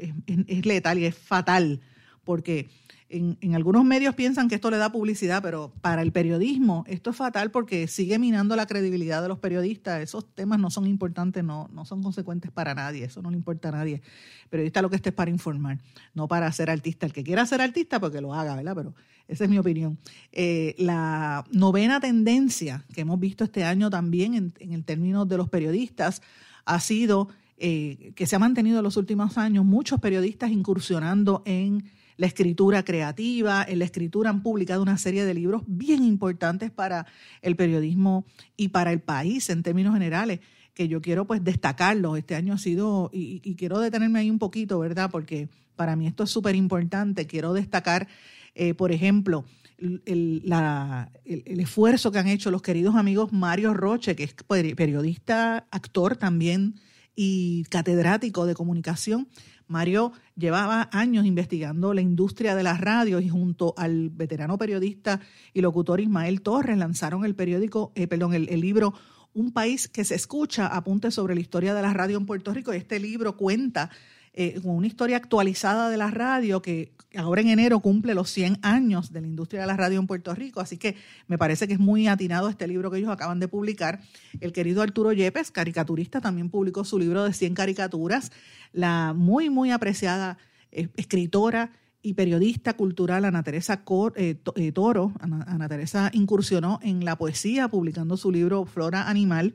es 0.46 0.66
letal 0.66 0.98
y 0.98 1.04
es 1.04 1.14
fatal, 1.14 1.80
porque 2.24 2.70
en, 3.11 3.55
algunos 3.55 3.85
medios 3.85 4.14
piensan 4.14 4.49
que 4.49 4.55
esto 4.55 4.70
le 4.70 4.77
da 4.77 4.92
publicidad, 4.92 5.42
pero 5.42 5.73
para 5.81 6.03
el 6.03 6.12
periodismo 6.12 6.85
esto 6.87 7.11
es 7.11 7.16
fatal 7.16 7.51
porque 7.51 7.88
sigue 7.88 8.18
minando 8.20 8.55
la 8.55 8.66
credibilidad 8.66 9.20
de 9.20 9.29
los 9.29 9.38
periodistas. 9.38 10.01
Esos 10.01 10.33
temas 10.35 10.61
no 10.61 10.70
son 10.70 10.87
importantes, 10.87 11.42
no, 11.42 11.68
no 11.73 11.85
son 11.85 12.03
consecuentes 12.03 12.53
para 12.53 12.75
nadie, 12.75 13.05
eso 13.05 13.20
no 13.20 13.31
le 13.31 13.37
importa 13.37 13.70
a 13.70 13.73
nadie. 13.73 14.01
Periodista 14.49 14.81
lo 14.81 14.90
que 14.90 14.96
esté 14.96 15.09
es 15.09 15.14
para 15.14 15.31
informar, 15.31 15.79
no 16.14 16.29
para 16.29 16.51
ser 16.53 16.70
artista. 16.70 17.05
El 17.05 17.12
que 17.12 17.25
quiera 17.25 17.44
ser 17.46 17.61
artista, 17.61 17.99
porque 17.99 18.14
pues 18.18 18.23
lo 18.23 18.33
haga, 18.33 18.55
¿verdad? 18.55 18.75
Pero 18.77 18.94
esa 19.27 19.44
es 19.44 19.51
mi 19.51 19.59
opinión. 19.59 19.99
Eh, 20.31 20.77
la 20.79 21.44
novena 21.51 21.99
tendencia 21.99 22.85
que 22.94 23.01
hemos 23.01 23.18
visto 23.18 23.42
este 23.42 23.64
año 23.64 23.90
también 23.90 24.35
en, 24.35 24.73
el 24.73 24.85
término 24.85 25.27
de 25.27 25.37
los 25.37 25.49
periodistas 25.49 26.23
ha 26.64 26.79
sido 26.79 27.29
eh, 27.59 28.12
que 28.14 28.27
se 28.27 28.37
ha 28.37 28.38
mantenido 28.38 28.79
en 28.79 28.85
los 28.85 28.96
últimos 28.96 29.37
años 29.37 29.64
muchos 29.64 30.01
periodistas 30.01 30.51
incursionando 30.51 31.42
en 31.44 31.90
la 32.21 32.27
escritura 32.27 32.85
creativa, 32.85 33.64
en 33.66 33.79
la 33.79 33.87
escritura 33.87 34.29
han 34.29 34.42
publicado 34.42 34.83
una 34.83 34.98
serie 34.98 35.25
de 35.25 35.33
libros 35.33 35.62
bien 35.66 36.04
importantes 36.04 36.71
para 36.71 37.06
el 37.40 37.56
periodismo 37.56 38.27
y 38.58 38.68
para 38.68 38.92
el 38.92 39.00
país 39.00 39.48
en 39.48 39.62
términos 39.62 39.94
generales, 39.94 40.40
que 40.75 40.87
yo 40.87 41.00
quiero 41.00 41.27
pues 41.27 41.42
destacarlos. 41.42 42.18
Este 42.18 42.35
año 42.35 42.52
ha 42.52 42.58
sido, 42.58 43.08
y, 43.10 43.54
quiero 43.54 43.79
detenerme 43.79 44.18
ahí 44.18 44.29
un 44.29 44.38
poquito, 44.38 44.79
¿verdad? 44.79 45.08
Porque 45.10 45.48
para 45.77 45.96
mí 45.96 46.06
esto 46.06 46.25
es 46.25 46.31
súper 46.31 46.54
importante. 46.56 47.27
Quiero 47.27 47.54
destacar, 47.54 48.06
eh, 48.54 48.75
por 48.75 48.92
ejemplo, 48.92 49.46
el, 49.79 50.02
el, 50.04 51.60
esfuerzo 51.60 52.12
que 52.12 52.18
han 52.18 52.29
hecho 52.29 52.50
los 52.50 52.60
queridos 52.60 52.96
amigos 52.96 53.33
Mario 53.33 53.73
Roche, 53.73 54.14
que 54.14 54.25
es 54.25 54.35
periodista, 54.35 55.66
actor 55.71 56.16
también 56.16 56.75
y 57.16 57.64
catedrático 57.71 58.44
de 58.44 58.52
comunicación. 58.52 59.27
Mario 59.71 60.12
llevaba 60.37 60.90
años 60.92 61.25
investigando 61.25 61.94
la 61.94 62.00
industria 62.00 62.54
de 62.54 62.62
las 62.64 62.81
radios 62.81 63.23
y 63.23 63.29
junto 63.29 63.73
al 63.77 64.10
veterano 64.10 64.58
periodista 64.58 65.21
y 65.54 65.60
locutor 65.60 66.00
Ismael 66.00 66.42
Torres 66.42 66.77
lanzaron 66.77 67.25
el 67.25 67.37
periódico, 67.37 67.92
eh, 67.94 68.06
perdón, 68.06 68.35
el, 68.35 68.60
libro 68.60 68.92
un 69.33 69.52
país 69.52 69.88
que 69.88 70.04
se 70.04 70.16
escucha, 70.16 70.66
apunte 70.66 71.12
sobre 71.12 71.37
la 71.37 71.40
historia 71.40 71.73
de 71.73 71.83
la 71.83 71.94
radio 71.94 72.18
en 72.18 72.27
Puerto 72.27 72.52
Rico. 72.52 72.73
Este 72.73 72.98
libro 72.98 73.37
cuenta 73.37 73.90
eh, 74.33 74.60
con 74.60 74.76
una 74.76 74.87
historia 74.87 75.16
actualizada 75.16 75.90
de 75.90 75.96
la 75.96 76.10
radio 76.10 76.62
que 76.62 76.92
ahora 77.16 77.40
en 77.40 77.48
enero 77.48 77.81
cumple 77.81 78.14
los 78.14 78.31
100 78.31 78.58
años 78.62 79.12
de 79.12 79.20
la 79.20 79.26
industria 79.26 79.62
de 79.62 79.66
la 79.66 79.76
radio 79.76 79.98
en 79.98 80.06
Puerto 80.06 80.35
Rico, 80.35 80.60
así 80.60 80.76
que 80.76 80.94
me 81.26 81.37
parece 81.37 81.66
que 81.66 81.74
es 81.74 81.81
muy 81.81 82.06
atinado 82.06 82.48
este 82.48 82.68
libro 82.68 82.90
que 82.90 82.98
ellos 82.98 83.10
acaban 83.10 83.40
de 83.40 83.48
publicar. 83.48 84.00
El 84.40 84.52
querido 84.52 84.83
Arturo 84.83 85.12
Yepes, 85.12 85.50
caricaturista, 85.50 86.20
también 86.20 86.48
publicó 86.50 86.85
su 86.85 86.98
libro 86.98 87.24
de 87.24 87.33
100 87.33 87.54
caricaturas. 87.54 88.31
La 88.72 89.14
muy, 89.14 89.50
muy 89.50 89.72
apreciada 89.72 90.38
eh, 90.70 90.88
escritora 90.96 91.72
y 92.02 92.14
periodista 92.14 92.74
cultural 92.74 93.24
Ana 93.24 93.42
Teresa 93.42 93.83
eh, 94.16 94.72
Toro, 94.72 95.12
Ana 95.20 95.68
Teresa 95.68 96.10
incursionó 96.14 96.78
en 96.83 97.04
la 97.04 97.16
poesía 97.16 97.68
publicando 97.68 98.16
su 98.16 98.31
libro 98.31 98.64
Flora 98.64 99.08
Animal 99.08 99.54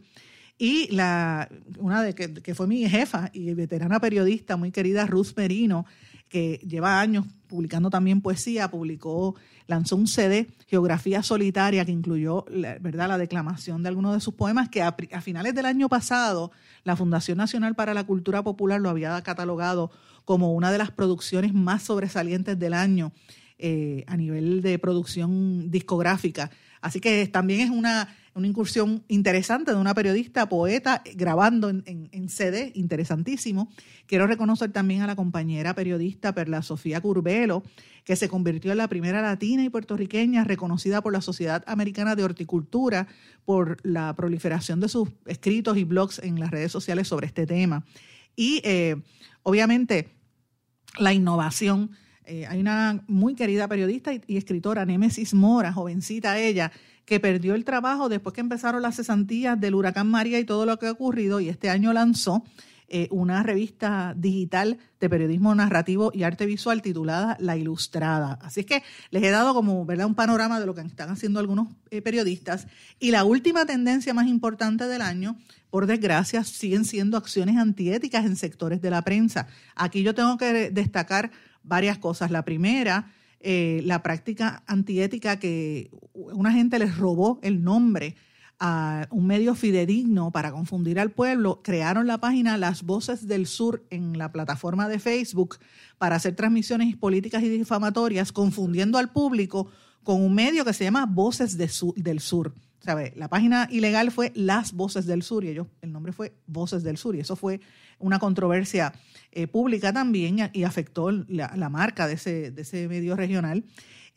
y 0.58 0.88
la, 0.94 1.50
una 1.78 2.02
de 2.02 2.16
que, 2.16 2.56
fue 2.56 2.68
mi 2.68 2.88
jefa 2.88 3.30
y 3.34 3.54
veterana 3.54 4.00
periodista 4.00 4.56
muy 4.56 4.72
querida, 4.72 5.06
Ruth 5.06 5.34
Merino, 5.36 5.86
que 6.30 6.60
lleva 6.66 7.00
años 7.00 7.26
publicando 7.48 7.90
también 7.90 8.22
poesía, 8.22 8.70
publicó, 8.70 9.36
lanzó 9.68 9.96
un 9.96 10.08
CD, 10.08 10.48
Geografía 10.68 11.24
Solitaria, 11.24 11.86
que 11.86 11.92
incluyó 11.92 12.46
la, 12.50 12.78
¿verdad? 12.80 13.10
la 13.10 13.18
declamación 13.18 13.84
de 13.84 13.90
algunos 13.90 14.14
de 14.14 14.22
sus 14.22 14.34
poemas, 14.34 14.70
que 14.70 14.82
a, 14.82 14.96
finales 15.22 15.54
del 15.56 15.66
año 15.66 15.90
pasado 15.90 16.52
la 16.84 16.96
Fundación 16.96 17.38
Nacional 17.38 17.76
para 17.76 17.94
la 17.94 18.06
Cultura 18.06 18.42
Popular 18.44 18.80
lo 18.80 18.90
había 18.90 19.22
catalogado 19.24 19.92
como 20.24 20.54
una 20.54 20.72
de 20.72 20.78
las 20.78 20.92
producciones 20.92 21.54
más 21.54 21.84
sobresalientes 21.84 22.58
del 22.58 22.74
año 22.74 23.12
eh, 23.58 24.04
a 24.08 24.18
nivel 24.18 24.62
de 24.62 24.80
producción 24.80 25.70
discográfica. 25.70 26.50
Así 26.82 27.00
que 27.00 27.28
también 27.28 27.62
es 27.62 27.70
una 27.70 28.16
una 28.36 28.48
incursión 28.48 29.04
interesante 29.08 29.72
de 29.72 29.78
una 29.78 29.94
periodista, 29.94 30.50
poeta, 30.50 31.02
grabando 31.16 31.70
en, 31.70 32.30
CD, 32.30 32.74
interesantísimo. 32.76 33.70
Quiero 34.08 34.28
reconocer 34.28 34.74
también 34.74 35.02
a 35.02 35.08
la 35.08 35.16
compañera 35.16 35.74
periodista 35.74 36.36
Perla 36.36 36.62
Sofía 36.62 37.00
Curbelo, 37.00 37.64
que 38.04 38.18
se 38.18 38.28
convirtió 38.28 38.74
en 38.74 38.80
la 38.80 38.90
primera 38.90 39.22
latina 39.22 39.64
y 39.64 39.70
puertorriqueña 39.70 40.44
reconocida 40.44 41.02
por 41.02 41.14
la 41.14 41.22
Sociedad 41.22 41.64
Americana 41.66 42.16
de 42.16 42.26
Horticultura 42.26 43.08
por 43.46 43.78
la 43.84 44.14
proliferación 44.16 44.82
de 44.82 44.90
sus 44.90 45.10
escritos 45.26 45.78
y 45.78 45.86
blogs 45.86 46.20
en 46.20 46.38
las 46.38 46.52
redes 46.52 46.74
sociales 46.74 47.08
sobre 47.08 47.28
este 47.28 47.48
tema. 47.48 47.86
Y 48.36 48.60
eh, 48.66 48.98
obviamente 49.44 50.10
la 51.00 51.14
innovación. 51.14 51.92
Eh, 52.26 52.46
hay 52.48 52.60
una 52.60 53.04
muy 53.08 53.36
querida 53.36 53.68
periodista 53.68 54.12
y, 54.14 54.38
escritora, 54.38 54.86
Némesis 54.86 55.34
Mora, 55.34 55.72
jovencita 55.72 56.40
ella, 56.40 56.72
que 57.06 57.20
perdió 57.20 57.54
el 57.54 57.66
trabajo 57.66 58.10
después 58.10 58.34
que 58.34 58.42
empezaron 58.42 58.82
las 58.82 58.96
cesantías 58.96 59.60
del 59.60 59.76
huracán 59.76 60.08
María 60.08 60.40
y 60.40 60.46
todo 60.46 60.66
lo 60.66 60.80
que 60.80 60.88
ha 60.88 60.92
ocurrido 60.92 61.40
y 61.40 61.50
este 61.50 61.70
año 61.70 61.94
lanzó 61.94 62.44
eh, 62.88 63.08
una 63.10 63.42
revista 63.42 64.14
digital 64.16 64.78
de 65.00 65.10
periodismo 65.10 65.56
narrativo 65.56 66.12
y 66.14 66.22
arte 66.22 66.46
visual 66.46 66.84
titulada 66.84 67.36
La 67.40 67.58
Ilustrada. 67.58 68.38
Así 68.44 68.60
es 68.60 68.66
que 68.68 68.84
les 69.10 69.24
he 69.24 69.32
dado 69.32 69.56
como 69.56 69.86
¿verdad? 69.86 70.06
un 70.06 70.14
panorama 70.14 70.60
de 70.60 70.68
lo 70.68 70.76
que 70.76 70.82
están 70.82 71.10
haciendo 71.10 71.40
algunos 71.40 71.68
eh, 71.90 72.04
periodistas. 72.04 72.68
Y 73.00 73.10
la 73.10 73.24
última 73.24 73.66
tendencia 73.66 74.14
más 74.14 74.28
importante 74.28 74.88
del 74.88 75.02
año, 75.02 75.36
por 75.72 75.88
desgracia, 75.88 76.44
siguen 76.44 76.86
siendo 76.86 77.18
acciones 77.18 77.58
antiéticas 77.58 78.24
en 78.24 78.36
sectores 78.36 78.82
de 78.84 78.92
la 78.92 79.02
prensa. 79.02 79.48
Aquí 79.76 80.04
yo 80.04 80.14
tengo 80.14 80.38
que 80.38 80.70
destacar 80.70 81.32
varias 81.66 81.98
cosas. 81.98 82.32
La 82.32 82.46
primera 82.46 83.12
eh, 83.48 83.84
la 83.86 84.02
práctica 84.02 84.64
antiética 84.66 85.38
que 85.38 85.92
una 86.14 86.52
gente 86.52 86.80
les 86.80 86.98
robó 86.98 87.40
el 87.44 87.64
nombre 87.64 88.16
a 88.60 89.08
un 89.12 89.28
medio 89.28 89.54
fidedigno 89.54 90.32
para 90.32 90.52
confundir 90.52 91.00
al 91.00 91.12
pueblo, 91.12 91.62
crearon 91.62 92.08
la 92.08 92.18
página 92.18 92.58
Las 92.58 92.82
Voces 92.82 93.28
del 93.28 93.46
Sur 93.46 93.86
en 93.92 94.18
la 94.18 94.32
plataforma 94.32 94.90
de 94.90 94.98
Facebook 94.98 95.60
para 96.00 96.16
hacer 96.16 96.36
transmisiones 96.36 96.98
políticas 96.98 97.44
y 97.44 97.50
difamatorias, 97.50 98.32
confundiendo 98.32 98.98
al 98.98 99.12
público 99.12 99.70
con 100.02 100.24
un 100.24 100.34
medio 100.34 100.66
que 100.66 100.74
se 100.74 100.86
llama 100.86 101.06
Voces 101.06 101.56
del 101.56 102.20
Sur. 102.20 102.52
La 103.16 103.28
página 103.30 103.68
ilegal 103.70 104.10
fue 104.10 104.32
Las 104.34 104.74
Voces 104.74 105.06
del 105.06 105.22
Sur 105.22 105.44
y 105.44 105.50
ellos, 105.50 105.68
el 105.84 105.92
nombre 105.92 106.14
fue 106.14 106.34
Voces 106.48 106.82
del 106.82 106.98
Sur 106.98 107.16
y 107.16 107.20
eso 107.20 107.36
fue 107.36 107.60
una 108.00 108.20
controversia 108.20 108.94
eh, 109.32 109.48
pública 109.48 109.92
también 109.92 110.50
y 110.54 110.64
afectó 110.64 111.12
la, 111.12 111.70
marca 111.70 112.08
de 112.08 112.14
ese, 112.14 112.52
de 112.52 112.62
ese, 112.62 112.88
medio 112.88 113.16
regional. 113.16 113.66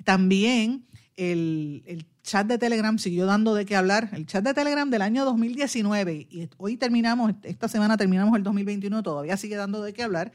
También 0.04 0.86
el, 1.16 2.06
chat 2.22 2.46
de 2.46 2.58
Telegram 2.58 2.98
siguió 2.98 3.24
dando 3.26 3.54
de 3.54 3.64
qué 3.64 3.74
hablar. 3.74 4.10
El 4.12 4.26
chat 4.26 4.44
de 4.44 4.52
Telegram 4.52 4.88
del 4.90 5.02
año 5.02 5.24
2019 5.24 6.28
y 6.30 6.48
hoy 6.58 6.76
terminamos, 6.76 7.32
esta 7.42 7.68
semana 7.68 7.96
terminamos 7.96 8.36
el 8.36 8.42
2021, 8.42 9.02
todavía 9.02 9.36
sigue 9.38 9.56
dando 9.56 9.82
de 9.82 9.94
qué 9.94 10.02
hablar, 10.02 10.32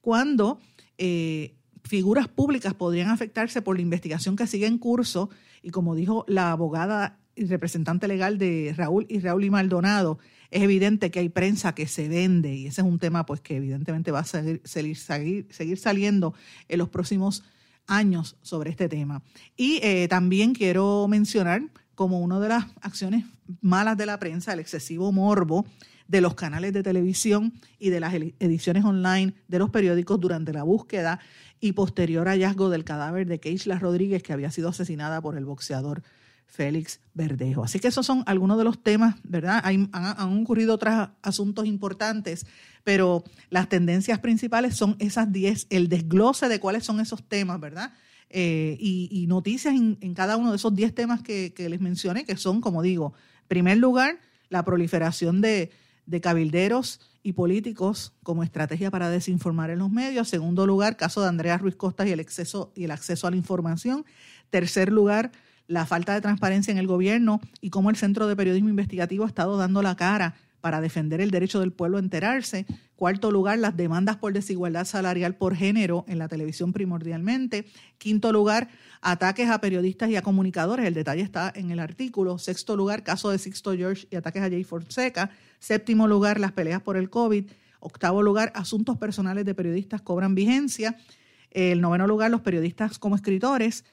cuando 0.00 0.60
eh, 0.98 1.56
figuras 1.82 2.28
públicas 2.28 2.74
podrían 2.74 3.10
afectarse 3.10 3.60
por 3.60 3.76
la 3.76 3.82
investigación 3.82 4.36
que 4.36 4.46
sigue 4.46 4.66
en 4.66 4.78
curso 4.78 5.30
y 5.62 5.70
como 5.70 5.96
dijo 5.96 6.24
la 6.28 6.52
abogada 6.52 7.18
y 7.34 7.46
representante 7.46 8.08
legal 8.08 8.38
de 8.38 8.72
Raúl 8.76 9.06
y 9.08 9.18
Raúl 9.18 9.44
y 9.44 9.50
Maldonado, 9.50 10.18
es 10.52 10.62
evidente 10.62 11.10
que 11.10 11.18
hay 11.18 11.30
prensa 11.30 11.74
que 11.74 11.86
se 11.86 12.08
vende 12.08 12.54
y 12.54 12.66
ese 12.66 12.82
es 12.82 12.86
un 12.86 12.98
tema 12.98 13.24
pues 13.24 13.40
que 13.40 13.56
evidentemente 13.56 14.10
va 14.10 14.20
a 14.20 14.24
seguir, 14.24 14.60
seguir, 14.64 15.78
saliendo 15.78 16.34
en 16.68 16.78
los 16.78 16.90
próximos 16.90 17.42
años 17.86 18.36
sobre 18.42 18.70
este 18.70 18.88
tema. 18.88 19.22
Y 19.56 19.80
eh, 19.82 20.06
también 20.08 20.54
quiero 20.54 21.08
mencionar 21.08 21.62
como 21.94 22.20
una 22.20 22.38
de 22.38 22.50
las 22.50 22.66
acciones 22.82 23.24
malas 23.62 23.96
de 23.96 24.06
la 24.06 24.18
prensa, 24.18 24.52
el 24.52 24.60
excesivo 24.60 25.10
morbo 25.10 25.66
de 26.06 26.20
los 26.20 26.34
canales 26.34 26.74
de 26.74 26.82
televisión 26.82 27.54
y 27.78 27.88
de 27.88 28.00
las 28.00 28.12
ediciones 28.12 28.84
online 28.84 29.34
de 29.48 29.58
los 29.58 29.70
periódicos 29.70 30.20
durante 30.20 30.52
la 30.52 30.64
búsqueda 30.64 31.18
y 31.60 31.72
posterior 31.72 32.28
hallazgo 32.28 32.68
del 32.68 32.84
cadáver 32.84 33.26
de 33.26 33.40
Keishla 33.40 33.78
Rodríguez, 33.78 34.22
que 34.22 34.34
había 34.34 34.50
sido 34.50 34.68
asesinada 34.68 35.22
por 35.22 35.38
el 35.38 35.46
boxeador 35.46 36.02
Félix 36.52 37.00
Verdejo. 37.14 37.64
Así 37.64 37.80
que 37.80 37.88
esos 37.88 38.04
son 38.04 38.22
algunos 38.26 38.58
de 38.58 38.64
los 38.64 38.82
temas, 38.82 39.16
¿verdad? 39.24 39.62
han, 39.64 40.40
ocurrido 40.42 40.74
otros 40.74 41.08
asuntos 41.22 41.64
importantes, 41.64 42.46
pero 42.84 43.24
las 43.48 43.70
tendencias 43.70 44.18
principales 44.18 44.76
son 44.76 44.96
esas 44.98 45.32
10, 45.32 45.68
el 45.70 45.88
desglose 45.88 46.48
de 46.48 46.60
cuáles 46.60 46.84
son 46.84 47.00
esos 47.00 47.26
temas, 47.26 47.58
¿verdad? 47.58 47.94
Eh, 48.28 48.76
y, 48.78 49.26
noticias 49.28 49.74
en, 49.74 50.14
cada 50.14 50.36
uno 50.36 50.50
de 50.50 50.56
esos 50.56 50.74
10 50.74 50.94
temas 50.94 51.22
que, 51.22 51.54
les 51.56 51.80
mencioné, 51.80 52.24
que 52.24 52.36
son, 52.36 52.60
como 52.60 52.82
digo, 52.82 53.14
en 53.42 53.48
primer 53.48 53.78
lugar, 53.78 54.20
la 54.50 54.62
proliferación 54.62 55.40
de, 55.40 55.70
de 56.04 56.20
cabilderos 56.20 57.00
y 57.22 57.32
políticos 57.32 58.12
como 58.22 58.42
estrategia 58.42 58.90
para 58.90 59.08
desinformar 59.08 59.70
en 59.70 59.78
los 59.78 59.90
medios. 59.90 60.28
Segundo 60.28 60.66
lugar, 60.66 60.98
caso 60.98 61.22
de 61.22 61.28
Andrea 61.28 61.56
Ruiz 61.56 61.76
Costas 61.76 62.08
y 62.08 62.12
el, 62.12 62.26
y 62.74 62.84
el 62.84 62.90
acceso 62.90 63.26
a 63.26 63.30
la 63.30 63.36
información. 63.36 64.04
Tercer 64.50 64.92
lugar, 64.92 65.32
la 65.72 65.86
falta 65.86 66.12
de 66.12 66.20
transparencia 66.20 66.70
en 66.70 66.78
el 66.78 66.86
gobierno 66.86 67.40
y 67.62 67.70
cómo 67.70 67.88
el 67.88 67.96
Centro 67.96 68.26
de 68.26 68.36
Periodismo 68.36 68.68
Investigativo 68.68 69.24
ha 69.24 69.28
estado 69.28 69.56
dando 69.56 69.80
la 69.80 69.96
cara 69.96 70.34
para 70.60 70.80
defender 70.80 71.20
el 71.20 71.30
derecho 71.30 71.60
del 71.60 71.72
pueblo 71.72 71.96
a 71.96 72.00
enterarse. 72.00 72.66
Cuarto 72.94 73.30
lugar, 73.30 73.58
las 73.58 73.76
demandas 73.76 74.16
por 74.16 74.34
desigualdad 74.34 74.84
salarial 74.84 75.34
por 75.34 75.56
género 75.56 76.04
en 76.06 76.18
la 76.18 76.28
televisión 76.28 76.74
primordialmente. 76.74 77.64
Quinto 77.96 78.32
lugar, 78.32 78.68
ataques 79.00 79.48
a 79.48 79.60
periodistas 79.60 80.10
y 80.10 80.16
a 80.16 80.22
comunicadores. 80.22 80.86
El 80.86 80.94
detalle 80.94 81.22
está 81.22 81.50
en 81.54 81.70
el 81.70 81.80
artículo. 81.80 82.38
Sexto 82.38 82.76
lugar, 82.76 83.02
caso 83.02 83.30
de 83.30 83.38
Sixto 83.38 83.72
George 83.72 84.06
y 84.10 84.16
ataques 84.16 84.42
a 84.42 84.50
Jay 84.50 84.62
Fonseca. 84.64 85.30
Séptimo 85.58 86.06
lugar, 86.06 86.38
las 86.38 86.52
peleas 86.52 86.82
por 86.82 86.98
el 86.98 87.08
COVID. 87.08 87.46
Octavo 87.80 88.22
lugar, 88.22 88.52
asuntos 88.54 88.98
personales 88.98 89.46
de 89.46 89.54
periodistas 89.54 90.02
cobran 90.02 90.34
vigencia. 90.34 90.96
El 91.50 91.80
noveno 91.80 92.06
lugar, 92.06 92.30
los 92.30 92.42
periodistas 92.42 92.98
como 92.98 93.16
escritores 93.16 93.84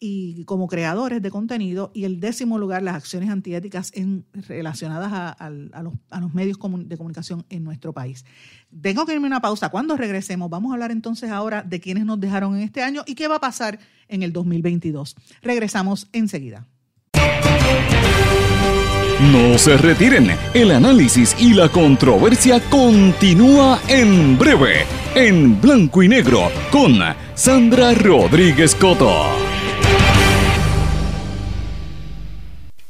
y 0.00 0.44
como 0.44 0.68
creadores 0.68 1.20
de 1.20 1.30
contenido 1.30 1.90
y 1.94 2.04
el 2.04 2.20
décimo 2.20 2.58
lugar 2.58 2.82
las 2.82 2.94
acciones 2.94 3.30
antiéticas 3.30 3.90
en, 3.94 4.24
relacionadas 4.32 5.10
a, 5.12 5.50
los, 5.50 6.34
medios 6.34 6.58
de 6.84 6.96
comunicación 6.96 7.44
en 7.48 7.64
nuestro 7.64 7.92
país. 7.92 8.24
Tengo 8.80 9.06
que 9.06 9.14
irme 9.14 9.26
una 9.26 9.40
pausa. 9.40 9.70
Cuando 9.70 9.96
regresemos 9.96 10.50
vamos 10.50 10.70
a 10.70 10.74
hablar 10.74 10.92
entonces 10.92 11.30
ahora 11.30 11.62
de 11.62 11.80
quiénes 11.80 12.04
nos 12.04 12.20
dejaron 12.20 12.56
en 12.56 12.62
este 12.62 12.82
año 12.82 13.02
y 13.06 13.14
qué 13.14 13.28
va 13.28 13.36
a 13.36 13.40
pasar 13.40 13.78
en 14.08 14.22
el 14.22 14.32
2022. 14.32 15.16
Regresamos 15.42 16.08
enseguida. 16.12 16.66
No 19.32 19.58
se 19.58 19.76
retiren, 19.76 20.30
el 20.54 20.70
análisis 20.70 21.34
y 21.40 21.52
la 21.52 21.68
controversia 21.68 22.60
continúa 22.70 23.80
en 23.88 24.38
breve, 24.38 24.86
en 25.16 25.60
blanco 25.60 26.04
y 26.04 26.08
negro, 26.08 26.52
con 26.70 27.00
Sandra 27.34 27.94
Rodríguez 27.94 28.76
Coto. 28.76 29.57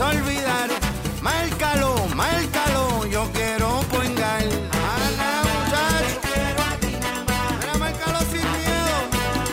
a 0.00 0.08
olvidar. 0.08 0.70
Yo 3.10 3.28
quiero 3.32 3.80
poingar. 3.90 4.42
Ana, 4.42 5.42
muchacho. 5.42 6.20
Quiero 6.22 6.62
a 6.62 6.76
ti 6.80 6.92
nada 7.00 7.24
más. 7.24 7.58
Mira, 7.60 7.74
márcalo 7.78 8.18
sin 8.30 8.46
miedo. 8.56 8.96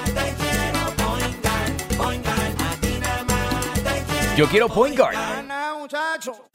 Te 0.05 0.35
quiero 0.41 0.81
poingar, 1.03 1.97
poingar. 1.97 2.51
A 2.59 2.75
ti 2.79 2.99
nada 3.01 3.23
más 3.25 3.73
te 3.73 4.03
quiero. 4.07 4.35
Yo 4.37 4.47
quiero 4.47 4.69
muchacho. 4.69 5.13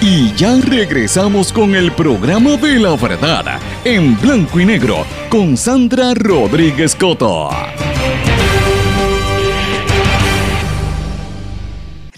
Y 0.00 0.32
ya 0.34 0.56
regresamos 0.60 1.52
con 1.52 1.74
el 1.74 1.92
programa 1.92 2.56
de 2.56 2.78
la 2.78 2.96
verdad 2.96 3.60
en 3.84 4.18
blanco 4.20 4.60
y 4.60 4.64
negro 4.64 5.04
con 5.28 5.56
Sandra 5.56 6.14
Rodríguez 6.14 6.94
Coto. 6.94 7.50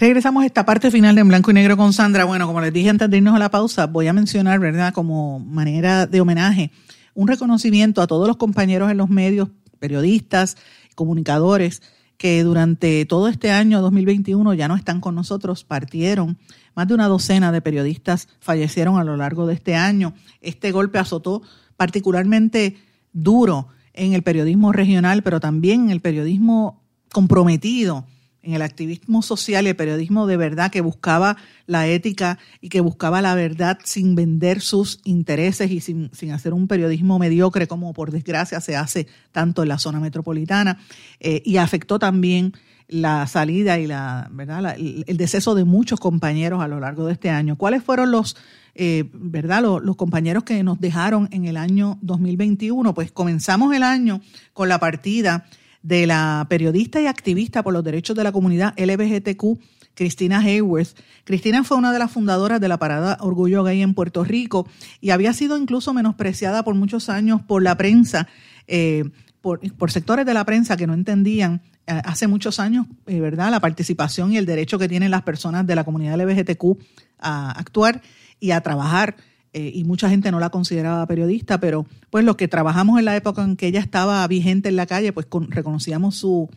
Regresamos 0.01 0.41
a 0.41 0.47
esta 0.47 0.65
parte 0.65 0.89
final 0.89 1.13
de 1.13 1.21
En 1.21 1.27
Blanco 1.27 1.51
y 1.51 1.53
Negro 1.53 1.77
con 1.77 1.93
Sandra. 1.93 2.25
Bueno, 2.25 2.47
como 2.47 2.59
les 2.59 2.73
dije 2.73 2.89
antes 2.89 3.07
de 3.07 3.17
irnos 3.17 3.35
a 3.35 3.39
la 3.39 3.51
pausa, 3.51 3.85
voy 3.85 4.07
a 4.07 4.13
mencionar, 4.13 4.59
¿verdad?, 4.59 4.93
como 4.93 5.39
manera 5.39 6.07
de 6.07 6.21
homenaje, 6.21 6.71
un 7.13 7.27
reconocimiento 7.27 8.01
a 8.01 8.07
todos 8.07 8.27
los 8.27 8.37
compañeros 8.37 8.89
en 8.89 8.97
los 8.97 9.09
medios, 9.09 9.49
periodistas, 9.77 10.57
comunicadores, 10.95 11.83
que 12.21 12.43
durante 12.43 13.03
todo 13.07 13.29
este 13.29 13.49
año 13.49 13.81
2021 13.81 14.53
ya 14.53 14.67
no 14.67 14.75
están 14.75 15.01
con 15.01 15.15
nosotros, 15.15 15.63
partieron. 15.63 16.37
Más 16.75 16.87
de 16.87 16.93
una 16.93 17.07
docena 17.07 17.51
de 17.51 17.61
periodistas 17.61 18.27
fallecieron 18.39 18.99
a 18.99 19.03
lo 19.03 19.17
largo 19.17 19.47
de 19.47 19.55
este 19.55 19.73
año. 19.73 20.13
Este 20.39 20.71
golpe 20.71 20.99
azotó 20.99 21.41
particularmente 21.77 22.77
duro 23.11 23.69
en 23.93 24.13
el 24.13 24.21
periodismo 24.21 24.71
regional, 24.71 25.23
pero 25.23 25.39
también 25.39 25.85
en 25.85 25.89
el 25.89 25.99
periodismo 25.99 26.83
comprometido 27.11 28.05
en 28.43 28.53
el 28.53 28.61
activismo 28.61 29.21
social 29.21 29.65
y 29.65 29.69
el 29.69 29.75
periodismo 29.75 30.25
de 30.27 30.37
verdad 30.37 30.71
que 30.71 30.81
buscaba 30.81 31.37
la 31.67 31.87
ética 31.87 32.39
y 32.59 32.69
que 32.69 32.81
buscaba 32.81 33.21
la 33.21 33.35
verdad 33.35 33.79
sin 33.83 34.15
vender 34.15 34.61
sus 34.61 34.99
intereses 35.03 35.69
y 35.71 35.79
sin, 35.79 36.09
sin 36.13 36.31
hacer 36.31 36.53
un 36.53 36.67
periodismo 36.67 37.19
mediocre 37.19 37.67
como 37.67 37.93
por 37.93 38.11
desgracia 38.11 38.59
se 38.61 38.75
hace 38.75 39.07
tanto 39.31 39.61
en 39.61 39.69
la 39.69 39.77
zona 39.77 39.99
metropolitana 39.99 40.79
eh, 41.19 41.41
y 41.45 41.57
afectó 41.57 41.99
también 41.99 42.53
la 42.87 43.25
salida 43.25 43.79
y 43.79 43.87
la 43.87 44.27
verdad 44.31 44.61
la, 44.61 44.71
el, 44.73 45.15
deceso 45.17 45.55
de 45.55 45.63
muchos 45.63 45.99
compañeros 45.99 46.61
a 46.61 46.67
lo 46.67 46.79
largo 46.79 47.05
de 47.05 47.13
este 47.13 47.29
año. 47.29 47.55
¿Cuáles 47.55 47.83
fueron 47.83 48.11
los 48.11 48.35
eh, 48.75 49.09
verdad 49.13 49.61
los 49.61 49.95
compañeros 49.95 50.43
que 50.43 50.61
nos 50.63 50.79
dejaron 50.79 51.29
en 51.31 51.45
el 51.45 51.55
año 51.55 51.99
2021? 52.01 52.93
Pues 52.93 53.11
comenzamos 53.13 53.73
el 53.73 53.83
año 53.83 54.19
con 54.53 54.67
la 54.67 54.79
partida 54.79 55.45
de 55.83 56.07
la 56.07 56.45
periodista 56.49 57.01
y 57.01 57.07
activista 57.07 57.63
por 57.63 57.73
los 57.73 57.83
derechos 57.83 58.15
de 58.15 58.23
la 58.23 58.31
comunidad 58.31 58.73
LGBTQ, 58.77 59.59
Cristina 59.93 60.39
Hayworth. 60.39 60.97
Cristina 61.23 61.63
fue 61.63 61.77
una 61.77 61.91
de 61.91 61.99
las 61.99 62.11
fundadoras 62.11 62.61
de 62.61 62.67
la 62.67 62.77
Parada 62.79 63.17
Orgullo 63.21 63.63
Gay 63.63 63.81
en 63.81 63.93
Puerto 63.93 64.23
Rico 64.23 64.67
y 64.99 65.09
había 65.09 65.33
sido 65.33 65.57
incluso 65.57 65.93
menospreciada 65.93 66.63
por 66.63 66.75
muchos 66.75 67.09
años 67.09 67.41
por 67.41 67.61
la 67.63 67.75
prensa, 67.77 68.27
eh, 68.67 69.03
por, 69.41 69.59
por, 69.75 69.91
sectores 69.91 70.25
de 70.25 70.33
la 70.33 70.45
prensa 70.45 70.77
que 70.77 70.87
no 70.87 70.93
entendían 70.93 71.61
eh, 71.87 72.01
hace 72.05 72.27
muchos 72.27 72.59
años, 72.59 72.85
eh, 73.07 73.19
¿verdad?, 73.19 73.49
la 73.51 73.59
participación 73.59 74.31
y 74.31 74.37
el 74.37 74.45
derecho 74.45 74.77
que 74.77 74.87
tienen 74.87 75.11
las 75.11 75.23
personas 75.23 75.65
de 75.65 75.75
la 75.75 75.83
comunidad 75.83 76.19
LGBTQ 76.19 76.77
a 77.19 77.51
actuar 77.51 78.01
y 78.39 78.51
a 78.51 78.61
trabajar 78.61 79.15
eh, 79.53 79.71
y 79.73 79.83
mucha 79.83 80.09
gente 80.09 80.31
no 80.31 80.39
la 80.39 80.49
consideraba 80.49 81.05
periodista, 81.05 81.59
pero 81.59 81.85
pues 82.09 82.23
los 82.23 82.35
que 82.35 82.47
trabajamos 82.47 82.99
en 82.99 83.05
la 83.05 83.15
época 83.15 83.43
en 83.43 83.57
que 83.57 83.67
ella 83.67 83.79
estaba 83.79 84.25
vigente 84.27 84.69
en 84.69 84.75
la 84.75 84.85
calle, 84.85 85.11
pues 85.13 85.25
con, 85.25 85.51
reconocíamos 85.51 86.15
su, 86.15 86.49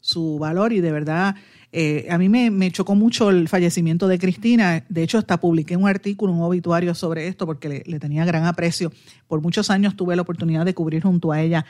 su 0.00 0.38
valor 0.38 0.72
y 0.72 0.80
de 0.80 0.92
verdad 0.92 1.34
eh, 1.74 2.06
a 2.10 2.18
mí 2.18 2.28
me, 2.28 2.70
chocó 2.70 2.94
mucho 2.94 3.30
el 3.30 3.48
fallecimiento 3.48 4.06
de 4.06 4.18
Cristina. 4.18 4.84
De 4.90 5.02
hecho, 5.02 5.16
hasta 5.16 5.40
publiqué 5.40 5.76
un 5.76 5.88
artículo, 5.88 6.32
un 6.32 6.42
obituario 6.42 6.94
sobre 6.94 7.28
esto 7.28 7.46
porque 7.46 7.68
le, 7.68 7.82
le 7.86 7.98
tenía 7.98 8.26
gran 8.26 8.44
aprecio. 8.44 8.92
Por 9.26 9.40
muchos 9.40 9.70
años 9.70 9.96
tuve 9.96 10.14
la 10.14 10.22
oportunidad 10.22 10.66
de 10.66 10.74
cubrir 10.74 11.02
junto 11.02 11.32
a 11.32 11.40
ella 11.40 11.64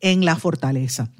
en 0.00 0.24
La 0.24 0.36
Fortaleza. 0.36 1.10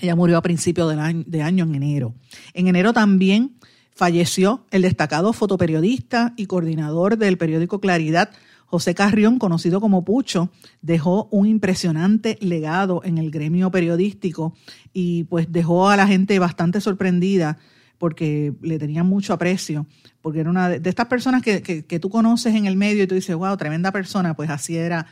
Ella 0.00 0.14
murió 0.14 0.36
a 0.36 0.42
principios 0.42 0.94
de 0.94 1.00
año, 1.00 1.24
de 1.26 1.42
año 1.42 1.64
en 1.64 1.74
enero. 1.74 2.14
En 2.54 2.68
enero 2.68 2.92
también 2.92 3.56
falleció 3.96 4.66
el 4.70 4.82
destacado 4.82 5.32
fotoperiodista 5.32 6.34
y 6.36 6.46
coordinador 6.46 7.16
del 7.16 7.38
periódico 7.38 7.80
Claridad, 7.80 8.30
José 8.66 8.94
Carrión, 8.94 9.38
conocido 9.38 9.80
como 9.80 10.04
Pucho, 10.04 10.50
dejó 10.82 11.28
un 11.30 11.46
impresionante 11.46 12.36
legado 12.42 13.00
en 13.04 13.16
el 13.16 13.30
gremio 13.30 13.70
periodístico 13.70 14.54
y 14.92 15.24
pues 15.24 15.50
dejó 15.50 15.88
a 15.88 15.96
la 15.96 16.06
gente 16.06 16.38
bastante 16.38 16.80
sorprendida 16.82 17.58
porque 17.96 18.52
le 18.60 18.78
tenía 18.78 19.02
mucho 19.02 19.32
aprecio, 19.32 19.86
porque 20.20 20.40
era 20.40 20.50
una 20.50 20.68
de, 20.68 20.88
estas 20.90 21.06
personas 21.06 21.42
que, 21.42 21.62
que, 21.62 21.86
que, 21.86 21.98
tú 21.98 22.10
conoces 22.10 22.54
en 22.54 22.66
el 22.66 22.76
medio 22.76 23.04
y 23.04 23.06
tú 23.06 23.14
dices, 23.14 23.34
wow, 23.34 23.56
tremenda 23.56 23.92
persona, 23.92 24.34
pues 24.34 24.50
así 24.50 24.76
era 24.76 25.06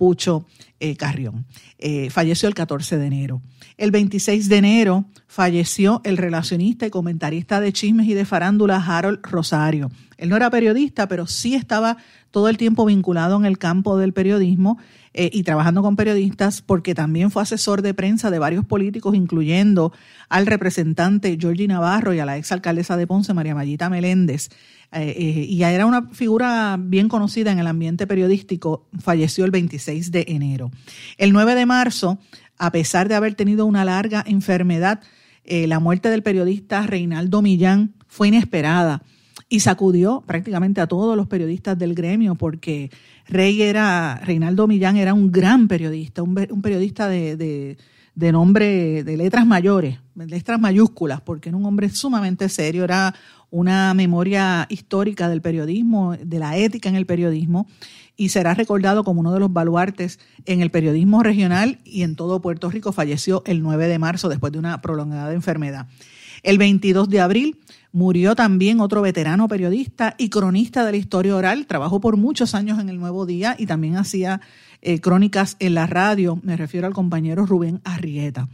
Pucho 0.00 0.46
eh, 0.80 0.96
Carrión. 0.96 1.44
Eh, 1.78 2.08
falleció 2.08 2.48
el 2.48 2.54
14 2.54 2.96
de 2.96 3.06
enero. 3.06 3.42
El 3.76 3.90
26 3.90 4.48
de 4.48 4.56
enero 4.56 5.04
falleció 5.26 6.00
el 6.04 6.16
relacionista 6.16 6.86
y 6.86 6.90
comentarista 6.90 7.60
de 7.60 7.70
chismes 7.74 8.08
y 8.08 8.14
de 8.14 8.24
farándula 8.24 8.82
Harold 8.82 9.20
Rosario. 9.22 9.90
Él 10.16 10.30
no 10.30 10.36
era 10.36 10.48
periodista, 10.48 11.06
pero 11.06 11.26
sí 11.26 11.54
estaba 11.54 11.98
todo 12.30 12.48
el 12.48 12.56
tiempo 12.56 12.86
vinculado 12.86 13.36
en 13.36 13.44
el 13.44 13.58
campo 13.58 13.98
del 13.98 14.14
periodismo 14.14 14.78
eh, 15.12 15.28
y 15.34 15.42
trabajando 15.42 15.82
con 15.82 15.96
periodistas 15.96 16.62
porque 16.62 16.94
también 16.94 17.30
fue 17.30 17.42
asesor 17.42 17.82
de 17.82 17.92
prensa 17.92 18.30
de 18.30 18.38
varios 18.38 18.64
políticos, 18.64 19.14
incluyendo 19.14 19.92
al 20.30 20.46
representante 20.46 21.36
Georgie 21.38 21.68
Navarro 21.68 22.14
y 22.14 22.20
a 22.20 22.24
la 22.24 22.38
exalcaldesa 22.38 22.96
de 22.96 23.06
Ponce, 23.06 23.34
María 23.34 23.54
Mayita 23.54 23.90
Meléndez. 23.90 24.48
Eh, 24.92 25.14
eh, 25.16 25.46
y 25.48 25.62
era 25.62 25.86
una 25.86 26.08
figura 26.08 26.76
bien 26.78 27.08
conocida 27.08 27.52
en 27.52 27.60
el 27.60 27.68
ambiente 27.68 28.06
periodístico, 28.06 28.88
falleció 28.98 29.44
el 29.44 29.52
26 29.52 30.10
de 30.10 30.24
enero. 30.28 30.70
El 31.16 31.32
9 31.32 31.54
de 31.54 31.66
marzo, 31.66 32.18
a 32.58 32.72
pesar 32.72 33.08
de 33.08 33.14
haber 33.14 33.34
tenido 33.34 33.66
una 33.66 33.84
larga 33.84 34.24
enfermedad, 34.26 35.00
eh, 35.44 35.66
la 35.66 35.78
muerte 35.78 36.10
del 36.10 36.22
periodista 36.22 36.86
Reinaldo 36.86 37.40
Millán 37.40 37.94
fue 38.08 38.28
inesperada 38.28 39.02
y 39.48 39.60
sacudió 39.60 40.22
prácticamente 40.26 40.80
a 40.80 40.86
todos 40.86 41.16
los 41.16 41.28
periodistas 41.28 41.78
del 41.78 41.94
gremio 41.94 42.34
porque 42.34 42.90
Rey 43.26 43.62
era, 43.62 44.20
Reinaldo 44.24 44.66
Millán 44.66 44.96
era 44.96 45.14
un 45.14 45.30
gran 45.30 45.68
periodista, 45.68 46.22
un, 46.22 46.34
periodista 46.34 47.08
de, 47.08 47.76
de, 48.14 48.32
nombre, 48.32 49.04
de 49.04 49.16
letras 49.16 49.46
mayores, 49.46 49.98
letras 50.14 50.60
mayúsculas, 50.60 51.20
porque 51.20 51.48
era 51.48 51.58
un 51.58 51.66
hombre 51.66 51.88
sumamente 51.90 52.48
serio, 52.48 52.84
era 52.84 53.14
una 53.50 53.94
memoria 53.94 54.66
histórica 54.68 55.28
del 55.28 55.40
periodismo, 55.40 56.16
de 56.16 56.38
la 56.38 56.56
ética 56.56 56.88
en 56.88 56.96
el 56.96 57.06
periodismo, 57.06 57.66
y 58.16 58.28
será 58.28 58.54
recordado 58.54 59.02
como 59.02 59.20
uno 59.20 59.32
de 59.32 59.40
los 59.40 59.52
baluartes 59.52 60.18
en 60.44 60.60
el 60.60 60.70
periodismo 60.70 61.22
regional 61.22 61.78
y 61.84 62.02
en 62.02 62.16
todo 62.16 62.40
Puerto 62.40 62.70
Rico. 62.70 62.92
Falleció 62.92 63.42
el 63.46 63.62
9 63.62 63.88
de 63.88 63.98
marzo 63.98 64.28
después 64.28 64.52
de 64.52 64.58
una 64.58 64.80
prolongada 64.82 65.32
enfermedad. 65.32 65.86
El 66.42 66.58
22 66.58 67.08
de 67.08 67.20
abril 67.20 67.58
murió 67.92 68.34
también 68.34 68.80
otro 68.80 69.02
veterano 69.02 69.48
periodista 69.48 70.14
y 70.16 70.28
cronista 70.28 70.84
de 70.84 70.92
la 70.92 70.96
historia 70.96 71.36
oral. 71.36 71.66
Trabajó 71.66 72.00
por 72.00 72.16
muchos 72.16 72.54
años 72.54 72.78
en 72.78 72.88
el 72.88 72.98
Nuevo 72.98 73.26
Día 73.26 73.56
y 73.58 73.66
también 73.66 73.96
hacía 73.96 74.40
eh, 74.82 75.00
crónicas 75.00 75.56
en 75.58 75.74
la 75.74 75.86
radio. 75.86 76.38
Me 76.42 76.56
refiero 76.56 76.86
al 76.86 76.92
compañero 76.94 77.46
Rubén 77.46 77.80
Arrieta. 77.84 78.48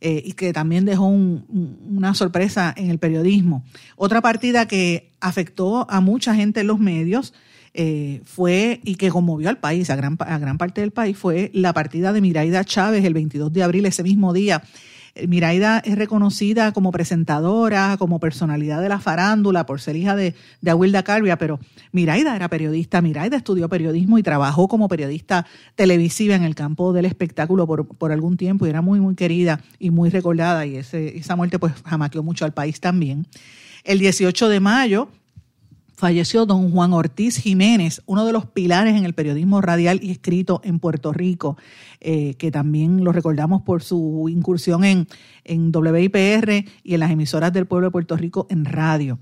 eh, 0.00 0.22
y 0.24 0.34
que 0.34 0.52
también 0.52 0.84
dejó 0.84 1.06
un- 1.06 1.44
un- 1.48 1.96
una 1.96 2.14
sorpresa 2.14 2.72
en 2.76 2.88
el 2.88 2.98
periodismo. 2.98 3.64
Otra 3.96 4.20
partida 4.20 4.68
que 4.68 5.10
afectó 5.20 5.90
a 5.90 6.00
mucha 6.00 6.36
gente 6.36 6.60
en 6.60 6.68
los 6.68 6.78
medios 6.78 7.34
eh, 7.74 8.22
fue 8.24 8.80
y 8.84 8.94
que 8.94 9.10
conmovió 9.10 9.48
al 9.48 9.58
país, 9.58 9.90
a 9.90 9.96
gran, 9.96 10.16
a 10.20 10.38
gran 10.38 10.56
parte 10.56 10.82
del 10.82 10.92
país, 10.92 11.16
fue 11.16 11.50
la 11.52 11.72
partida 11.72 12.12
de 12.12 12.20
Miraida 12.20 12.62
Chávez 12.64 13.04
el 13.04 13.12
22 13.14 13.52
de 13.52 13.62
abril, 13.64 13.86
ese 13.86 14.04
mismo 14.04 14.32
día. 14.32 14.62
Miraida 15.26 15.78
es 15.84 15.96
reconocida 15.96 16.72
como 16.72 16.92
presentadora, 16.92 17.96
como 17.98 18.20
personalidad 18.20 18.80
de 18.80 18.88
la 18.88 19.00
farándula 19.00 19.66
por 19.66 19.80
ser 19.80 19.96
hija 19.96 20.14
de, 20.14 20.34
de 20.60 20.70
Aguilda 20.70 21.02
Carvia, 21.02 21.38
pero 21.38 21.58
Miraida 21.92 22.36
era 22.36 22.48
periodista, 22.48 23.00
Miraida 23.00 23.36
estudió 23.36 23.68
periodismo 23.68 24.18
y 24.18 24.22
trabajó 24.22 24.68
como 24.68 24.88
periodista 24.88 25.46
televisiva 25.74 26.34
en 26.34 26.44
el 26.44 26.54
campo 26.54 26.92
del 26.92 27.06
espectáculo 27.06 27.66
por, 27.66 27.86
por 27.86 28.12
algún 28.12 28.36
tiempo 28.36 28.66
y 28.66 28.70
era 28.70 28.82
muy, 28.82 29.00
muy 29.00 29.14
querida 29.14 29.60
y 29.78 29.90
muy 29.90 30.10
recordada 30.10 30.66
y 30.66 30.76
esa 30.76 31.36
muerte 31.36 31.58
pues 31.58 31.72
jamaqueó 31.84 32.22
mucho 32.22 32.44
al 32.44 32.52
país 32.52 32.80
también. 32.80 33.26
El 33.84 33.98
18 33.98 34.48
de 34.48 34.60
mayo 34.60 35.08
falleció 35.98 36.46
don 36.46 36.70
Juan 36.70 36.92
Ortiz 36.92 37.38
Jiménez, 37.38 38.02
uno 38.06 38.24
de 38.24 38.32
los 38.32 38.46
pilares 38.46 38.94
en 38.94 39.04
el 39.04 39.14
periodismo 39.14 39.60
radial 39.60 39.98
y 40.00 40.12
escrito 40.12 40.60
en 40.62 40.78
Puerto 40.78 41.12
Rico, 41.12 41.56
eh, 42.00 42.34
que 42.34 42.52
también 42.52 43.02
lo 43.02 43.10
recordamos 43.10 43.62
por 43.62 43.82
su 43.82 44.28
incursión 44.30 44.84
en, 44.84 45.08
en 45.42 45.72
WIPR 45.74 46.64
y 46.84 46.94
en 46.94 47.00
las 47.00 47.10
emisoras 47.10 47.52
del 47.52 47.66
pueblo 47.66 47.88
de 47.88 47.90
Puerto 47.90 48.16
Rico 48.16 48.46
en 48.48 48.64
radio. 48.64 49.18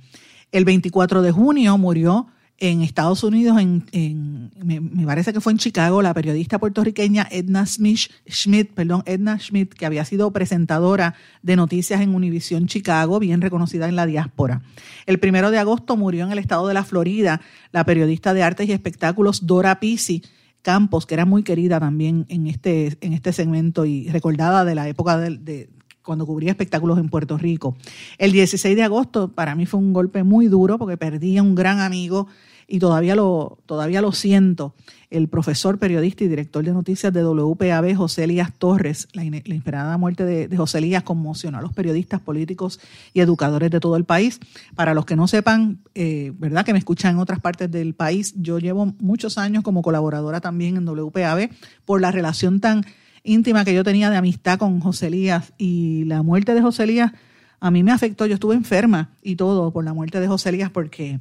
El 0.52 0.66
24 0.66 1.22
de 1.22 1.32
junio 1.32 1.78
murió 1.78 2.26
en 2.58 2.82
Estados 2.82 3.22
Unidos, 3.22 3.58
en, 3.60 4.50
me, 4.62 5.06
parece 5.06 5.32
que 5.32 5.40
fue 5.40 5.52
en 5.52 5.58
Chicago, 5.58 6.00
la 6.00 6.14
periodista 6.14 6.58
puertorriqueña 6.58 7.26
Edna 7.30 7.66
Smith, 7.66 8.10
Schmidt, 8.28 8.72
perdón, 8.72 9.02
Edna 9.04 9.38
Schmidt, 9.38 9.74
que 9.74 9.84
había 9.84 10.04
sido 10.04 10.30
presentadora 10.30 11.14
de 11.42 11.56
noticias 11.56 12.00
en 12.00 12.14
Univisión 12.14 12.66
Chicago, 12.66 13.18
bien 13.18 13.42
reconocida 13.42 13.88
en 13.88 13.96
la 13.96 14.06
diáspora. 14.06 14.62
El 15.04 15.18
primero 15.18 15.50
de 15.50 15.58
agosto 15.58 15.96
murió 15.96 16.24
en 16.24 16.32
el 16.32 16.38
estado 16.38 16.66
de 16.66 16.74
la 16.74 16.84
Florida 16.84 17.42
la 17.72 17.84
periodista 17.84 18.32
de 18.32 18.42
artes 18.42 18.68
y 18.68 18.72
espectáculos 18.72 19.46
Dora 19.46 19.78
Pisi 19.78 20.22
Campos, 20.62 21.06
que 21.06 21.14
era 21.14 21.24
muy 21.24 21.44
querida 21.44 21.78
también 21.78 22.26
en 22.28 22.48
este, 22.48 22.98
en 23.00 23.12
este 23.12 23.32
segmento 23.32 23.84
y 23.84 24.08
recordada 24.08 24.64
de 24.64 24.74
la 24.74 24.88
época 24.88 25.16
de, 25.16 25.68
cuando 26.06 26.24
cubría 26.24 26.52
espectáculos 26.52 26.98
en 26.98 27.10
Puerto 27.10 27.36
Rico. 27.36 27.76
El 28.16 28.32
16 28.32 28.74
de 28.74 28.82
agosto 28.82 29.28
para 29.28 29.54
mí 29.54 29.66
fue 29.66 29.80
un 29.80 29.92
golpe 29.92 30.22
muy 30.22 30.46
duro 30.46 30.78
porque 30.78 30.96
perdí 30.96 31.36
a 31.36 31.42
un 31.42 31.54
gran 31.54 31.80
amigo 31.80 32.28
y 32.68 32.78
todavía 32.78 33.14
lo, 33.14 33.58
todavía 33.66 34.00
lo 34.00 34.12
siento. 34.12 34.74
El 35.08 35.28
profesor, 35.28 35.78
periodista 35.78 36.24
y 36.24 36.28
director 36.28 36.64
de 36.64 36.72
noticias 36.72 37.12
de 37.12 37.22
WPAB, 37.22 37.94
José 37.94 38.24
Elías 38.24 38.52
Torres, 38.52 39.06
la, 39.12 39.22
la 39.22 39.28
inesperada 39.28 39.96
muerte 39.98 40.24
de, 40.24 40.48
de 40.48 40.56
José 40.56 40.78
Elías 40.78 41.04
conmocionó 41.04 41.58
a 41.58 41.62
los 41.62 41.72
periodistas, 41.72 42.20
políticos 42.20 42.80
y 43.14 43.20
educadores 43.20 43.70
de 43.70 43.78
todo 43.78 43.96
el 43.96 44.04
país. 44.04 44.40
Para 44.74 44.94
los 44.94 45.06
que 45.06 45.14
no 45.14 45.28
sepan, 45.28 45.78
eh, 45.94 46.32
¿verdad? 46.38 46.64
Que 46.64 46.72
me 46.72 46.80
escuchan 46.80 47.14
en 47.14 47.20
otras 47.20 47.40
partes 47.40 47.70
del 47.70 47.94
país, 47.94 48.34
yo 48.36 48.58
llevo 48.58 48.94
muchos 48.98 49.38
años 49.38 49.62
como 49.62 49.82
colaboradora 49.82 50.40
también 50.40 50.76
en 50.76 50.86
WPAB 50.86 51.50
por 51.84 52.00
la 52.00 52.10
relación 52.10 52.60
tan 52.60 52.84
íntima 53.26 53.64
que 53.64 53.74
yo 53.74 53.84
tenía 53.84 54.08
de 54.10 54.16
amistad 54.16 54.58
con 54.58 54.80
José 54.80 55.08
Elías 55.08 55.52
y 55.58 56.04
la 56.04 56.22
muerte 56.22 56.54
de 56.54 56.62
José 56.62 56.84
Elías 56.84 57.12
a 57.60 57.70
mí 57.70 57.82
me 57.82 57.92
afectó. 57.92 58.26
Yo 58.26 58.34
estuve 58.34 58.54
enferma 58.54 59.10
y 59.22 59.36
todo 59.36 59.72
por 59.72 59.84
la 59.84 59.92
muerte 59.92 60.20
de 60.20 60.28
José 60.28 60.48
Elías 60.50 60.70
porque 60.70 61.20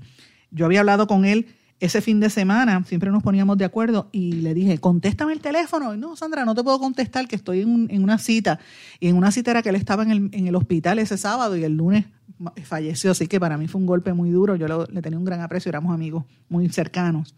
yo 0.51 0.66
había 0.66 0.80
hablado 0.82 1.08
con 1.08 1.26
él 1.26 1.47
ese 1.82 1.99
fin 1.99 2.22
de 2.22 2.30
semana, 2.30 2.82
siempre 2.88 3.12
nos 3.12 3.22
poníamos 3.22 3.58
de 3.58 3.66
acuerdo 3.66 4.08
y 4.14 4.32
le 4.34 4.53
dije, 4.53 4.78
contéstame 4.78 5.34
el 5.34 5.41
teléfono. 5.41 5.93
Y 5.93 5.97
no, 5.97 6.16
Sandra, 6.16 6.45
no 6.45 6.56
te 6.56 6.64
puedo 6.64 6.80
contestar 6.80 7.28
que 7.28 7.36
estoy 7.36 7.62
en, 7.62 7.70
un- 7.70 7.88
en 7.91 8.01
una 8.01 8.18
cita. 8.18 8.60
Y 9.01 9.10
en 9.10 9.18
una 9.18 9.30
cita 9.32 9.51
era 9.51 9.62
que 9.62 9.70
él 9.70 9.76
estaba 9.76 10.03
en 10.03 10.12
el, 10.12 10.30
en 10.32 10.47
el 10.47 10.56
hospital 10.56 10.99
ese 10.99 11.18
sábado 11.18 11.58
y 11.58 11.66
el 11.66 11.76
lunes 11.76 12.06
falleció. 12.64 13.12
Así 13.12 13.28
que 13.28 13.40
para 13.40 13.58
mí 13.58 13.68
fue 13.68 13.80
un 13.80 13.88
golpe 13.88 14.14
muy 14.14 14.30
duro. 14.30 14.56
Yo 14.56 14.68
lo- 14.68 14.86
le 14.88 15.02
tenía 15.02 15.18
un 15.18 15.26
gran 15.26 15.42
aprecio, 15.42 15.70
éramos 15.70 15.94
amigos 15.94 16.26
muy 16.50 16.68
cercanos. 16.70 17.36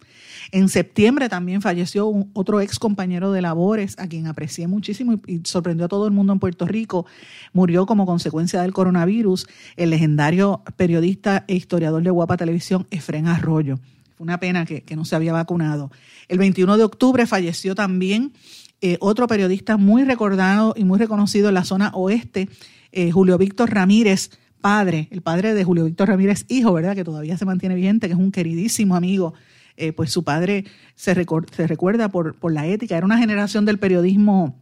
En 0.52 0.70
septiembre 0.70 1.30
también 1.30 1.62
falleció 1.62 2.12
otro 2.34 2.62
ex 2.62 2.80
compañero 2.80 3.32
de 3.32 3.42
labores, 3.42 3.98
a 4.00 4.08
quien 4.08 4.28
aprecié 4.28 4.68
muchísimo 4.68 5.20
y, 5.28 5.42
sorprendió 5.44 5.86
a 5.86 5.90
todo 5.90 6.06
el 6.06 6.12
mundo 6.14 6.34
en 6.34 6.40
Puerto 6.40 6.66
Rico. 6.66 7.06
Murió 7.54 7.86
como 7.86 8.06
consecuencia 8.06 8.62
del 8.62 8.74
coronavirus 8.74 9.48
el 9.76 9.90
legendario 9.90 10.64
periodista 10.76 11.46
e 11.48 11.56
historiador 11.56 12.04
de 12.04 12.10
Guapa 12.10 12.38
Televisión, 12.38 12.88
Efren 12.92 13.28
Arroyo. 13.28 13.78
Fue 14.16 14.24
una 14.24 14.40
pena 14.40 14.66
que, 14.66 14.82
que 14.82 14.96
no 14.96 15.06
se 15.06 15.16
había 15.16 15.32
vacunado. 15.34 15.92
El 16.28 16.40
21 16.40 16.78
de 16.78 16.84
octubre 16.84 17.28
falleció 17.28 17.76
también 17.76 18.34
eh, 18.82 18.98
otro 19.00 19.28
periodista 19.28 19.78
muy 19.78 20.04
recordado 20.04 20.74
y 20.78 20.84
muy 20.84 21.00
reconocido 21.00 21.50
en 21.50 21.56
la 21.56 21.64
zona 21.64 21.92
oeste, 21.96 22.48
eh, 22.92 23.12
Julio 23.12 23.38
Víctor 23.38 23.72
Ramírez, 23.72 24.30
padre, 24.62 25.08
el 25.12 25.22
padre 25.22 25.54
de 25.54 25.64
Julio 25.64 25.86
Víctor 25.86 26.10
Ramírez, 26.10 26.46
hijo, 26.50 26.74
¿verdad? 26.74 26.96
Que 26.96 27.04
todavía 27.04 27.38
se 27.38 27.46
mantiene 27.46 27.76
vigente, 27.76 28.08
que 28.08 28.14
es 28.14 28.20
un 28.20 28.32
queridísimo 28.32 28.96
amigo. 28.96 29.34
Eh, 29.76 29.94
pues 29.94 30.12
su 30.12 30.24
padre 30.24 30.66
se, 30.96 31.14
recuerda 31.14 32.10
por, 32.10 32.36
por 32.36 32.52
la 32.52 32.66
ética. 32.66 32.98
Era 32.98 33.06
una 33.06 33.20
generación 33.20 33.66
del 33.66 33.78
periodismo 33.78 34.60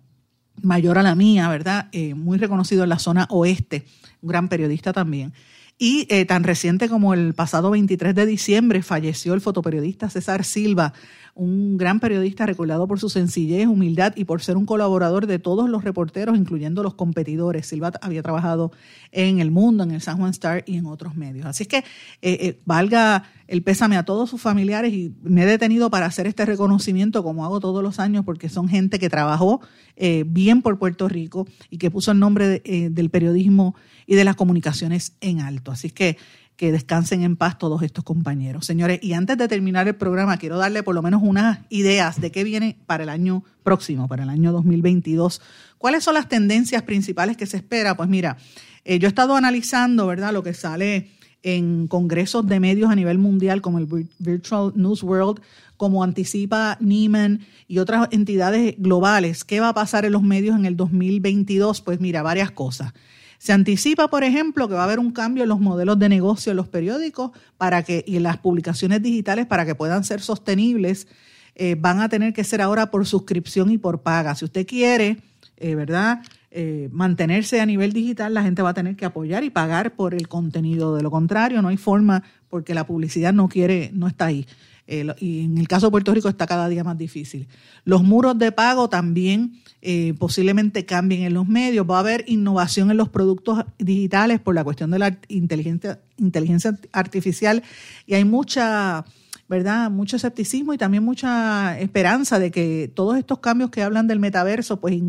mayor 0.62 0.98
a 0.98 1.04
la 1.04 1.16
mía, 1.16 1.48
¿verdad? 1.50 1.88
Eh, 1.92 2.14
muy 2.14 2.38
reconocido 2.38 2.84
en 2.84 2.90
la 2.90 3.00
zona 3.00 3.28
oeste, 3.30 3.86
un 4.22 4.30
gran 4.30 4.50
periodista 4.50 4.94
también. 4.94 5.34
Y 5.78 6.08
eh, 6.10 6.24
tan 6.24 6.46
reciente 6.46 6.88
como 6.88 7.14
el 7.14 7.34
pasado 7.34 7.70
23 7.72 8.16
de 8.16 8.26
diciembre 8.26 8.82
falleció 8.82 9.34
el 9.34 9.42
fotoperiodista 9.42 10.10
César 10.10 10.46
Silva, 10.46 10.94
un 11.34 11.78
gran 11.78 12.00
periodista 12.00 12.46
recordado 12.46 12.88
por 12.88 12.98
su 12.98 13.10
sencillez, 13.10 13.68
humildad 13.68 14.14
y 14.16 14.24
por 14.24 14.42
ser 14.42 14.56
un 14.56 14.66
colaborador 14.66 15.28
de 15.28 15.38
todos 15.38 15.70
los 15.70 15.84
reporteros, 15.84 16.38
incluyendo 16.38 16.82
los 16.82 16.94
competidores. 16.94 17.68
Silva 17.68 17.92
había 18.02 18.24
trabajado 18.24 18.72
en 19.12 19.40
El 19.40 19.52
Mundo, 19.52 19.84
en 19.84 19.92
el 19.92 20.00
San 20.00 20.18
Juan 20.18 20.32
Star 20.32 20.64
y 20.66 20.78
en 20.78 20.86
otros 20.86 21.16
medios. 21.16 21.46
Así 21.46 21.64
es 21.64 21.68
que 21.68 21.80
eh, 21.80 21.84
eh, 22.22 22.62
valga 22.64 23.26
el 23.48 23.62
pésame 23.62 23.98
a 23.98 24.04
todos 24.04 24.30
sus 24.30 24.42
familiares 24.42 24.94
y 24.94 25.14
me 25.24 25.44
he 25.44 25.46
detenido 25.46 25.90
para 25.90 26.06
hacer 26.06 26.26
este 26.26 26.46
reconocimiento 26.46 27.24
como 27.24 27.46
hago 27.46 27.60
todos 27.60 27.84
los 27.84 28.00
años 28.00 28.26
porque 28.26 28.50
son 28.50 28.68
gente 28.68 28.98
que 28.98 29.10
trabajó 29.10 29.62
eh, 29.96 30.24
bien 30.28 30.62
por 30.62 30.80
Puerto 30.80 31.08
Rico 31.08 31.48
y 31.70 31.78
que 31.78 31.92
puso 31.92 32.12
el 32.12 32.20
nombre 32.20 32.62
eh, 32.66 32.90
del 32.90 33.10
periodismo 33.10 33.76
y 34.08 34.16
de 34.16 34.24
las 34.24 34.36
comunicaciones 34.36 35.14
en 35.22 35.40
alto. 35.42 35.72
Así 35.72 35.90
que 35.90 36.18
que 36.56 36.72
descansen 36.72 37.24
en 37.24 37.36
paz 37.36 37.58
todos 37.58 37.82
estos 37.82 38.06
compañeros. 38.06 38.66
Señores, 38.66 39.00
y 39.04 39.12
antes 39.12 39.38
de 39.38 39.50
terminar 39.50 39.90
el 39.90 39.96
programa, 39.96 40.38
quiero 40.38 40.58
darle 40.58 40.84
por 40.84 40.96
lo 40.96 41.02
menos 41.02 41.22
unas 41.22 41.60
ideas 41.70 42.22
de 42.22 42.32
qué 42.32 42.46
viene 42.46 42.78
para 42.86 43.04
el 43.04 43.10
año 43.10 43.44
próximo, 43.62 44.08
para 44.08 44.24
el 44.24 44.30
año 44.30 44.54
2022. 44.54 45.42
¿Cuáles 45.78 46.06
son 46.06 46.14
las 46.14 46.30
tendencias 46.30 46.84
principales 46.84 47.36
que 47.36 47.46
se 47.46 47.58
espera? 47.58 47.98
Pues 47.98 48.08
mira, 48.08 48.38
eh, 48.86 49.00
yo 49.00 49.08
he 49.08 49.10
estado 49.10 49.36
analizando, 49.36 50.08
¿verdad?, 50.08 50.32
lo 50.32 50.44
que 50.44 50.54
sale 50.54 51.10
en 51.44 51.88
congresos 51.88 52.48
de 52.48 52.62
medios 52.62 52.90
a 52.90 52.96
nivel 52.96 53.18
mundial 53.18 53.62
como 53.62 53.78
el 53.78 53.88
Vir- 53.90 54.08
Virtual 54.20 54.72
News 54.76 55.04
World, 55.04 55.42
como 55.76 56.06
anticipa 56.06 56.78
Neiman 56.80 57.42
y 57.68 57.80
otras 57.80 58.08
entidades 58.12 58.76
globales. 58.78 59.44
¿Qué 59.44 59.60
va 59.60 59.68
a 59.70 59.74
pasar 59.74 60.06
en 60.06 60.14
los 60.14 60.24
medios 60.24 60.56
en 60.56 60.66
el 60.66 60.78
2022? 60.78 61.82
Pues 61.82 62.00
mira, 62.00 62.24
varias 62.24 62.52
cosas. 62.52 62.94
Se 63.46 63.54
anticipa, 63.54 64.08
por 64.08 64.24
ejemplo, 64.24 64.68
que 64.68 64.74
va 64.74 64.82
a 64.82 64.84
haber 64.86 64.98
un 64.98 65.12
cambio 65.12 65.44
en 65.44 65.50
los 65.50 65.60
modelos 65.60 66.00
de 66.00 66.10
negocio 66.10 66.50
en 66.50 66.56
los 66.56 66.68
periódicos 66.68 67.30
para 67.60 67.84
que, 67.84 68.04
y 68.08 68.16
en 68.16 68.24
las 68.24 68.38
publicaciones 68.38 69.04
digitales 69.04 69.46
para 69.46 69.68
que 69.68 69.76
puedan 69.76 70.04
ser 70.04 70.20
sostenibles. 70.20 71.08
eh, 71.54 71.76
van 71.78 72.02
a 72.02 72.10
tener 72.10 72.34
que 72.34 72.44
ser 72.44 72.60
ahora 72.60 72.90
por 72.90 73.06
suscripción 73.06 73.70
y 73.70 73.78
por 73.78 74.02
paga. 74.02 74.34
Si 74.34 74.46
usted 74.46 74.66
quiere, 74.66 75.18
eh, 75.58 75.76
¿verdad? 75.76 76.24
Eh, 76.58 76.88
mantenerse 76.94 77.60
a 77.60 77.66
nivel 77.66 77.92
digital, 77.92 78.34
la 78.34 78.42
gente 78.42 78.62
va 78.62 78.70
a 78.70 78.74
tener 78.74 78.96
que 78.96 79.04
apoyar 79.04 79.44
y 79.44 79.50
pagar 79.50 79.94
por 79.94 80.14
el 80.14 80.30
contenido. 80.30 80.96
De 80.96 81.04
lo 81.04 81.12
contrario, 81.12 81.62
no 81.62 81.68
hay 81.68 81.76
forma 81.76 82.24
porque 82.48 82.74
la 82.74 82.88
publicidad 82.88 83.34
no 83.34 83.50
quiere, 83.50 83.92
no 83.94 84.08
está 84.08 84.28
ahí. 84.28 84.48
Eh, 84.88 85.06
y 85.20 85.44
en 85.44 85.58
el 85.58 85.68
caso 85.68 85.88
de 85.88 85.92
Puerto 85.92 86.14
Rico 86.14 86.30
está 86.30 86.48
cada 86.48 86.70
día 86.70 86.86
más 86.86 86.98
difícil. 86.98 87.50
Los 87.84 88.04
muros 88.04 88.40
de 88.40 88.54
pago 88.54 88.88
también 88.88 89.60
eh, 89.82 90.14
posiblemente 90.18 90.86
cambien 90.86 91.24
en 91.24 91.34
los 91.34 91.46
medios. 91.46 91.86
Va 91.90 91.98
a 91.98 92.00
haber 92.00 92.24
innovación 92.26 92.90
en 92.90 92.96
los 92.96 93.10
productos 93.10 93.66
digitales 93.78 94.40
por 94.40 94.56
la 94.56 94.64
cuestión 94.64 94.92
de 94.92 95.00
la 95.00 95.20
inteligencia, 95.28 96.00
inteligencia 96.16 96.80
artificial 96.94 97.64
y 98.06 98.14
hay 98.14 98.24
mucha, 98.24 99.04
¿verdad? 99.48 99.92
Mucho 99.92 100.16
escepticismo 100.16 100.74
y 100.74 100.78
también 100.78 101.04
mucha 101.04 101.80
esperanza 101.80 102.40
de 102.40 102.52
que 102.52 102.92
todos 102.94 103.18
estos 103.18 103.40
cambios 103.40 103.70
que 103.70 103.84
hablan 103.84 104.08
del 104.08 104.20
metaverso 104.20 104.80
pues 104.80 105.02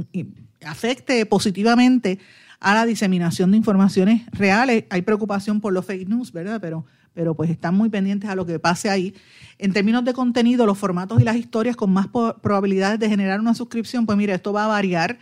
afecte 0.65 1.25
positivamente 1.27 2.19
a 2.61 2.75
la 2.75 2.87
diseminación 2.87 3.51
de 3.51 3.57
informaciones 3.57 4.23
reales. 4.33 4.85
Hay 4.91 5.03
preocupación 5.03 5.61
por 5.61 5.73
los 5.73 5.85
fake 5.85 6.09
news, 6.09 6.33
¿verdad? 6.33 6.61
Pero, 6.61 6.85
pero 7.15 7.35
pues 7.35 7.51
están 7.51 7.75
muy 7.75 7.89
pendientes 7.89 8.29
a 8.29 8.35
lo 8.35 8.47
que 8.47 8.59
pase 8.59 8.91
ahí. 8.91 9.15
En 9.59 9.73
términos 9.73 10.05
de 10.05 10.13
contenido, 10.13 10.67
los 10.67 10.79
formatos 10.79 11.21
y 11.21 11.25
las 11.25 11.37
historias 11.37 11.77
con 11.77 11.93
más 11.93 12.09
probabilidades 12.09 12.99
de 12.99 13.09
generar 13.09 13.41
una 13.41 13.55
suscripción, 13.55 14.07
pues 14.07 14.19
mira, 14.19 14.35
esto 14.35 14.53
va 14.53 14.65
a 14.65 14.69
variar. 14.69 15.19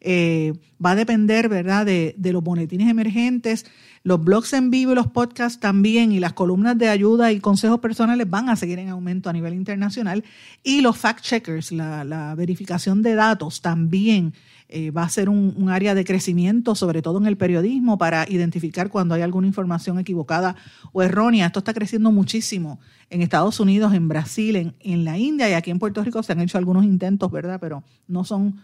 Eh, 0.00 0.52
va 0.84 0.92
a 0.92 0.96
depender, 0.96 1.48
¿verdad?, 1.48 1.84
de, 1.84 2.14
de, 2.16 2.32
los 2.32 2.42
boletines 2.42 2.88
emergentes. 2.88 3.66
Los 4.04 4.22
blogs 4.22 4.52
en 4.52 4.70
vivo 4.70 4.92
y 4.92 4.94
los 4.94 5.08
podcasts 5.08 5.58
también 5.58 6.12
y 6.12 6.20
las 6.20 6.32
columnas 6.32 6.78
de 6.78 6.88
ayuda 6.88 7.32
y 7.32 7.40
consejos 7.40 7.80
personales 7.80 8.30
van 8.30 8.48
a 8.48 8.56
seguir 8.56 8.78
en 8.78 8.88
aumento 8.88 9.28
a 9.28 9.32
nivel 9.32 9.54
internacional. 9.54 10.24
Y 10.62 10.80
los 10.80 10.96
fact-checkers, 10.96 11.72
la, 11.72 12.04
la, 12.04 12.34
verificación 12.36 13.02
de 13.02 13.16
datos 13.16 13.60
también 13.60 14.34
eh, 14.68 14.92
va 14.92 15.02
a 15.02 15.08
ser 15.08 15.28
un, 15.28 15.52
un, 15.56 15.68
área 15.68 15.94
de 15.94 16.04
crecimiento, 16.04 16.74
sobre 16.74 17.02
todo 17.02 17.18
en 17.18 17.26
el 17.26 17.36
periodismo, 17.36 17.98
para 17.98 18.24
identificar 18.28 18.88
cuando 18.88 19.14
hay 19.14 19.22
alguna 19.22 19.48
información 19.48 19.98
equivocada 19.98 20.54
o 20.92 21.02
errónea. 21.02 21.46
Esto 21.46 21.58
está 21.58 21.74
creciendo 21.74 22.12
muchísimo 22.12 22.78
en 23.10 23.20
Estados 23.20 23.58
Unidos, 23.58 23.94
en 23.94 24.06
Brasil, 24.06 24.56
en, 24.56 24.74
en 24.80 25.04
la 25.04 25.18
India 25.18 25.50
y 25.50 25.54
aquí 25.54 25.70
en 25.72 25.80
Puerto 25.80 26.04
Rico 26.04 26.22
se 26.22 26.32
han 26.32 26.40
hecho 26.40 26.56
algunos 26.56 26.84
intentos, 26.84 27.30
¿verdad? 27.32 27.58
Pero 27.60 27.82
no 28.06 28.24
son 28.24 28.60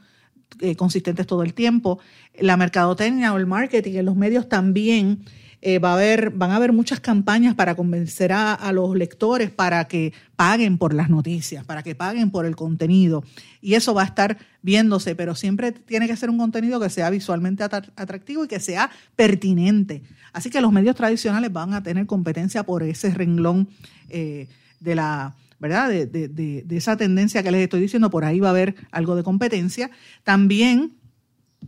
eh, 0.60 0.76
consistentes 0.76 1.26
todo 1.26 1.42
el 1.42 1.54
tiempo. 1.54 1.98
La 2.38 2.56
mercadotecnia 2.56 3.32
o 3.32 3.36
el 3.36 3.46
marketing 3.46 3.94
en 3.94 4.06
los 4.06 4.16
medios 4.16 4.48
también 4.48 5.24
eh, 5.66 5.78
va 5.78 5.92
a 5.92 5.94
haber, 5.94 6.28
van 6.28 6.50
a 6.50 6.56
haber 6.56 6.74
muchas 6.74 7.00
campañas 7.00 7.54
para 7.54 7.74
convencer 7.74 8.32
a, 8.34 8.70
los 8.72 8.94
lectores 8.94 9.50
para 9.50 9.88
que 9.88 10.12
paguen 10.36 10.76
por 10.76 10.92
las 10.92 11.08
noticias, 11.08 11.64
para 11.64 11.82
que 11.82 11.94
paguen 11.94 12.30
por 12.30 12.44
el 12.44 12.54
contenido. 12.54 13.24
Y 13.62 13.72
eso 13.72 13.94
va 13.94 14.02
a 14.02 14.04
estar 14.04 14.36
viéndose, 14.60 15.14
pero 15.14 15.34
siempre 15.34 15.72
tiene 15.72 16.06
que 16.06 16.16
ser 16.16 16.28
un 16.28 16.36
contenido 16.36 16.78
que 16.80 16.90
sea 16.90 17.08
visualmente 17.08 17.64
atractivo 17.64 18.44
y 18.44 18.48
que 18.48 18.60
sea 18.60 18.90
pertinente. 19.16 20.02
Así 20.34 20.50
que 20.50 20.60
los 20.60 20.70
medios 20.70 20.96
tradicionales 20.96 21.50
van 21.50 21.72
a 21.72 21.82
tener 21.82 22.04
competencia 22.04 22.64
por 22.64 22.82
ese 22.82 23.14
renglón 23.14 23.66
eh, 24.10 24.48
de 24.80 24.94
la 24.94 25.34
¿verdad? 25.64 25.88
De, 25.88 26.66
esa 26.68 26.98
tendencia 26.98 27.42
que 27.42 27.50
les 27.50 27.62
estoy 27.62 27.80
diciendo, 27.80 28.10
por 28.10 28.26
ahí 28.26 28.38
va 28.38 28.48
a 28.48 28.50
haber 28.50 28.74
algo 28.90 29.16
de 29.16 29.22
competencia. 29.22 29.90
También 30.22 30.92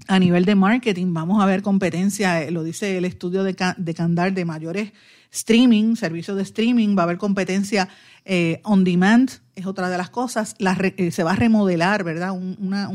a 0.06 0.18
nivel 0.18 0.44
de 0.44 0.54
marketing 0.54 1.14
vamos 1.14 1.42
a 1.42 1.46
ver 1.46 1.62
competencia, 1.62 2.42
eh, 2.42 2.50
lo 2.50 2.62
dice 2.62 2.98
el 2.98 3.06
estudio 3.06 3.42
de, 3.42 3.56
de 3.78 3.94
Candar 3.94 4.34
de 4.34 4.44
mayores 4.44 4.92
streaming, 5.32 5.96
servicios 5.96 6.36
de 6.36 6.42
streaming, 6.42 6.94
va 6.94 7.02
a 7.02 7.04
haber 7.04 7.16
competencia 7.16 7.88
eh, 8.26 8.60
on 8.64 8.84
demand, 8.84 9.30
es 9.54 9.64
otra 9.64 9.88
de 9.88 9.96
las 9.96 10.10
cosas, 10.10 10.56
eh, 10.58 11.10
se 11.10 11.22
va 11.22 11.32
a 11.32 11.36
remodelar, 11.36 12.04
¿verdad? 12.04 12.32
Una, 12.32 12.90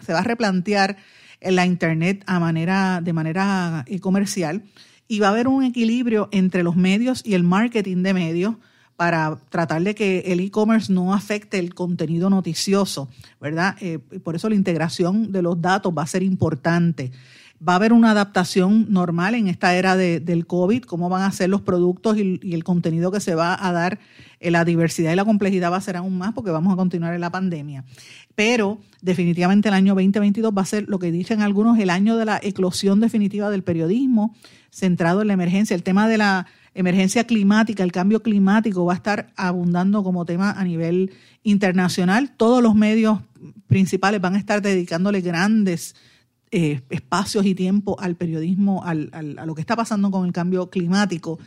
se 0.00 0.12
va 0.12 0.20
a 0.20 0.22
replantear 0.22 0.96
la 1.40 1.66
Internet 1.66 2.22
a 2.26 2.38
manera, 2.38 3.00
de 3.02 3.12
manera 3.12 3.84
comercial 4.00 4.62
y 5.08 5.18
va 5.18 5.26
a 5.26 5.30
haber 5.30 5.48
un 5.48 5.64
equilibrio 5.64 6.28
entre 6.30 6.62
los 6.62 6.76
medios 6.76 7.22
y 7.24 7.34
el 7.34 7.42
marketing 7.42 8.04
de 8.04 8.14
medios 8.14 8.56
para 8.96 9.36
tratar 9.50 9.82
de 9.82 9.94
que 9.94 10.20
el 10.26 10.40
e-commerce 10.40 10.92
no 10.92 11.12
afecte 11.12 11.58
el 11.58 11.74
contenido 11.74 12.30
noticioso, 12.30 13.08
¿verdad? 13.40 13.76
Eh, 13.80 13.98
por 13.98 14.36
eso 14.36 14.48
la 14.48 14.54
integración 14.54 15.32
de 15.32 15.42
los 15.42 15.60
datos 15.60 15.92
va 15.96 16.02
a 16.02 16.06
ser 16.06 16.22
importante. 16.22 17.12
Va 17.66 17.74
a 17.74 17.76
haber 17.76 17.92
una 17.92 18.10
adaptación 18.10 18.86
normal 18.90 19.34
en 19.34 19.48
esta 19.48 19.74
era 19.74 19.96
de, 19.96 20.20
del 20.20 20.46
COVID, 20.46 20.82
cómo 20.82 21.08
van 21.08 21.22
a 21.22 21.32
ser 21.32 21.48
los 21.48 21.62
productos 21.62 22.18
y, 22.18 22.38
y, 22.42 22.54
el 22.54 22.64
contenido 22.64 23.10
que 23.10 23.20
se 23.20 23.34
va 23.34 23.56
a 23.58 23.72
dar. 23.72 23.98
Eh, 24.40 24.50
la 24.50 24.64
diversidad 24.64 25.12
y 25.12 25.16
la 25.16 25.24
complejidad 25.24 25.72
va 25.72 25.76
a 25.76 25.80
ser 25.80 25.96
aún 25.96 26.18
más 26.18 26.32
porque 26.34 26.50
vamos 26.50 26.72
a 26.72 26.76
continuar 26.76 27.14
en 27.14 27.20
la 27.20 27.30
pandemia. 27.30 27.84
Pero 28.34 28.78
definitivamente 29.00 29.68
el 29.68 29.74
año 29.74 29.94
2022 29.94 30.52
va 30.56 30.62
a 30.62 30.66
ser 30.66 30.88
lo 30.88 30.98
que 30.98 31.10
dicen 31.10 31.40
algunos, 31.40 31.78
el 31.78 31.90
año 31.90 32.16
de 32.16 32.26
la 32.26 32.38
eclosión 32.42 33.00
definitiva 33.00 33.48
del 33.50 33.62
periodismo, 33.62 34.34
centrado 34.70 35.22
en 35.22 35.28
la 35.28 35.32
emergencia. 35.32 35.74
El 35.74 35.82
tema 35.82 36.08
de 36.08 36.18
la 36.18 36.46
emergencia 36.76 37.24
climática, 37.24 37.82
el 37.82 37.90
cambio 37.90 38.22
climático 38.22 38.84
va 38.84 38.92
a 38.92 38.96
estar 38.96 39.32
abundando 39.34 40.02
como 40.02 40.24
tema 40.24 40.52
a 40.52 40.62
nivel 40.62 41.10
internacional. 41.42 42.34
Todos 42.36 42.62
los 42.62 42.74
medios 42.74 43.20
principales 43.66 44.20
van 44.20 44.34
a 44.34 44.38
estar 44.38 44.60
dedicándole 44.60 45.22
grandes 45.22 45.96
eh, 46.50 46.82
espacios 46.90 47.46
y 47.46 47.54
tiempo 47.54 47.98
al 47.98 48.14
periodismo, 48.14 48.84
al, 48.84 49.10
a 49.12 49.46
lo 49.46 49.54
que 49.54 49.62
está 49.62 49.74
pasando 49.74 50.10
con 50.10 50.26
el 50.26 50.32
cambio 50.32 50.68
climático. 50.68 51.38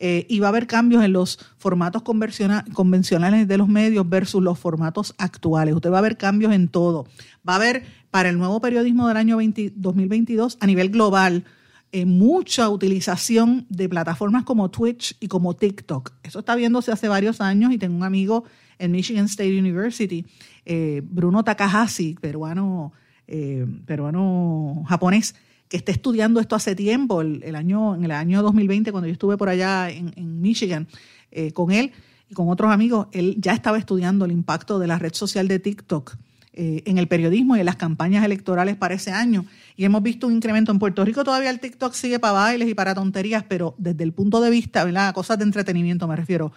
Eh, 0.00 0.26
y 0.28 0.38
va 0.38 0.46
a 0.46 0.50
haber 0.50 0.66
cambios 0.66 1.04
en 1.04 1.12
los 1.12 1.38
formatos 1.58 2.02
convencionales 2.02 3.48
de 3.48 3.58
los 3.58 3.68
medios 3.68 4.08
versus 4.08 4.42
los 4.42 4.58
formatos 4.58 5.14
actuales. 5.18 5.74
Usted 5.74 5.90
va 5.90 5.98
a 5.98 6.02
ver 6.02 6.16
cambios 6.16 6.52
en 6.52 6.68
todo. 6.68 7.06
Va 7.46 7.54
a 7.54 7.56
haber 7.56 7.84
para 8.10 8.28
el 8.30 8.38
nuevo 8.38 8.60
periodismo 8.60 9.08
del 9.08 9.16
año 9.16 9.36
20, 9.36 9.72
2022 9.74 10.56
a 10.60 10.66
nivel 10.66 10.90
global 10.90 11.44
eh, 11.92 12.04
mucha 12.04 12.68
utilización 12.68 13.66
de 13.68 13.88
plataformas 13.88 14.44
como 14.44 14.70
Twitch 14.70 15.16
y 15.20 15.28
como 15.28 15.54
TikTok. 15.54 16.12
Eso 16.22 16.40
está 16.40 16.54
viéndose 16.54 16.92
hace 16.92 17.08
varios 17.08 17.40
años 17.40 17.72
y 17.72 17.78
tengo 17.78 17.96
un 17.96 18.04
amigo 18.04 18.44
en 18.78 18.92
Michigan 18.92 19.24
State 19.26 19.58
University, 19.58 20.24
eh, 20.64 21.02
Bruno 21.04 21.42
Takahashi, 21.44 22.16
peruano, 22.20 22.92
eh, 23.26 23.66
peruano 23.86 24.84
japonés, 24.88 25.34
que 25.68 25.76
está 25.76 25.92
estudiando 25.92 26.40
esto 26.40 26.56
hace 26.56 26.74
tiempo, 26.74 27.20
el, 27.20 27.54
año, 27.54 27.94
en 27.94 28.04
el 28.04 28.10
año 28.12 28.42
2020, 28.42 28.90
cuando 28.90 29.06
yo 29.06 29.12
estuve 29.12 29.36
por 29.36 29.48
allá 29.48 29.90
en, 29.90 30.12
en 30.16 30.40
Michigan 30.40 30.88
eh, 31.30 31.52
con 31.52 31.70
él 31.70 31.92
y 32.30 32.34
con 32.34 32.48
otros 32.48 32.70
amigos, 32.70 33.08
él 33.12 33.36
ya 33.38 33.52
estaba 33.52 33.78
estudiando 33.78 34.24
el 34.24 34.32
impacto 34.32 34.78
de 34.78 34.86
la 34.86 34.98
red 34.98 35.12
social 35.12 35.46
de 35.48 35.58
TikTok 35.58 36.16
eh, 36.60 36.82
en 36.86 36.98
el 36.98 37.06
periodismo 37.06 37.56
y 37.56 37.60
en 37.60 37.66
las 37.66 37.76
campañas 37.76 38.24
electorales 38.24 38.76
para 38.76 38.94
ese 38.94 39.12
año. 39.12 39.44
Y 39.76 39.84
hemos 39.84 40.02
visto 40.02 40.26
un 40.26 40.34
incremento 40.34 40.72
en 40.72 40.80
Puerto 40.80 41.04
Rico, 41.04 41.22
todavía 41.22 41.50
el 41.50 41.60
TikTok 41.60 41.94
sigue 41.94 42.18
para 42.18 42.32
bailes 42.32 42.68
y 42.68 42.74
para 42.74 42.96
tonterías, 42.96 43.44
pero 43.48 43.76
desde 43.78 44.02
el 44.02 44.12
punto 44.12 44.40
de 44.40 44.50
vista, 44.50 44.82
¿verdad? 44.82 45.14
Cosas 45.14 45.38
de 45.38 45.44
entretenimiento 45.44 46.08
me 46.08 46.16
refiero, 46.16 46.52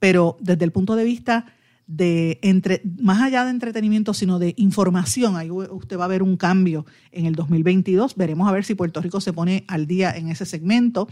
pero 0.00 0.36
desde 0.40 0.64
el 0.64 0.72
punto 0.72 0.96
de 0.96 1.04
vista 1.04 1.46
de 1.86 2.40
entre, 2.42 2.82
más 3.00 3.22
allá 3.22 3.44
de 3.44 3.50
entretenimiento, 3.52 4.12
sino 4.12 4.40
de 4.40 4.54
información. 4.56 5.36
Ahí 5.36 5.52
usted 5.52 5.96
va 5.98 6.06
a 6.06 6.08
ver 6.08 6.24
un 6.24 6.36
cambio 6.36 6.84
en 7.12 7.26
el 7.26 7.36
2022. 7.36 8.16
Veremos 8.16 8.48
a 8.48 8.52
ver 8.52 8.64
si 8.64 8.74
Puerto 8.74 9.00
Rico 9.00 9.20
se 9.20 9.32
pone 9.32 9.64
al 9.68 9.86
día 9.86 10.10
en 10.16 10.30
ese 10.30 10.46
segmento. 10.46 11.06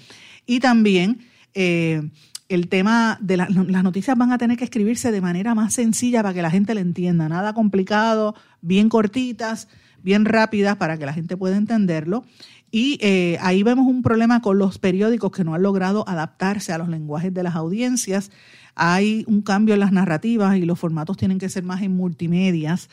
Y 0.47 0.59
también 0.59 1.21
eh, 1.55 2.11
el 2.55 2.69
tema 2.69 3.19
de 3.21 3.37
la, 3.37 3.49
las 3.49 3.83
noticias 3.83 4.17
van 4.17 4.33
a 4.33 4.39
tener 4.39 4.57
que 4.57 4.65
escribirse 4.65 5.13
de 5.13 5.21
manera 5.21 5.55
más 5.55 5.75
sencilla 5.75 6.23
para 6.23 6.35
que 6.35 6.43
la 6.43 6.51
gente 6.51 6.75
le 6.75 6.81
entienda. 6.81 7.29
Nada 7.29 7.55
complicado, 7.55 8.35
bien 8.61 8.89
cortitas, 8.89 9.69
bien 10.03 10.25
rápidas 10.25 10.77
para 10.77 10.99
que 10.99 11.07
la 11.07 11.13
gente 11.13 11.37
pueda 11.37 11.57
entenderlo. 11.57 12.25
Y 12.71 12.99
eh, 13.03 13.39
ahí 13.43 13.63
vemos 13.63 13.87
un 13.87 14.03
problema 14.03 14.41
con 14.41 14.59
los 14.59 14.79
periódicos 14.79 15.31
que 15.31 15.45
no 15.45 15.55
han 15.55 15.63
logrado 15.63 16.09
adaptarse 16.09 16.73
a 16.73 16.79
los 16.79 16.89
lenguajes 16.89 17.33
de 17.35 17.43
las 17.43 17.55
audiencias. 17.55 18.31
Hay 18.75 19.25
un 19.29 19.43
cambio 19.43 19.75
en 19.75 19.81
las 19.81 19.93
narrativas 19.93 20.57
y 20.57 20.65
los 20.65 20.79
formatos 20.79 21.19
tienen 21.19 21.39
que 21.39 21.51
ser 21.51 21.65
más 21.65 21.83
en 21.83 21.95
multimedias 21.95 22.89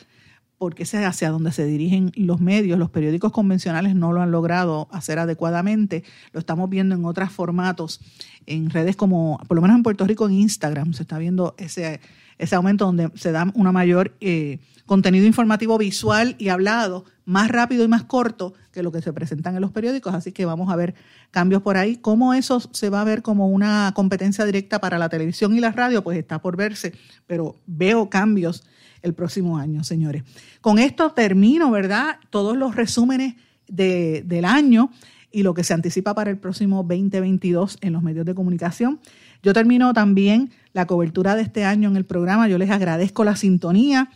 porque 0.60 0.82
es 0.82 0.94
hacia 0.94 1.30
donde 1.30 1.52
se 1.52 1.64
dirigen 1.64 2.12
los 2.16 2.38
medios. 2.38 2.78
Los 2.78 2.90
periódicos 2.90 3.32
convencionales 3.32 3.94
no 3.94 4.12
lo 4.12 4.20
han 4.20 4.30
logrado 4.30 4.88
hacer 4.92 5.18
adecuadamente. 5.18 6.04
Lo 6.32 6.40
estamos 6.40 6.68
viendo 6.68 6.94
en 6.94 7.06
otros 7.06 7.32
formatos, 7.32 7.98
en 8.44 8.68
redes 8.68 8.94
como, 8.94 9.38
por 9.48 9.54
lo 9.54 9.62
menos 9.62 9.78
en 9.78 9.82
Puerto 9.82 10.06
Rico, 10.06 10.26
en 10.26 10.34
Instagram, 10.34 10.92
se 10.92 11.04
está 11.04 11.16
viendo 11.16 11.54
ese, 11.56 12.02
ese 12.36 12.56
aumento 12.56 12.84
donde 12.84 13.10
se 13.14 13.32
da 13.32 13.50
una 13.54 13.72
mayor 13.72 14.14
eh, 14.20 14.58
contenido 14.84 15.24
informativo 15.24 15.78
visual 15.78 16.36
y 16.38 16.50
hablado, 16.50 17.06
más 17.24 17.48
rápido 17.48 17.82
y 17.82 17.88
más 17.88 18.04
corto 18.04 18.52
que 18.70 18.82
lo 18.82 18.92
que 18.92 19.00
se 19.00 19.14
presentan 19.14 19.54
en 19.54 19.62
los 19.62 19.72
periódicos. 19.72 20.12
Así 20.12 20.30
que 20.30 20.44
vamos 20.44 20.70
a 20.70 20.76
ver 20.76 20.94
cambios 21.30 21.62
por 21.62 21.78
ahí. 21.78 21.96
¿Cómo 21.96 22.34
eso 22.34 22.60
se 22.60 22.90
va 22.90 23.00
a 23.00 23.04
ver 23.04 23.22
como 23.22 23.48
una 23.48 23.92
competencia 23.96 24.44
directa 24.44 24.78
para 24.78 24.98
la 24.98 25.08
televisión 25.08 25.56
y 25.56 25.60
la 25.60 25.72
radio? 25.72 26.04
Pues 26.04 26.18
está 26.18 26.42
por 26.42 26.58
verse, 26.58 26.92
pero 27.26 27.56
veo 27.66 28.10
cambios 28.10 28.62
el 29.02 29.14
próximo 29.14 29.58
año, 29.58 29.84
señores. 29.84 30.24
Con 30.60 30.78
esto 30.78 31.10
termino, 31.10 31.70
¿verdad? 31.70 32.16
Todos 32.30 32.56
los 32.56 32.74
resúmenes 32.76 33.34
de, 33.68 34.22
del 34.26 34.44
año 34.44 34.90
y 35.32 35.42
lo 35.42 35.54
que 35.54 35.64
se 35.64 35.74
anticipa 35.74 36.14
para 36.14 36.30
el 36.30 36.38
próximo 36.38 36.82
2022 36.82 37.78
en 37.80 37.92
los 37.92 38.02
medios 38.02 38.26
de 38.26 38.34
comunicación. 38.34 39.00
Yo 39.42 39.52
termino 39.52 39.92
también 39.92 40.50
la 40.72 40.86
cobertura 40.86 41.36
de 41.36 41.42
este 41.42 41.64
año 41.64 41.88
en 41.88 41.96
el 41.96 42.04
programa. 42.04 42.48
Yo 42.48 42.58
les 42.58 42.70
agradezco 42.70 43.24
la 43.24 43.36
sintonía. 43.36 44.10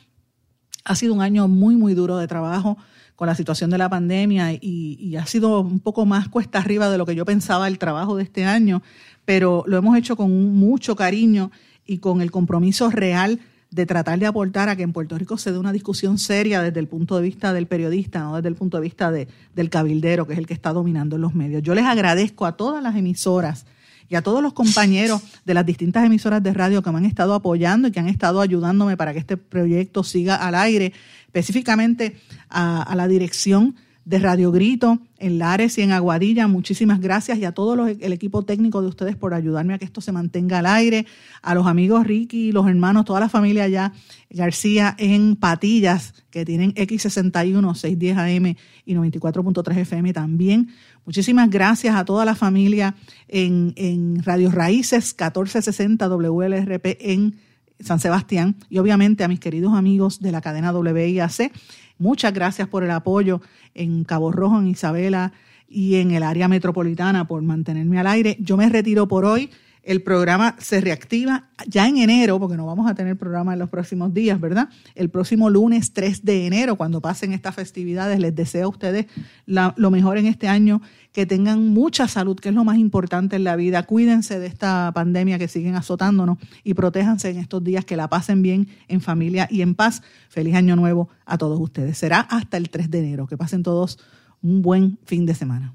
Ha 0.85 0.95
sido 0.97 1.14
un 1.14 1.22
año 1.22 1.49
muy, 1.49 1.76
muy 1.76 1.95
duro 1.95 2.16
de 2.18 2.26
trabajo 2.26 2.76
con 3.16 3.28
la 3.28 3.35
situación 3.35 3.70
de 3.70 3.78
la 3.78 3.89
pandemia 3.89 4.53
y, 4.53 4.59
y, 4.99 5.16
ha 5.16 5.24
sido 5.24 5.61
un 5.61 5.78
poco 5.78 6.05
más 6.05 6.28
cuesta 6.28 6.59
arriba 6.59 6.91
de 6.91 6.99
lo 6.99 7.07
que 7.07 7.14
yo 7.14 7.24
pensaba 7.24 7.68
el 7.68 7.78
trabajo 7.78 8.16
de 8.16 8.24
este 8.24 8.45
año, 8.45 8.82
pero 9.24 9.62
lo 9.68 9.76
hemos 9.76 9.97
hecho 9.97 10.16
con 10.16 10.57
mucho 10.57 10.97
cariño 10.97 11.53
y 11.87 11.99
con 11.99 12.20
el 12.20 12.32
compromiso 12.32 12.91
real 12.91 13.39
de 13.75 13.87
tratar 13.87 14.20
de 14.20 14.27
aportar 14.27 14.68
a 14.68 14.77
que 14.77 14.85
en 14.85 14.93
Puerto 14.93 15.18
Rico 15.18 15.37
se 15.37 15.51
dé 15.51 15.59
una 15.59 15.72
discusión 15.72 16.16
seria 16.16 16.62
desde 16.62 16.79
el 16.79 16.87
punto 16.87 17.16
de 17.16 17.22
vista 17.22 17.53
del 17.53 17.66
periodista, 17.66 18.20
no 18.20 18.37
desde 18.37 18.49
el 18.49 18.55
punto 18.55 18.77
de 18.77 18.85
vista 18.85 19.11
de, 19.11 19.27
del 19.57 19.68
cabildero, 19.68 20.29
que 20.29 20.35
es 20.35 20.39
el 20.39 20.47
que 20.47 20.55
está 20.55 20.72
dominando 20.72 21.16
en 21.16 21.22
los 21.22 21.35
medios. 21.35 21.61
Yo 21.61 21.75
les 21.75 21.85
agradezco 21.85 22.47
a 22.47 22.57
todas 22.57 22.81
las 22.81 22.95
emisoras 22.95 23.66
y 24.09 24.14
a 24.14 24.22
todos 24.22 24.45
los 24.45 24.53
compañeros 24.53 25.22
de 25.45 25.55
las 25.55 25.66
distintas 25.66 26.05
emisoras 26.05 26.41
de 26.41 26.55
radio 26.55 26.83
que 26.83 26.91
me 26.93 26.99
han 26.99 27.05
estado 27.05 27.35
apoyando 27.35 27.89
y 27.89 27.91
que 27.91 27.99
han 27.99 28.07
estado 28.07 28.41
ayudándome 28.41 28.97
para 28.97 29.12
que 29.12 29.18
este 29.18 29.37
proyecto 29.37 30.05
siga 30.05 30.37
al 30.37 30.55
aire, 30.55 30.93
específicamente 31.27 32.16
a, 32.49 32.81
a 32.81 32.95
la 32.95 33.09
dirección 33.09 33.75
de 34.05 34.19
Radio 34.19 34.53
Grito 34.53 34.99
en 35.19 35.39
Lares 35.39 35.79
y 35.79 35.83
en 35.83 35.93
Aguadilla. 35.93 36.47
Muchísimas 36.47 37.01
gracias 37.01 37.39
y 37.39 37.45
a 37.47 37.53
todo 37.53 37.75
los- 37.75 37.89
el 38.01 38.13
equipo 38.13 38.43
técnico 38.45 38.83
de 38.83 38.89
ustedes 38.89 39.17
por 39.17 39.33
ayudarme 39.33 39.73
a 39.75 39.79
que 39.79 39.85
esto 39.87 40.01
se 40.03 40.13
mantenga 40.13 40.59
al 40.59 40.67
aire. 40.67 41.07
A 41.43 41.55
los 41.55 41.67
amigos 41.67 42.07
Ricky, 42.07 42.53
los 42.53 42.67
hermanos, 42.69 43.07
toda 43.07 43.21
la 43.21 43.29
familia 43.31 43.65
allá, 43.65 43.93
García 44.31 44.95
en 44.99 45.37
Patillas, 45.37 46.13
que 46.31 46.45
tienen 46.45 46.75
X61, 46.75 47.75
610 47.75 48.17
AM 48.19 48.57
y 48.85 48.95
94.3 48.95 49.79
FM 49.79 50.13
también. 50.13 50.69
Muchísimas 51.07 51.49
gracias 51.49 51.97
a 51.97 52.05
toda 52.05 52.25
la 52.25 52.35
familia 52.35 52.95
en, 53.29 53.73
en 53.77 54.23
Radio 54.23 54.51
Raíces 54.51 55.15
1460 55.19 56.09
WLRP 56.09 56.97
en 57.01 57.37
San 57.81 57.99
Sebastián 58.01 58.57
y 58.71 58.79
obviamente 58.79 59.25
a 59.25 59.29
mis 59.29 59.41
queridos 59.41 59.75
amigos 59.75 60.21
de 60.21 60.31
la 60.33 60.41
cadena 60.41 60.73
WIAC. 60.73 61.53
Muchas 61.99 62.32
gracias 62.32 62.68
por 62.68 62.82
el 62.82 62.90
apoyo 62.90 63.40
en 63.74 64.05
Cabo 64.05 64.32
Rojo, 64.32 64.59
en 64.59 64.68
Isabela 64.68 65.32
y 65.68 65.97
en 65.97 66.11
el 66.11 66.22
área 66.22 66.49
metropolitana 66.49 67.26
por 67.26 67.42
mantenerme 67.42 67.99
al 67.99 68.07
aire. 68.07 68.36
Yo 68.40 68.57
me 68.57 68.68
retiro 68.68 69.09
por 69.09 69.24
hoy. 69.24 69.51
El 69.85 70.03
programa 70.03 70.57
se 70.59 70.80
reactiva 70.80 71.51
ya 71.68 71.87
en 71.87 71.99
enero, 71.99 72.41
porque 72.41 72.57
no 72.57 72.64
vamos 72.64 72.91
a 72.91 72.95
tener 72.95 73.18
programa 73.18 73.53
en 73.53 73.59
los 73.59 73.68
próximos 73.68 74.14
días, 74.14 74.41
¿verdad? 74.41 74.70
El 74.95 75.11
próximo 75.11 75.51
lunes 75.51 75.93
3 75.93 76.24
de 76.24 76.47
enero, 76.47 76.76
cuando 76.76 77.03
pasen 77.03 77.35
estas 77.35 77.55
festividades, 77.55 78.18
les 78.18 78.35
deseo 78.35 78.64
a 78.64 78.68
ustedes 78.68 79.07
lo 79.47 79.91
mejor 79.91 80.16
en 80.16 80.26
este 80.26 80.49
año, 80.49 80.80
que 81.12 81.26
tengan 81.26 81.68
mucha 81.68 82.09
salud, 82.09 82.37
que 82.37 82.49
es 82.49 82.55
lo 82.55 82.64
más 82.64 82.78
importante 82.78 83.37
en 83.37 83.45
la 83.45 83.57
vida. 83.57 83.82
Cuídense 83.82 84.39
de 84.39 84.47
esta 84.47 84.91
pandemia 84.95 85.39
que 85.39 85.49
siguen 85.49 85.76
azotándonos 85.76 86.39
y 86.64 86.72
protéjanse 86.72 87.28
en 87.28 87.37
estos 87.37 87.62
días, 87.62 87.85
que 87.85 87.97
la 87.97 88.09
pasen 88.09 88.41
bien 88.41 88.68
en 88.89 89.03
familia 89.03 89.47
y 89.51 89.61
en 89.61 89.74
paz. 89.74 90.03
Feliz 90.30 90.55
año 90.55 90.76
nuevo 90.76 91.11
a 91.26 91.37
todos 91.37 91.61
ustedes. 91.61 91.99
Será 91.99 92.20
hasta 92.20 92.57
el 92.57 92.70
3 92.70 92.91
de 92.91 92.99
enero. 93.01 93.26
Que 93.26 93.37
pasen 93.37 93.62
todos 93.62 93.99
un 94.43 94.62
buen 94.62 94.99
fin 95.05 95.26
de 95.26 95.35
semana. 95.35 95.74